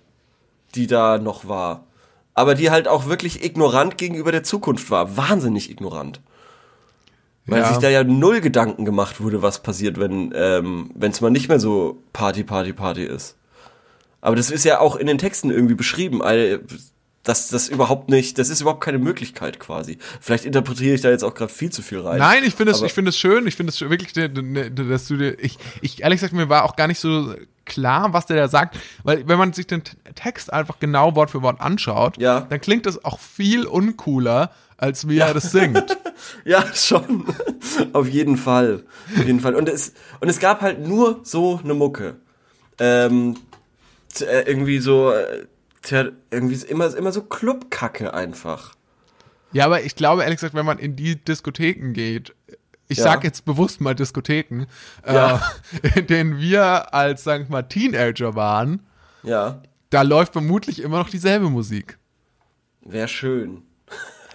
die 0.75 0.87
da 0.87 1.17
noch 1.19 1.49
war. 1.49 1.87
Aber 2.35 2.55
die 2.55 2.71
halt 2.71 2.89
auch 2.89 3.07
wirklich 3.07 3.43
ignorant 3.43 3.97
gegenüber 3.97 4.33
der 4.33 4.43
Zukunft 4.45 4.91
war. 4.91 5.17
Wahnsinnig 5.17 5.71
ignorant. 5.71 6.21
Weil 7.47 7.63
Ja. 7.63 7.69
sich 7.71 7.79
da 7.79 7.89
ja 7.89 8.05
null 8.05 8.43
Gedanken 8.43 8.85
gemacht 8.85 9.21
wurde, 9.23 9.41
was 9.41 9.63
passiert, 9.63 9.99
wenn 9.99 10.33
ähm, 10.37 10.91
es 11.01 11.23
mal 11.23 11.31
nicht 11.31 11.49
mehr 11.49 11.59
so 11.59 12.03
Party, 12.13 12.45
Party, 12.45 12.75
Party 12.75 13.05
ist. 13.05 13.37
Aber 14.21 14.37
das 14.37 14.51
ist 14.51 14.65
ja 14.65 14.79
auch 14.79 14.95
in 14.97 15.07
den 15.07 15.17
Texten 15.19 15.51
irgendwie 15.51 15.75
beschrieben. 15.75 16.21
Dass 17.29 17.49
das 17.49 17.69
überhaupt 17.69 18.09
nicht, 18.09 18.39
das 18.39 18.49
ist 18.49 18.63
überhaupt 18.63 18.83
keine 18.83 18.99
Möglichkeit 18.99 19.61
quasi. 19.61 19.99
Vielleicht 20.19 20.47
interpretiere 20.47 20.95
ich 20.95 21.03
da 21.03 21.11
jetzt 21.11 21.23
auch 21.25 21.35
gerade 21.35 21.53
viel 21.53 21.71
zu 21.71 21.83
viel 21.83 22.01
rein. 22.01 22.19
Nein, 22.19 22.43
ich 22.43 22.55
finde 22.55 22.73
es, 22.73 22.81
ich 22.81 22.95
finde 22.95 23.11
es 23.11 23.19
schön. 23.19 23.47
Ich 23.47 23.55
finde 23.55 23.71
es 23.71 23.79
wirklich, 23.83 24.15
dass 24.15 25.07
du 25.09 25.17
dir, 25.19 25.37
ich, 25.39 25.59
ich 25.83 26.03
ehrlich 26.03 26.21
gesagt, 26.21 26.33
mir 26.33 26.49
war 26.49 26.65
auch 26.65 26.75
gar 26.75 26.87
nicht 26.87 26.99
so 27.01 27.35
klar, 27.67 28.15
was 28.15 28.25
der 28.25 28.37
da 28.39 28.49
sagt, 28.49 28.79
weil 29.05 29.29
wenn 29.29 29.37
man 29.37 29.53
sich 29.53 29.67
den 29.67 29.83
Text 30.15 30.51
einfach 30.51 30.79
genau 30.81 31.15
Wort 31.17 31.31
für 31.31 31.43
Wort 31.43 31.61
anschaut, 31.61 32.17
Ja. 32.17 32.41
dann 32.49 32.63
klingt 32.63 32.87
es 32.87 33.05
auch 33.05 33.19
viel 33.19 33.67
uncooler, 33.67 34.51
als 34.79 35.07
wie 35.07 35.19
er 35.19 35.35
das 35.35 35.53
singt. 35.53 35.99
Ja, 36.45 36.65
schon. 36.75 37.27
Auf 37.93 38.09
jeden 38.09 38.37
Fall. 38.39 38.83
Auf 39.17 39.25
jeden 39.25 39.39
Fall. 39.39 39.55
Und 39.55 39.69
es, 39.69 39.93
und 40.21 40.29
es 40.29 40.41
gab 40.41 40.63
halt 40.63 40.81
nur 40.81 41.21
so 41.23 41.61
eine 41.63 41.75
Mucke. 41.75 42.17
Ähm, 42.81 43.37
äh, 44.21 44.43
irgendwie 44.49 44.79
so, 44.81 45.13
äh, 45.13 45.47
tja, 45.83 46.07
irgendwie 46.31 46.55
ist 46.55 46.65
immer, 46.65 46.95
immer 46.97 47.13
so 47.13 47.23
Clubkacke 47.23 48.13
einfach. 48.15 48.75
Ja, 49.53 49.65
aber 49.65 49.83
ich 49.83 49.97
glaube 49.97 50.23
ehrlich 50.23 50.37
gesagt, 50.39 50.55
wenn 50.55 50.67
man 50.67 50.79
in 50.79 50.95
die 50.97 51.17
Diskotheken 51.17 51.93
geht, 51.93 52.35
ich 52.89 52.99
Ja. 52.99 53.05
sag 53.05 53.25
jetzt 53.25 53.45
bewusst 53.45 53.81
mal 53.81 53.95
Diskotheken, 53.95 54.67
Ja. 55.07 55.41
äh, 55.83 55.99
in 56.01 56.07
denen 56.07 56.39
wir 56.39 56.93
als, 56.95 57.25
sagen 57.25 57.45
wir 57.49 57.53
mal, 57.53 57.63
Teenager 57.63 58.35
waren, 58.35 58.87
Ja. 59.23 59.63
da 59.91 60.03
läuft 60.03 60.33
vermutlich 60.33 60.83
immer 60.83 60.99
noch 60.99 61.09
dieselbe 61.11 61.49
Musik. 61.51 61.99
Wäre 62.83 63.09
schön. 63.09 63.63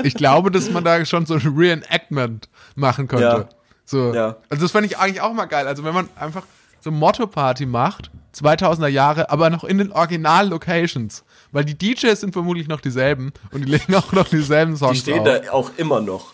Ich 0.03 0.15
glaube, 0.15 0.49
dass 0.49 0.69
man 0.71 0.83
da 0.83 1.03
schon 1.05 1.25
so 1.27 1.35
ein 1.35 1.53
Reenactment 1.55 2.49
machen 2.75 3.07
könnte. 3.07 3.23
Ja. 3.25 3.49
So. 3.85 4.13
Ja. 4.13 4.37
Also 4.49 4.63
das 4.63 4.71
fände 4.71 4.87
ich 4.87 4.97
eigentlich 4.97 5.21
auch 5.21 5.33
mal 5.33 5.45
geil. 5.45 5.67
Also 5.67 5.83
wenn 5.83 5.93
man 5.93 6.09
einfach 6.15 6.45
so 6.79 6.89
Motto-Party 6.91 7.65
macht, 7.67 8.09
2000er 8.35 8.87
Jahre, 8.87 9.29
aber 9.29 9.49
noch 9.51 9.63
in 9.63 9.77
den 9.77 9.91
Original-Locations. 9.91 11.23
Weil 11.53 11.63
die 11.63 11.77
DJs 11.77 12.19
sind 12.19 12.33
vermutlich 12.33 12.67
noch 12.67 12.81
dieselben 12.81 13.31
und 13.51 13.63
die 13.65 13.71
legen 13.71 13.95
auch 13.95 14.11
noch 14.11 14.27
dieselben 14.27 14.75
Songs 14.75 14.93
Die 14.95 14.99
stehen 15.11 15.19
auf. 15.19 15.25
da 15.25 15.51
auch 15.51 15.71
immer 15.77 16.01
noch. 16.01 16.33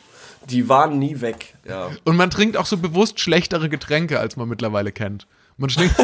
Die 0.49 0.67
waren 0.67 0.97
nie 0.97 1.21
weg. 1.21 1.53
Ja. 1.67 1.89
Und 2.05 2.15
man 2.15 2.31
trinkt 2.31 2.57
auch 2.57 2.65
so 2.65 2.77
bewusst 2.77 3.19
schlechtere 3.19 3.69
Getränke, 3.69 4.19
als 4.19 4.35
man 4.37 4.47
mittlerweile 4.49 4.91
kennt. 4.91 5.27
Man 5.57 5.69
trinkt, 5.69 5.93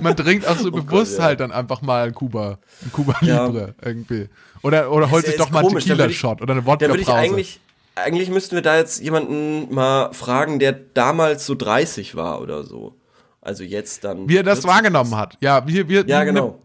man 0.00 0.16
trinkt 0.16 0.46
auch 0.48 0.56
so 0.56 0.70
bewusst 0.70 1.14
Oh 1.16 1.18
ja. 1.18 1.24
halt 1.26 1.40
dann 1.40 1.52
einfach 1.52 1.82
mal 1.82 2.06
ein 2.06 2.14
Kuba, 2.14 2.58
ein 2.82 2.92
Kuba 2.92 3.14
Ja. 3.20 3.46
Libre 3.46 3.74
irgendwie. 3.82 4.28
Oder, 4.62 4.90
oder 4.90 5.10
holt 5.10 5.26
sich 5.26 5.36
doch 5.36 5.50
mal 5.50 5.60
einen 5.64 5.78
Tequila-Shot 5.78 6.42
oder 6.42 6.52
eine 6.54 6.66
Wodka-Brause. 6.66 7.14
eigentlich, 7.14 7.60
eigentlich 7.94 8.30
müssten 8.30 8.54
wir 8.56 8.62
da 8.62 8.76
jetzt 8.76 9.00
jemanden 9.02 9.72
mal 9.74 10.12
fragen, 10.12 10.58
der 10.58 10.72
damals 10.72 11.46
so 11.46 11.54
30 11.54 12.14
war 12.16 12.40
oder 12.40 12.64
so. 12.64 12.94
Also 13.42 13.64
jetzt 13.64 14.04
dann. 14.04 14.28
Wie 14.28 14.36
er 14.36 14.42
das 14.42 14.60
40. 14.60 14.70
wahrgenommen 14.70 15.16
hat. 15.16 15.36
Ja, 15.40 15.66
wir, 15.66 15.88
wir, 15.88 16.06
Ja, 16.06 16.24
genau. 16.24 16.58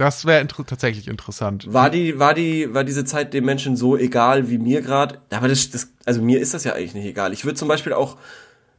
Das 0.00 0.24
wäre 0.24 0.40
inter 0.40 0.64
tatsächlich 0.64 1.08
interessant. 1.08 1.70
War 1.74 1.90
die, 1.90 2.18
war 2.18 2.32
die, 2.32 2.72
war 2.72 2.84
diese 2.84 3.04
Zeit 3.04 3.34
den 3.34 3.44
Menschen 3.44 3.76
so 3.76 3.98
egal 3.98 4.48
wie 4.48 4.56
mir 4.56 4.80
gerade? 4.80 5.18
Aber 5.28 5.46
das, 5.46 5.68
das, 5.68 5.92
also 6.06 6.22
mir 6.22 6.40
ist 6.40 6.54
das 6.54 6.64
ja 6.64 6.72
eigentlich 6.72 6.94
nicht 6.94 7.04
egal. 7.04 7.34
Ich 7.34 7.44
würde 7.44 7.56
zum 7.56 7.68
Beispiel 7.68 7.92
auch 7.92 8.16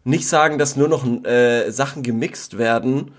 nicht 0.03 0.27
sagen, 0.27 0.57
dass 0.57 0.77
nur 0.77 0.87
noch 0.87 1.05
äh, 1.23 1.69
Sachen 1.69 2.01
gemixt 2.01 2.57
werden, 2.57 3.11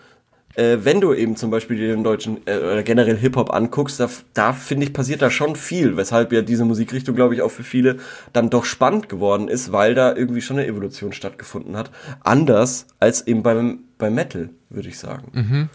äh, 0.56 0.78
wenn 0.82 1.00
du 1.00 1.14
eben 1.14 1.36
zum 1.36 1.52
Beispiel 1.52 1.76
den 1.76 2.02
deutschen 2.02 2.44
äh, 2.44 2.56
oder 2.56 2.82
generell 2.82 3.16
Hip-Hop 3.16 3.54
anguckst, 3.54 4.00
da, 4.00 4.10
da 4.34 4.52
finde 4.52 4.86
ich, 4.86 4.92
passiert 4.92 5.22
da 5.22 5.30
schon 5.30 5.54
viel, 5.54 5.96
weshalb 5.96 6.32
ja 6.32 6.42
diese 6.42 6.64
Musikrichtung, 6.64 7.14
glaube 7.14 7.36
ich, 7.36 7.42
auch 7.42 7.52
für 7.52 7.62
viele 7.62 7.98
dann 8.32 8.50
doch 8.50 8.64
spannend 8.64 9.08
geworden 9.08 9.46
ist, 9.46 9.70
weil 9.70 9.94
da 9.94 10.12
irgendwie 10.12 10.40
schon 10.40 10.58
eine 10.58 10.66
Evolution 10.66 11.12
stattgefunden 11.12 11.76
hat. 11.76 11.92
Anders 12.24 12.88
als 12.98 13.28
eben 13.28 13.44
beim, 13.44 13.84
beim 13.96 14.16
Metal, 14.16 14.50
würde 14.70 14.88
ich 14.88 14.98
sagen. 14.98 15.70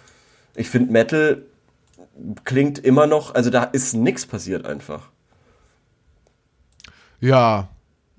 Ich 0.57 0.69
finde 0.69 0.91
Metal 0.91 1.41
klingt 2.45 2.79
immer 2.79 3.07
noch, 3.07 3.33
also 3.35 3.49
da 3.49 3.63
ist 3.63 3.93
nix 3.93 4.25
passiert 4.25 4.65
einfach. 4.65 5.09
Ja, 7.19 7.69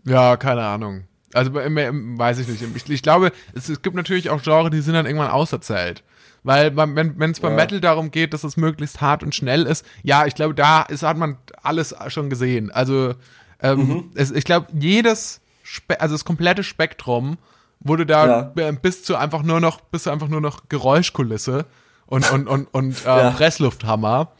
ja, 0.04 0.36
keine 0.36 0.62
Ahnung. 0.64 1.04
Also 1.34 1.54
weiß 1.54 2.38
ich 2.38 2.48
nicht. 2.48 2.62
Ich, 2.74 2.88
ich 2.90 3.02
glaube, 3.02 3.32
es, 3.54 3.68
es 3.68 3.82
gibt 3.82 3.94
natürlich 3.96 4.30
auch 4.30 4.42
Genre, 4.42 4.70
die 4.70 4.80
sind 4.80 4.94
dann 4.94 5.06
irgendwann 5.06 5.30
auserzählt. 5.30 6.02
Weil 6.42 6.74
wenn 6.76 7.30
es 7.30 7.40
beim 7.40 7.52
Ja. 7.52 7.56
Metal 7.56 7.80
darum 7.80 8.10
geht, 8.10 8.32
dass 8.32 8.44
es 8.44 8.56
möglichst 8.56 9.00
hart 9.00 9.22
und 9.22 9.34
schnell 9.34 9.64
ist, 9.66 9.84
ja, 10.02 10.24
ich 10.26 10.34
glaube, 10.34 10.54
da 10.54 10.82
ist, 10.82 11.02
hat 11.02 11.16
man 11.18 11.36
alles 11.62 11.94
schon 12.08 12.30
gesehen. 12.30 12.70
Also 12.70 13.14
ähm, 13.60 13.78
Mhm. 13.88 14.10
es, 14.14 14.30
ich 14.30 14.44
glaube, 14.44 14.68
jedes, 14.72 15.40
Spe 15.62 16.00
also 16.00 16.14
das 16.14 16.24
komplette 16.24 16.62
Spektrum 16.62 17.36
wurde 17.80 18.06
da 18.06 18.52
Ja. 18.56 18.70
bis 18.72 19.02
zu 19.02 19.16
einfach 19.16 19.42
nur 19.42 19.60
noch, 19.60 19.80
bis 19.80 20.04
zu 20.04 20.10
einfach 20.10 20.28
nur 20.28 20.40
noch 20.40 20.68
Geräuschkulisse 20.68 21.66
und 22.08 22.30
und 22.32 22.46
und 22.48 22.66
und 22.74 23.04
äh, 23.04 23.08
Ja. 23.08 23.30
Presslufthammer 23.30 24.32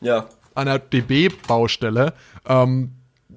Ja. 0.00 0.26
an 0.54 0.66
der 0.66 0.78
DB-Baustelle, 0.78 2.14
ähm, 2.46 2.92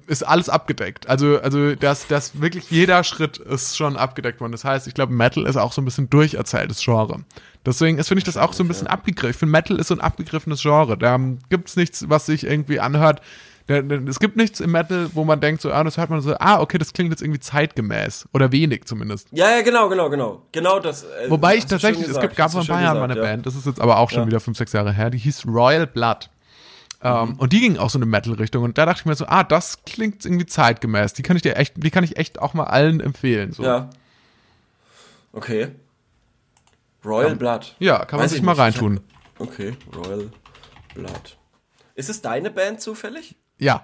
ist 0.06 0.22
alles 0.26 0.48
abgedeckt. 0.48 1.06
Also, 1.08 1.38
also 1.40 1.74
das, 1.74 2.06
das 2.06 2.40
wirklich 2.40 2.70
jeder 2.70 3.04
Schritt 3.04 3.36
ist 3.36 3.76
schon 3.76 3.96
abgedeckt 3.98 4.40
worden. 4.40 4.52
Das 4.52 4.64
heißt, 4.64 4.86
ich 4.86 4.94
glaube, 4.94 5.12
Metal 5.12 5.44
ist 5.44 5.56
auch 5.56 5.72
so 5.72 5.82
ein 5.82 5.84
bisschen 5.84 6.08
durcherzähltes 6.08 6.80
Genre. 6.82 7.24
Deswegen 7.66 7.98
ist, 7.98 8.08
finde 8.08 8.20
ich 8.20 8.24
das 8.24 8.38
auch 8.38 8.54
so 8.54 8.64
ein 8.64 8.68
bisschen 8.68 8.86
abgegriffen. 8.86 9.30
Ich 9.32 9.36
finde, 9.36 9.52
Metal 9.52 9.78
ist 9.78 9.88
so 9.88 9.94
ein 9.94 10.00
abgegriffenes 10.00 10.62
Genre. 10.62 10.96
Da 10.96 11.14
ähm, 11.14 11.40
gibt's 11.50 11.76
nichts, 11.76 12.08
was 12.08 12.24
sich 12.24 12.44
irgendwie 12.44 12.80
anhört. 12.80 13.20
Es 13.68 14.18
gibt 14.18 14.36
nichts 14.36 14.60
im 14.60 14.72
Metal, 14.72 15.10
wo 15.12 15.24
man 15.24 15.40
denkt, 15.42 15.60
so, 15.60 15.70
ah, 15.70 15.84
das 15.84 15.98
hört 15.98 16.08
man 16.08 16.22
so, 16.22 16.34
ah, 16.38 16.60
okay, 16.60 16.78
das 16.78 16.94
klingt 16.94 17.10
jetzt 17.10 17.20
irgendwie 17.20 17.38
zeitgemäß. 17.40 18.26
Oder 18.32 18.50
wenig 18.50 18.86
zumindest. 18.86 19.28
Ja, 19.30 19.50
ja, 19.50 19.60
genau, 19.62 19.90
genau, 19.90 20.08
genau. 20.08 20.42
Genau 20.52 20.80
das. 20.80 21.02
Äh, 21.04 21.28
Wobei 21.28 21.56
ich 21.56 21.66
tatsächlich, 21.66 22.08
es 22.08 22.18
gibt, 22.18 22.34
gab 22.34 22.50
vor 22.50 22.62
ein 22.62 22.66
paar 22.66 22.80
Jahren 22.80 22.96
mal 22.98 23.04
eine 23.04 23.16
ja. 23.16 23.22
Band, 23.22 23.44
das 23.44 23.54
ist 23.54 23.66
jetzt 23.66 23.78
aber 23.80 23.98
auch 23.98 24.08
schon 24.08 24.20
Ja. 24.20 24.26
wieder 24.26 24.40
fünf, 24.40 24.56
sechs 24.56 24.72
Jahre 24.72 24.92
her, 24.92 25.10
die 25.10 25.18
hieß 25.18 25.46
Royal 25.46 25.86
Blood. 25.86 26.30
Ähm, 27.02 27.28
Mhm. 27.28 27.34
Und 27.36 27.52
die 27.52 27.60
ging 27.60 27.76
auch 27.76 27.90
so 27.90 27.98
eine 27.98 28.06
Metal-Richtung. 28.06 28.64
Und 28.64 28.76
da 28.78 28.86
dachte 28.86 29.00
ich 29.02 29.06
mir 29.06 29.14
so, 29.14 29.26
ah, 29.28 29.44
das 29.44 29.84
klingt 29.84 30.24
irgendwie 30.24 30.46
zeitgemäß. 30.46 31.12
Die 31.12 31.22
kann 31.22 31.36
ich 31.36 31.42
dir 31.42 31.56
echt, 31.56 31.74
die 31.76 31.90
kann 31.90 32.02
ich 32.04 32.16
echt 32.16 32.40
auch 32.40 32.54
mal 32.54 32.64
allen 32.64 33.00
empfehlen. 33.00 33.52
So. 33.52 33.62
Ja. 33.62 33.90
Okay. 35.32 35.68
Royal 37.04 37.36
Blood. 37.36 37.76
Ja, 37.78 37.98
kann 38.04 38.16
man 38.18 38.24
Weiß 38.24 38.30
sich 38.30 38.40
ich 38.40 38.44
mal 38.44 38.52
nicht. 38.52 38.60
reintun. 38.60 39.00
Okay, 39.38 39.74
Royal 39.94 40.30
Blood. 40.94 41.36
Ist 41.94 42.08
es 42.10 42.22
deine 42.22 42.50
Band 42.50 42.80
zufällig? 42.80 43.36
Ja. 43.58 43.82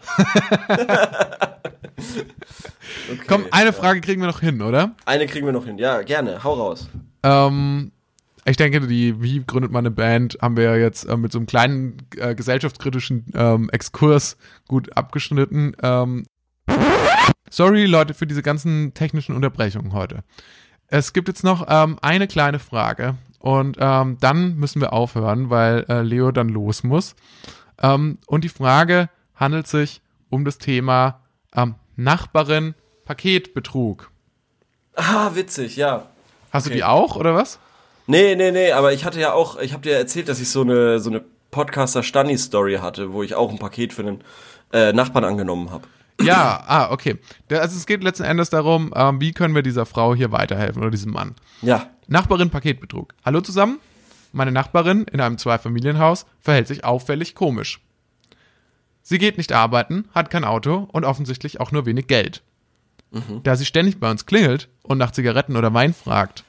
Okay, 3.10 3.20
Komm, 3.28 3.46
eine 3.50 3.72
Frage 3.72 4.00
kriegen 4.00 4.20
wir 4.20 4.28
noch 4.28 4.40
hin, 4.40 4.62
oder? 4.62 4.94
Eine 5.04 5.26
kriegen 5.26 5.46
wir 5.46 5.52
noch 5.52 5.66
hin. 5.66 5.78
Ja, 5.78 6.02
gerne. 6.02 6.42
Hau 6.42 6.54
raus. 6.54 6.88
Ähm, 7.22 7.92
ich 8.44 8.56
denke, 8.56 8.80
die 8.86 9.20
Wie 9.22 9.44
gründet 9.44 9.72
man 9.72 9.80
eine 9.80 9.90
Band, 9.90 10.38
haben 10.40 10.56
wir 10.56 10.64
ja 10.64 10.76
jetzt 10.76 11.04
äh, 11.04 11.16
mit 11.16 11.32
so 11.32 11.38
einem 11.38 11.46
kleinen 11.46 11.96
äh, 12.16 12.34
gesellschaftskritischen 12.34 13.26
ähm, 13.34 13.70
Exkurs 13.70 14.36
gut 14.68 14.96
abgeschnitten. 14.96 15.74
Ähm, 15.82 16.26
sorry, 17.50 17.86
Leute, 17.86 18.14
für 18.14 18.26
diese 18.26 18.42
ganzen 18.42 18.94
technischen 18.94 19.34
Unterbrechungen 19.34 19.92
heute. 19.92 20.20
Es 20.88 21.12
gibt 21.12 21.28
jetzt 21.28 21.44
noch 21.44 21.66
ähm, 21.68 21.98
eine 22.02 22.26
kleine 22.26 22.58
Frage 22.58 23.16
und 23.38 23.76
ähm, 23.80 24.18
dann 24.20 24.56
müssen 24.56 24.80
wir 24.80 24.92
aufhören, 24.92 25.50
weil 25.50 25.84
äh, 25.88 26.02
Leo 26.02 26.30
dann 26.30 26.48
los 26.48 26.84
muss. 26.84 27.14
Ähm, 27.82 28.18
und 28.26 28.44
die 28.44 28.48
Frage 28.48 29.08
handelt 29.36 29.66
sich 29.66 30.00
um 30.30 30.44
das 30.44 30.58
Thema 30.58 31.20
ähm, 31.54 31.74
Nachbarin 31.96 32.74
Paketbetrug. 33.04 34.10
Ah, 34.96 35.30
witzig, 35.34 35.76
ja. 35.76 36.06
Hast 36.50 36.66
Okay. 36.66 36.74
du 36.74 36.76
die 36.76 36.84
auch 36.84 37.16
oder 37.16 37.34
was? 37.34 37.58
Nee, 38.06 38.34
nee, 38.36 38.52
nee, 38.52 38.72
aber 38.72 38.92
ich 38.92 39.04
hatte 39.04 39.18
ja 39.20 39.32
auch, 39.32 39.58
ich 39.58 39.72
habe 39.72 39.82
dir 39.82 39.96
erzählt, 39.96 40.28
dass 40.28 40.40
ich 40.40 40.50
so 40.50 40.60
eine 40.62 40.98
so 41.00 41.10
eine 41.10 41.22
Podcaster 41.50 42.02
Stani 42.02 42.36
Story 42.36 42.76
hatte, 42.82 43.12
wo 43.12 43.22
ich 43.22 43.34
auch 43.34 43.50
ein 43.50 43.58
Paket 43.58 43.92
für 43.92 44.02
einen 44.02 44.24
äh, 44.72 44.92
Nachbarn 44.92 45.24
angenommen 45.24 45.70
habe. 45.70 45.86
Ja, 46.20 46.62
ah, 46.66 46.90
okay. 46.92 47.16
Also 47.50 47.76
es 47.76 47.86
geht 47.86 48.02
letzten 48.04 48.24
Endes 48.24 48.50
darum, 48.50 48.92
ähm, 48.94 49.20
wie 49.20 49.32
können 49.32 49.54
wir 49.54 49.62
dieser 49.62 49.84
Frau 49.86 50.14
hier 50.14 50.30
weiterhelfen 50.32 50.80
oder 50.82 50.90
diesem 50.90 51.12
Mann. 51.12 51.34
Ja. 51.62 51.88
Nachbarin 52.06 52.50
Paketbetrug. 52.50 53.14
Hallo 53.24 53.40
zusammen. 53.40 53.78
Meine 54.32 54.52
Nachbarin 54.52 55.04
in 55.12 55.20
einem 55.20 55.38
Zweifamilienhaus 55.38 56.26
verhält 56.40 56.68
sich 56.68 56.84
auffällig 56.84 57.34
komisch. 57.34 57.80
Sie 59.06 59.18
geht 59.18 59.36
nicht 59.36 59.52
arbeiten, 59.52 60.08
hat 60.14 60.30
kein 60.30 60.44
Auto 60.44 60.88
und 60.90 61.04
offensichtlich 61.04 61.60
auch 61.60 61.70
nur 61.70 61.84
wenig 61.84 62.06
Geld. 62.06 62.42
Da 63.44 63.54
sie 63.54 63.66
ständig 63.66 64.00
bei 64.00 64.10
uns 64.10 64.26
klingelt 64.26 64.68
und 64.82 64.98
nach 64.98 65.12
Zigaretten 65.12 65.56
oder 65.56 65.72
Wein 65.72 65.94
fragt. 65.94 66.42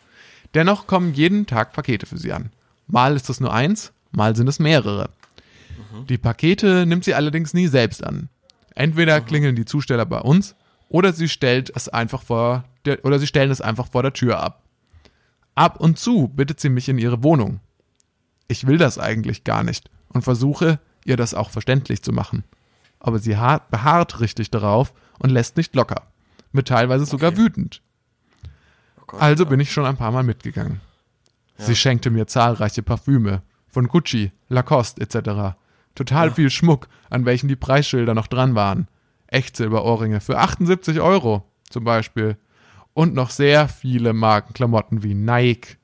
Dennoch 0.55 0.87
kommen 0.87 1.13
jeden 1.13 1.45
Tag 1.45 1.73
Pakete 1.73 2.05
für 2.05 2.17
sie 2.17 2.31
an. 2.31 2.49
Mal 2.87 3.15
ist 3.15 3.29
es 3.29 3.39
nur 3.39 3.53
eins, 3.53 3.91
mal 4.11 4.35
sind 4.35 4.47
es 4.47 4.57
mehrere. 4.57 5.09
Die 6.09 6.17
Pakete 6.17 6.85
nimmt 6.85 7.03
sie 7.03 7.13
allerdings 7.13 7.53
nie 7.53 7.67
selbst 7.67 8.03
an. 8.03 8.29
Entweder 8.73 9.21
klingeln 9.21 9.55
die 9.55 9.65
Zusteller 9.65 10.05
bei 10.05 10.21
uns 10.21 10.55
oder 10.87 11.13
sie 11.13 11.27
stellt 11.27 11.71
es 11.75 11.89
einfach 11.89 12.23
vor 12.23 12.63
der, 12.85 13.03
oder 13.03 13.19
sie 13.19 13.27
stellen 13.27 13.51
es 13.51 13.61
einfach 13.61 13.87
vor 13.91 14.01
der 14.01 14.13
Tür 14.13 14.39
ab. 14.41 14.63
Ab 15.55 15.79
und 15.79 15.99
zu 15.99 16.29
bittet 16.29 16.59
sie 16.59 16.69
mich 16.69 16.87
in 16.87 16.97
ihre 16.97 17.21
Wohnung. 17.21 17.59
Ich 18.47 18.65
will 18.65 18.77
das 18.77 18.97
eigentlich 18.97 19.43
gar 19.43 19.63
nicht 19.63 19.89
und 20.09 20.23
versuche, 20.23 20.79
ihr 21.05 21.15
das 21.15 21.33
auch 21.33 21.49
verständlich 21.49 22.01
zu 22.03 22.11
machen. 22.11 22.43
Aber 22.99 23.19
sie 23.19 23.37
ha- 23.37 23.61
beharrt 23.71 24.19
richtig 24.19 24.51
darauf 24.51 24.93
und 25.19 25.29
lässt 25.29 25.55
nicht 25.57 25.73
locker. 25.75 26.07
Mit 26.51 26.67
teilweise 26.67 27.05
sogar 27.05 27.37
wütend. 27.37 27.81
Oh 28.99 29.03
Gott, 29.07 29.21
Also 29.21 29.43
ja. 29.43 29.49
bin 29.49 29.59
ich 29.59 29.71
schon 29.71 29.85
ein 29.85 29.97
paar 29.97 30.11
Mal 30.11 30.23
mitgegangen. 30.23 30.81
Sie 31.57 31.75
schenkte 31.75 32.09
mir 32.09 32.27
zahlreiche 32.27 32.83
Parfüme 32.83 33.41
von 33.69 33.87
Gucci, 33.87 34.31
Lacoste 34.49 35.01
etc. 35.01 35.55
Total 35.95 36.31
viel 36.31 36.49
Schmuck, 36.49 36.89
an 37.09 37.23
welchen 37.25 37.47
die 37.47 37.55
Preisschilder 37.55 38.13
noch 38.13 38.27
dran 38.27 38.55
waren. 38.55 38.87
Echtsilberohrringe 39.27 40.19
für 40.19 40.37
78 40.39 40.99
Euro 40.99 41.45
zum 41.69 41.83
Beispiel. 41.85 42.37
Und 42.93 43.13
noch 43.13 43.29
sehr 43.29 43.67
viele 43.67 44.13
Markenklamotten 44.13 45.03
wie 45.03 45.13
Nike, 45.13 45.77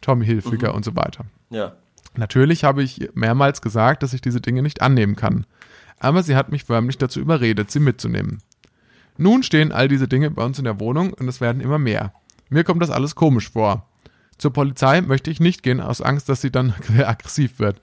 Tommy 0.00 0.26
Hilfiger 0.26 0.74
und 0.74 0.84
so 0.84 0.94
weiter. 0.96 1.24
Ja. 1.50 1.72
Natürlich 2.16 2.64
habe 2.64 2.82
ich 2.82 3.10
mehrmals 3.14 3.62
gesagt, 3.62 4.02
dass 4.02 4.12
ich 4.12 4.20
diese 4.20 4.40
Dinge 4.40 4.62
nicht 4.62 4.82
annehmen 4.82 5.16
kann. 5.16 5.46
Aber 5.98 6.22
sie 6.22 6.36
hat 6.36 6.50
mich 6.50 6.64
förmlich 6.64 6.98
dazu 6.98 7.20
überredet, 7.20 7.70
sie 7.70 7.80
mitzunehmen. 7.80 8.38
Nun 9.18 9.42
stehen 9.42 9.72
all 9.72 9.88
diese 9.88 10.08
Dinge 10.08 10.30
bei 10.30 10.44
uns 10.44 10.58
in 10.58 10.64
der 10.64 10.80
Wohnung 10.80 11.12
und 11.12 11.28
es 11.28 11.40
werden 11.40 11.62
immer 11.62 11.78
mehr. 11.78 12.12
Mir 12.48 12.64
kommt 12.64 12.82
das 12.82 12.90
alles 12.90 13.14
komisch 13.14 13.50
vor. 13.50 13.88
Zur 14.38 14.52
Polizei 14.52 15.00
möchte 15.00 15.30
ich 15.30 15.40
nicht 15.40 15.62
gehen, 15.62 15.80
aus 15.80 16.02
Angst, 16.02 16.28
dass 16.28 16.42
sie 16.42 16.50
dann 16.50 16.74
aggressiv 16.98 17.58
wird. 17.58 17.80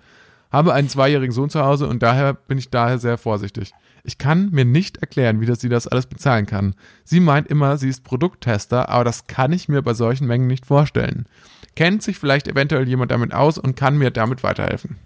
Habe 0.53 0.73
einen 0.73 0.87
zweijährigen 0.87 1.33
Sohn 1.33 1.49
zu 1.49 1.65
Hause 1.65 1.87
und 1.87 2.03
daher 2.03 2.35
bin 2.35 2.59
ich 2.59 2.69
daher 2.69 2.99
sehr 2.99 3.17
vorsichtig. 3.17 3.71
Ich 4.03 4.19
kann 4.19 4.51
mir 4.51 4.65
nicht 4.65 4.97
erklären, 4.97 5.41
wie 5.41 5.47
das 5.47 5.61
sie 5.61 5.69
das 5.69 5.87
alles 5.87 6.05
bezahlen 6.05 6.45
kann. 6.45 6.75
Sie 7.03 7.19
meint 7.19 7.47
immer, 7.47 7.77
sie 7.77 7.89
ist 7.89 8.03
Produkttester, 8.03 8.87
aber 8.89 9.03
das 9.03 9.25
kann 9.25 9.51
ich 9.51 9.67
mir 9.67 9.81
bei 9.81 9.95
solchen 9.95 10.27
Mengen 10.27 10.45
nicht 10.45 10.67
vorstellen. 10.67 11.25
Kennt 11.75 12.03
sich 12.03 12.19
vielleicht 12.19 12.47
eventuell 12.47 12.87
jemand 12.87 13.09
damit 13.09 13.33
aus 13.33 13.57
und 13.57 13.75
kann 13.75 13.97
mir 13.97 14.11
damit 14.11 14.43
weiterhelfen? 14.43 14.97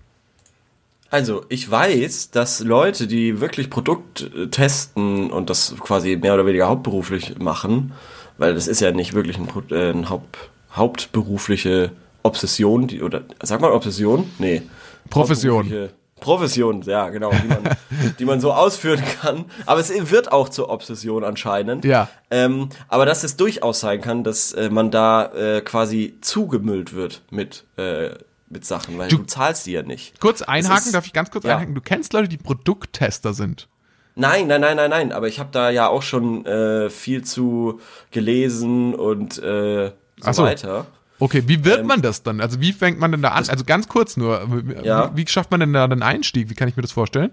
Also, 1.10 1.46
ich 1.48 1.72
weiß, 1.72 2.32
dass 2.32 2.60
Leute, 2.60 3.08
die 3.08 3.40
wirklich 3.40 3.70
Produkt 3.70 4.30
äh, 4.36 4.48
testen 4.48 5.32
und 5.32 5.50
das 5.50 5.76
quasi 5.80 6.18
mehr 6.18 6.34
oder 6.34 6.46
weniger 6.46 6.68
hauptberuflich 6.68 7.40
machen, 7.40 7.94
weil 8.38 8.54
das 8.54 8.68
ist 8.68 8.82
ja 8.82 8.92
nicht 8.92 9.14
wirklich 9.14 9.38
ein, 9.38 9.48
äh, 9.72 9.92
ein 9.92 10.10
Haupt, 10.10 10.50
hauptberufliche 10.76 11.92
Obsession, 12.24 12.88
die, 12.88 13.02
oder 13.02 13.22
sag 13.42 13.62
mal 13.62 13.72
Obsession? 13.72 14.30
Nee. 14.38 14.64
Profession. 15.10 15.90
Profession, 16.20 16.82
ja, 16.82 17.10
genau, 17.10 17.32
die 17.32 17.48
man, 17.48 17.78
die 18.20 18.26
man 18.26 18.42
so 18.42 18.52
ausführen 18.52 19.04
kann. 19.22 19.46
Aber 19.66 19.80
es 19.80 19.92
wird 20.12 20.32
auch 20.32 20.50
zur 20.50 20.70
Obsession 20.70 21.24
anscheinend. 21.24 21.86
Ja. 21.86 22.10
Ähm, 22.32 22.70
aber 22.88 23.06
dass 23.06 23.24
es 23.24 23.38
durchaus 23.38 23.80
sein 23.80 24.02
kann, 24.02 24.24
dass 24.24 24.52
äh, 24.54 24.70
man 24.70 24.90
da 24.90 25.32
äh, 25.34 25.62
quasi 25.62 26.18
zugemüllt 26.22 26.94
wird 26.94 27.22
mit, 27.30 27.66
äh, 27.78 28.10
mit 28.50 28.66
Sachen, 28.66 28.98
weil 28.98 29.10
du, 29.10 29.18
du 29.18 29.24
zahlst 29.26 29.66
die 29.68 29.74
ja 29.74 29.84
nicht. 29.84 30.20
Kurz 30.20 30.42
einhaken, 30.42 30.88
ist, 30.88 30.96
darf 30.96 31.06
ich 31.06 31.14
ganz 31.14 31.30
kurz 31.30 31.46
ja. 31.46 31.56
einhaken? 31.56 31.76
Du 31.76 31.82
kennst 31.82 32.14
Leute, 32.14 32.30
die 32.30 32.38
Produkttester 32.38 33.34
sind. 33.34 33.68
Nein, 34.16 34.48
nein, 34.48 34.62
nein, 34.62 34.78
nein, 34.78 34.90
nein. 34.90 35.12
Aber 35.12 35.28
ich 35.28 35.40
habe 35.40 35.50
da 35.52 35.70
ja 35.70 35.88
auch 35.88 36.02
schon 36.02 36.46
äh, 36.48 36.90
viel 36.90 37.24
zu 37.24 37.80
gelesen 38.10 38.96
und 38.96 39.38
äh, 39.38 39.92
so, 40.20 40.32
so. 40.32 40.44
weiter. 40.44 40.88
Okay, 41.20 41.44
wie 41.48 41.66
wird 41.66 41.80
ähm, 41.80 41.88
man 41.88 42.02
das 42.02 42.24
dann? 42.24 42.42
Also 42.42 42.62
wie 42.62 42.74
fängt 42.74 43.00
man 43.00 43.12
denn 43.12 43.22
da 43.22 43.30
an? 43.30 43.50
Also 43.50 43.64
ganz 43.66 43.88
kurz 43.88 44.18
nur, 44.18 44.48
ja. 44.84 45.12
wie, 45.16 45.24
wie 45.24 45.28
schafft 45.28 45.52
man 45.52 45.60
denn 45.60 45.74
da 45.74 45.88
den 45.88 46.04
Einstieg? 46.04 46.50
Wie 46.50 46.54
kann 46.54 46.68
ich 46.68 46.76
mir 46.76 46.84
das 46.84 46.92
vorstellen? 46.92 47.32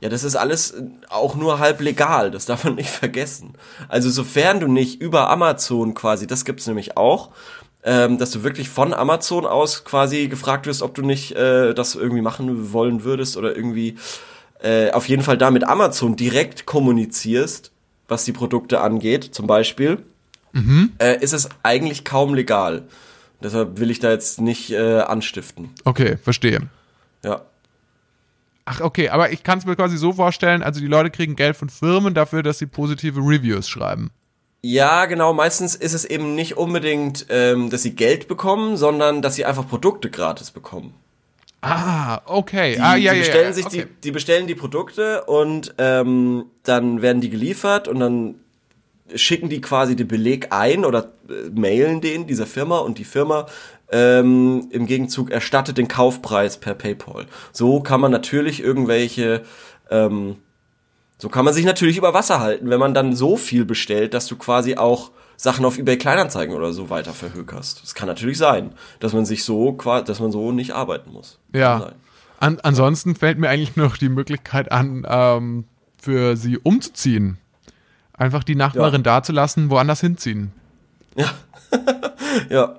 Ja, 0.00 0.08
das 0.08 0.24
ist 0.24 0.36
alles 0.36 0.74
auch 1.10 1.34
nur 1.34 1.58
halb 1.58 1.80
legal, 1.80 2.30
das 2.30 2.46
darf 2.46 2.64
man 2.64 2.74
nicht 2.74 2.90
vergessen. 2.90 3.54
Also 3.88 4.08
sofern 4.10 4.60
du 4.60 4.66
nicht 4.66 5.00
über 5.00 5.28
Amazon 5.28 5.94
quasi, 5.94 6.26
das 6.26 6.44
gibt's 6.44 6.66
nämlich 6.66 6.96
auch, 6.96 7.30
ähm, 7.84 8.18
dass 8.18 8.30
du 8.30 8.42
wirklich 8.42 8.68
von 8.68 8.94
Amazon 8.94 9.46
aus 9.46 9.84
quasi 9.84 10.28
gefragt 10.28 10.66
wirst, 10.66 10.82
ob 10.82 10.94
du 10.94 11.02
nicht 11.02 11.32
äh, 11.32 11.74
das 11.74 11.94
irgendwie 11.94 12.22
machen 12.22 12.72
wollen 12.72 13.04
würdest 13.04 13.36
oder 13.36 13.54
irgendwie 13.54 13.96
äh, 14.62 14.90
auf 14.90 15.08
jeden 15.08 15.22
Fall 15.22 15.38
da 15.38 15.50
mit 15.50 15.64
Amazon 15.64 16.16
direkt 16.16 16.66
kommunizierst, 16.66 17.70
was 18.08 18.24
die 18.24 18.32
Produkte 18.32 18.80
angeht, 18.80 19.24
zum 19.32 19.46
Beispiel 19.46 20.02
mhm. 20.52 20.92
äh, 20.98 21.18
ist 21.22 21.32
es 21.32 21.48
eigentlich 21.62 22.04
kaum 22.04 22.34
legal. 22.34 22.84
Deshalb 23.42 23.78
will 23.78 23.90
ich 23.90 24.00
da 24.00 24.10
jetzt 24.10 24.40
nicht 24.40 24.70
äh, 24.70 25.00
anstiften. 25.00 25.70
Okay, 25.84 26.18
verstehe. 26.18 26.68
Ja. 27.24 27.42
Ach, 28.66 28.80
okay, 28.80 29.08
aber 29.08 29.32
ich 29.32 29.42
kann 29.42 29.58
es 29.58 29.64
mir 29.64 29.76
quasi 29.76 29.96
so 29.96 30.12
vorstellen, 30.12 30.62
also 30.62 30.80
die 30.80 30.86
Leute 30.86 31.10
kriegen 31.10 31.36
Geld 31.36 31.56
von 31.56 31.68
Firmen 31.68 32.14
dafür, 32.14 32.42
dass 32.42 32.58
sie 32.58 32.66
positive 32.66 33.20
Reviews 33.20 33.68
schreiben. 33.68 34.10
Ja, 34.62 35.06
genau. 35.06 35.32
Meistens 35.32 35.74
ist 35.74 35.94
es 35.94 36.04
eben 36.04 36.34
nicht 36.34 36.56
unbedingt, 36.56 37.26
ähm, 37.30 37.70
dass 37.70 37.82
sie 37.82 37.94
Geld 37.94 38.28
bekommen, 38.28 38.76
sondern 38.76 39.22
dass 39.22 39.34
sie 39.34 39.46
einfach 39.46 39.66
Produkte 39.66 40.10
gratis 40.10 40.50
bekommen. 40.50 40.94
Ah, 41.62 42.20
okay. 42.26 42.74
Die, 42.74 42.80
ah, 42.80 42.96
ja, 42.96 43.12
die 43.12 43.20
bestellen 43.20 43.46
ja, 43.46 43.52
sich 43.52 43.66
okay. 43.66 43.86
die, 43.86 44.00
die 44.02 44.10
bestellen 44.12 44.46
die 44.46 44.54
Produkte 44.54 45.24
und 45.24 45.74
ähm, 45.78 46.46
dann 46.62 47.02
werden 47.02 47.20
die 47.20 47.30
geliefert 47.30 47.88
und 47.88 48.00
dann 48.00 48.34
schicken 49.14 49.48
die 49.48 49.60
quasi 49.60 49.96
den 49.96 50.08
Beleg 50.08 50.48
ein 50.50 50.84
oder 50.84 51.12
äh, 51.28 51.50
mailen 51.50 52.00
den 52.00 52.26
dieser 52.26 52.46
Firma 52.46 52.78
und 52.78 52.98
die 52.98 53.04
Firma 53.04 53.46
ähm, 53.90 54.68
im 54.70 54.86
Gegenzug 54.86 55.30
erstattet 55.30 55.78
den 55.78 55.88
Kaufpreis 55.88 56.58
per 56.58 56.74
PayPal. 56.74 57.26
So 57.52 57.80
kann 57.80 58.00
man 58.00 58.12
natürlich 58.12 58.62
irgendwelche, 58.62 59.42
ähm, 59.90 60.36
so 61.18 61.28
kann 61.28 61.44
man 61.44 61.54
sich 61.54 61.64
natürlich 61.64 61.96
über 61.96 62.14
Wasser 62.14 62.40
halten, 62.40 62.70
wenn 62.70 62.80
man 62.80 62.94
dann 62.94 63.14
so 63.14 63.36
viel 63.36 63.64
bestellt, 63.64 64.14
dass 64.14 64.26
du 64.26 64.36
quasi 64.36 64.76
auch 64.76 65.10
Sachen 65.36 65.64
auf 65.64 65.78
eBay 65.78 65.96
Kleinanzeigen 65.96 66.54
oder 66.54 66.72
so 66.72 66.90
weiter 66.90 67.12
verhökerst. 67.12 67.82
Das 67.82 67.94
kann 67.94 68.06
natürlich 68.06 68.38
sein, 68.38 68.72
dass 69.00 69.12
man 69.12 69.24
sich 69.24 69.42
so, 69.42 69.72
dass 69.72 70.20
man 70.20 70.30
so 70.30 70.52
nicht 70.52 70.72
arbeiten 70.72 71.12
muss. 71.12 71.38
Ja. 71.54 71.92
An, 72.38 72.58
ansonsten 72.62 73.14
fällt 73.14 73.38
mir 73.38 73.48
eigentlich 73.48 73.76
noch 73.76 73.96
die 73.96 74.08
Möglichkeit 74.08 74.70
an, 74.70 75.06
ähm, 75.08 75.64
für 76.00 76.36
sie 76.36 76.58
umzuziehen. 76.58 77.38
Einfach 78.20 78.44
die 78.44 78.54
Nachbarin 78.54 79.00
ja. 79.00 79.14
dazulassen, 79.14 79.70
woanders 79.70 80.02
hinziehen. 80.02 80.52
Ja. 81.16 81.30
ja. 82.50 82.76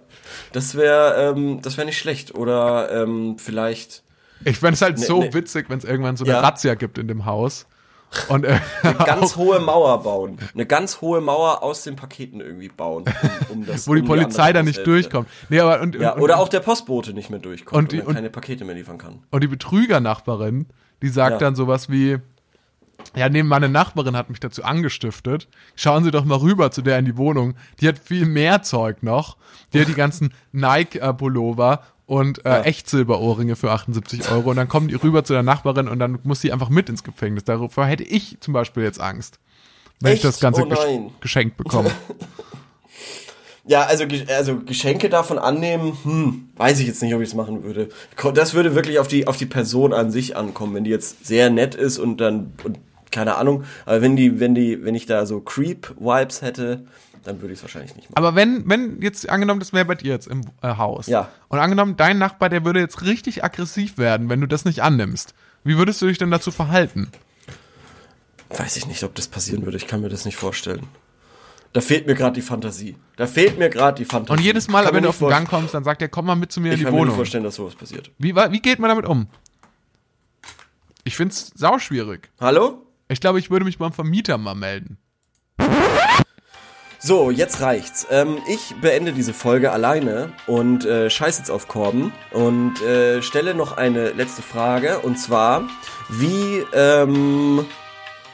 Das 0.54 0.76
wäre 0.76 1.32
ähm, 1.32 1.64
das 1.64 1.78
wäre 1.78 1.88
nicht 1.88 1.98
schlecht. 1.98 2.36
Oder 2.36 2.92
ähm, 2.92 3.38
vielleicht. 3.40 4.04
Ich 4.46 4.60
fände 4.60 4.76
es 4.76 4.84
halt 4.84 5.00
ne, 5.00 5.04
so 5.04 5.24
ne. 5.24 5.34
witzig, 5.34 5.68
wenn 5.72 5.80
es 5.80 5.84
irgendwann 5.84 6.16
so 6.16 6.26
eine 6.26 6.34
ja. 6.34 6.42
Razzia 6.42 6.76
gibt 6.76 7.00
in 7.00 7.08
dem 7.08 7.26
Haus. 7.26 7.66
Und, 8.28 8.46
äh, 8.46 8.60
eine 8.84 8.94
ganz 8.94 9.36
hohe 9.36 9.60
Mauer 9.60 10.04
bauen. 10.04 10.38
Eine 10.54 10.68
ganz 10.68 11.02
hohe 11.02 11.22
Mauer 11.22 11.64
aus 11.64 11.82
den 11.86 11.96
Paketen 11.96 12.40
irgendwie 12.40 12.70
bauen. 12.70 13.06
Um, 13.50 13.62
um 13.62 13.66
das, 13.66 13.88
Wo 13.88 13.96
die 13.96 14.02
um 14.02 14.08
Polizei 14.08 14.50
die 14.50 14.54
da 14.54 14.62
nicht 14.62 14.86
durchkommt. 14.86 15.28
Nee, 15.50 15.60
aber, 15.60 15.82
und, 15.82 15.96
ja, 15.96 16.12
und, 16.12 16.22
oder 16.22 16.38
auch 16.38 16.50
der 16.50 16.60
Postbote 16.60 17.14
nicht 17.14 17.32
mehr 17.32 17.40
durchkommt 17.40 17.80
und, 17.82 17.92
die, 17.94 18.02
und 18.02 18.14
keine 18.14 18.30
Pakete 18.30 18.64
mehr 18.64 18.76
liefern 18.76 19.00
kann. 19.00 19.24
Und 19.32 19.42
die 19.42 19.48
Betrügernachbarin, 19.48 20.68
die 21.02 21.10
sagt 21.10 21.32
ja. 21.32 21.38
dann 21.40 21.56
sowas 21.56 21.90
wie, 21.90 22.20
ja, 23.16 23.30
neben 23.30 23.48
meine 23.48 23.70
Nachbarin 23.70 24.16
hat 24.16 24.30
mich 24.30 24.40
dazu 24.40 24.64
angestiftet. 24.64 25.48
Schauen 25.76 26.04
Sie 26.04 26.12
doch 26.12 26.26
mal 26.26 26.38
rüber 26.38 26.72
zu 26.72 26.82
der 26.82 26.98
in 27.00 27.06
die 27.06 27.18
Wohnung. 27.18 27.56
Die 27.80 27.88
hat 27.88 28.00
viel 28.00 28.26
mehr 28.26 28.64
Zeug 28.64 29.04
noch. 29.04 29.38
Die 29.74 29.82
hat 29.82 29.88
die 29.88 29.94
ganzen 29.94 30.34
Nike-Pullover 30.52 31.82
und 32.06 32.46
äh, 32.46 32.50
ja. 32.50 32.62
Echtsilberohrringe 32.62 33.56
für 33.56 33.72
78 33.72 34.32
Euro. 34.32 34.50
Und 34.52 34.58
dann 34.58 34.68
kommen 34.68 34.88
die 34.88 34.96
rüber 34.96 35.24
zu 35.24 35.34
der 35.34 35.44
Nachbarin 35.44 35.88
und 35.88 36.00
dann 36.00 36.20
muss 36.24 36.42
sie 36.42 36.52
einfach 36.52 36.70
mit 36.70 36.90
ins 36.90 37.04
Gefängnis. 37.04 37.44
Darüber 37.44 37.86
hätte 37.86 38.04
ich 38.04 38.38
zum 38.42 38.54
Beispiel 38.54 38.84
jetzt 38.84 39.00
Angst, 39.00 39.40
wenn 40.00 40.14
Echt? 40.14 40.24
ich 40.24 40.30
das 40.30 40.40
Ganze 40.40 40.66
oh 40.66 41.12
geschenkt 41.20 41.58
bekomme. 41.58 41.92
Ja, 43.64 43.84
also, 43.84 44.06
also 44.28 44.58
Geschenke 44.58 45.08
davon 45.08 45.38
annehmen, 45.38 45.96
hm, 46.04 46.50
weiß 46.58 46.80
ich 46.80 46.88
jetzt 46.88 47.02
nicht, 47.04 47.14
ob 47.14 47.22
ich 47.22 47.30
es 47.30 47.36
machen 47.36 47.64
würde. 47.64 47.90
Das 48.34 48.56
würde 48.56 48.74
wirklich 48.74 48.98
auf 48.98 49.08
die, 49.08 49.28
auf 49.28 49.38
die 49.38 49.46
Person 49.46 49.94
an 49.94 50.10
sich 50.12 50.36
ankommen, 50.36 50.74
wenn 50.74 50.84
die 50.84 50.90
jetzt 50.90 51.28
sehr 51.28 51.52
nett 51.52 51.76
ist 51.76 52.00
und 52.00 52.18
dann 52.18 52.54
und 52.64 52.80
keine 53.12 53.36
Ahnung. 53.36 53.64
Aber 53.86 54.02
wenn 54.02 54.16
die, 54.16 54.40
wenn 54.40 54.56
die, 54.56 54.84
wenn 54.84 54.96
ich 54.96 55.06
da 55.06 55.26
so 55.26 55.42
Creep-Vibes 55.42 56.42
hätte, 56.42 56.86
dann 57.24 57.42
würde 57.42 57.54
ich 57.54 57.60
es 57.60 57.64
wahrscheinlich 57.64 57.96
nicht 57.96 58.10
machen. 58.10 58.18
Aber 58.18 58.36
wenn, 58.36 58.68
wenn 58.70 59.02
jetzt 59.02 59.30
angenommen, 59.30 59.60
das 59.60 59.74
wäre 59.74 59.86
bei 59.86 59.96
dir 59.96 60.12
jetzt 60.12 60.28
im 60.28 60.42
äh, 60.62 60.76
Haus. 60.78 61.08
Ja. 61.08 61.30
Und 61.50 61.60
angenommen, 61.60 61.96
dein 61.98 62.18
Nachbar, 62.18 62.50
der 62.50 62.66
würde 62.66 62.80
jetzt 62.80 63.04
richtig 63.04 63.44
aggressiv 63.44 63.98
werden, 63.98 64.30
wenn 64.30 64.42
du 64.42 64.48
das 64.48 64.66
nicht 64.66 64.82
annimmst. 64.82 65.34
Wie 65.64 65.78
würdest 65.78 66.02
du 66.02 66.08
dich 66.08 66.18
denn 66.18 66.32
dazu 66.32 66.52
verhalten? 66.52 67.12
Weiß 68.50 68.76
ich 68.76 68.88
nicht, 68.88 69.04
ob 69.04 69.16
das 69.16 69.28
passieren 69.28 69.64
würde. 69.66 69.78
Ich 69.78 69.88
kann 69.88 70.02
mir 70.02 70.10
das 70.10 70.26
nicht 70.26 70.36
vorstellen. 70.36 70.88
Da 71.74 71.80
fehlt 71.80 72.06
mir 72.06 72.16
gerade 72.16 72.34
die 72.34 72.42
Fantasie. 72.42 72.98
Da 73.16 73.28
fehlt 73.28 73.58
mir 73.58 73.70
gerade 73.70 73.98
die 73.98 74.06
Fantasie. 74.06 74.38
Und 74.38 74.44
jedes 74.44 74.68
Mal, 74.68 74.92
wenn 74.94 75.04
du 75.04 75.10
auf 75.10 75.20
den 75.20 75.30
Gang 75.30 75.48
kommst, 75.48 75.74
dann 75.74 75.86
sagt 75.86 76.02
er, 76.02 76.10
komm 76.10 76.26
mal 76.26 76.36
mit 76.36 76.52
zu 76.52 76.60
mir 76.60 76.74
ich 76.74 76.82
in 76.82 76.88
die 76.88 76.92
Wohnung. 76.92 76.98
Ich 76.98 77.02
kann 77.04 77.10
mir 77.12 77.16
vorstellen, 77.16 77.44
dass 77.46 77.56
sowas 77.56 77.76
passiert. 77.76 78.12
Wie, 78.18 78.36
wie 78.36 78.60
geht 78.60 78.80
man 78.80 78.90
damit 78.90 79.06
um? 79.06 79.28
Ich 81.06 81.16
find's 81.16 81.52
sauschwierig. 81.56 82.30
Hallo? 82.42 82.86
Ich 83.12 83.20
glaube, 83.20 83.40
ich 83.40 83.52
würde 83.52 83.66
mich 83.66 83.78
beim 83.78 83.92
Vermieter 83.92 84.38
mal 84.38 84.56
melden. 84.56 84.98
So, 86.98 87.30
jetzt 87.30 87.60
reicht's. 87.60 88.08
Ähm, 88.10 88.38
ich 88.48 88.76
beende 88.80 89.12
diese 89.12 89.34
Folge 89.34 89.72
alleine 89.72 90.32
und 90.48 90.86
äh, 90.86 91.10
scheiß 91.10 91.40
jetzt 91.40 91.52
auf 91.52 91.68
Korben 91.68 92.14
und 92.32 92.82
äh, 92.82 93.22
stelle 93.22 93.54
noch 93.54 93.76
eine 93.76 94.12
letzte 94.12 94.42
Frage 94.42 95.00
und 95.00 95.18
zwar, 95.18 95.68
wie, 96.10 96.64
ähm, 96.74 97.66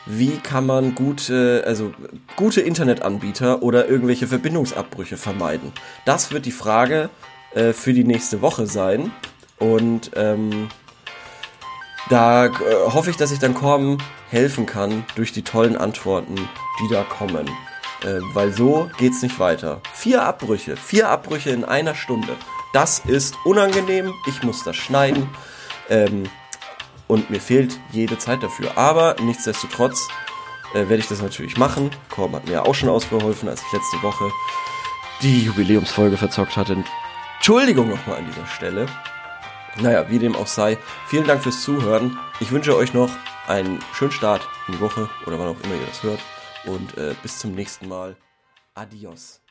wie 0.05 0.37
kann 0.37 0.65
man 0.65 0.93
gute, 0.93 1.63
also 1.65 1.93
gute 2.35 2.61
Internetanbieter 2.61 3.63
oder 3.63 3.87
irgendwelche 3.87 4.27
Verbindungsabbrüche 4.27 5.17
vermeiden? 5.17 5.71
Das 6.05 6.31
wird 6.31 6.45
die 6.45 6.51
Frage 6.51 7.09
äh, 7.55 7.73
für 7.73 7.93
die 7.93 8.03
nächste 8.03 8.41
Woche 8.41 8.67
sein 8.67 9.11
und 9.57 10.11
ähm, 10.15 10.67
da 12.09 12.45
äh, 12.45 12.51
hoffe 12.87 13.09
ich, 13.09 13.17
dass 13.17 13.31
ich 13.31 13.39
dann 13.39 13.53
Korben 13.53 13.97
helfen 14.29 14.65
kann 14.65 15.05
durch 15.15 15.31
die 15.31 15.43
tollen 15.43 15.77
Antworten, 15.77 16.35
die 16.35 16.93
da 16.93 17.03
kommen. 17.03 17.47
Äh, 18.03 18.19
weil 18.33 18.51
so 18.53 18.89
geht's 18.97 19.21
nicht 19.21 19.39
weiter. 19.39 19.81
Vier 19.93 20.23
Abbrüche, 20.23 20.77
vier 20.77 21.09
Abbrüche 21.09 21.49
in 21.49 21.65
einer 21.65 21.95
Stunde. 21.95 22.35
Das 22.73 22.99
ist 22.99 23.35
unangenehm. 23.45 24.13
Ich 24.27 24.43
muss 24.43 24.63
das 24.63 24.75
schneiden. 24.75 25.29
Ähm, 25.89 26.23
und 27.07 27.29
mir 27.29 27.39
fehlt 27.39 27.79
jede 27.91 28.17
Zeit 28.17 28.43
dafür. 28.43 28.77
Aber 28.77 29.15
nichtsdestotrotz 29.21 30.07
äh, 30.73 30.79
werde 30.79 30.97
ich 30.97 31.07
das 31.07 31.21
natürlich 31.21 31.57
machen. 31.57 31.89
Korb 32.09 32.33
hat 32.33 32.47
mir 32.47 32.65
auch 32.65 32.75
schon 32.75 32.89
ausgeholfen, 32.89 33.49
als 33.49 33.61
ich 33.61 33.71
letzte 33.73 34.01
Woche 34.03 34.25
die 35.21 35.45
Jubiläumsfolge 35.45 36.17
verzockt 36.17 36.57
hatte. 36.57 36.83
Entschuldigung 37.37 37.89
nochmal 37.89 38.17
an 38.17 38.27
dieser 38.27 38.45
Stelle. 38.47 38.85
Naja, 39.81 40.09
wie 40.09 40.19
dem 40.19 40.35
auch 40.35 40.47
sei, 40.47 40.77
vielen 41.07 41.25
Dank 41.27 41.43
fürs 41.43 41.61
Zuhören. 41.61 42.17
Ich 42.39 42.51
wünsche 42.51 42.75
euch 42.75 42.93
noch 42.93 43.11
einen 43.47 43.79
schönen 43.93 44.11
Start 44.11 44.47
in 44.67 44.73
die 44.73 44.81
Woche 44.81 45.09
oder 45.25 45.37
wann 45.39 45.47
auch 45.47 45.63
immer 45.63 45.75
ihr 45.75 45.85
das 45.87 46.03
hört. 46.03 46.19
Und 46.65 46.97
äh, 46.97 47.13
bis 47.21 47.39
zum 47.39 47.53
nächsten 47.53 47.87
Mal. 47.87 48.15
Adios. 48.73 49.41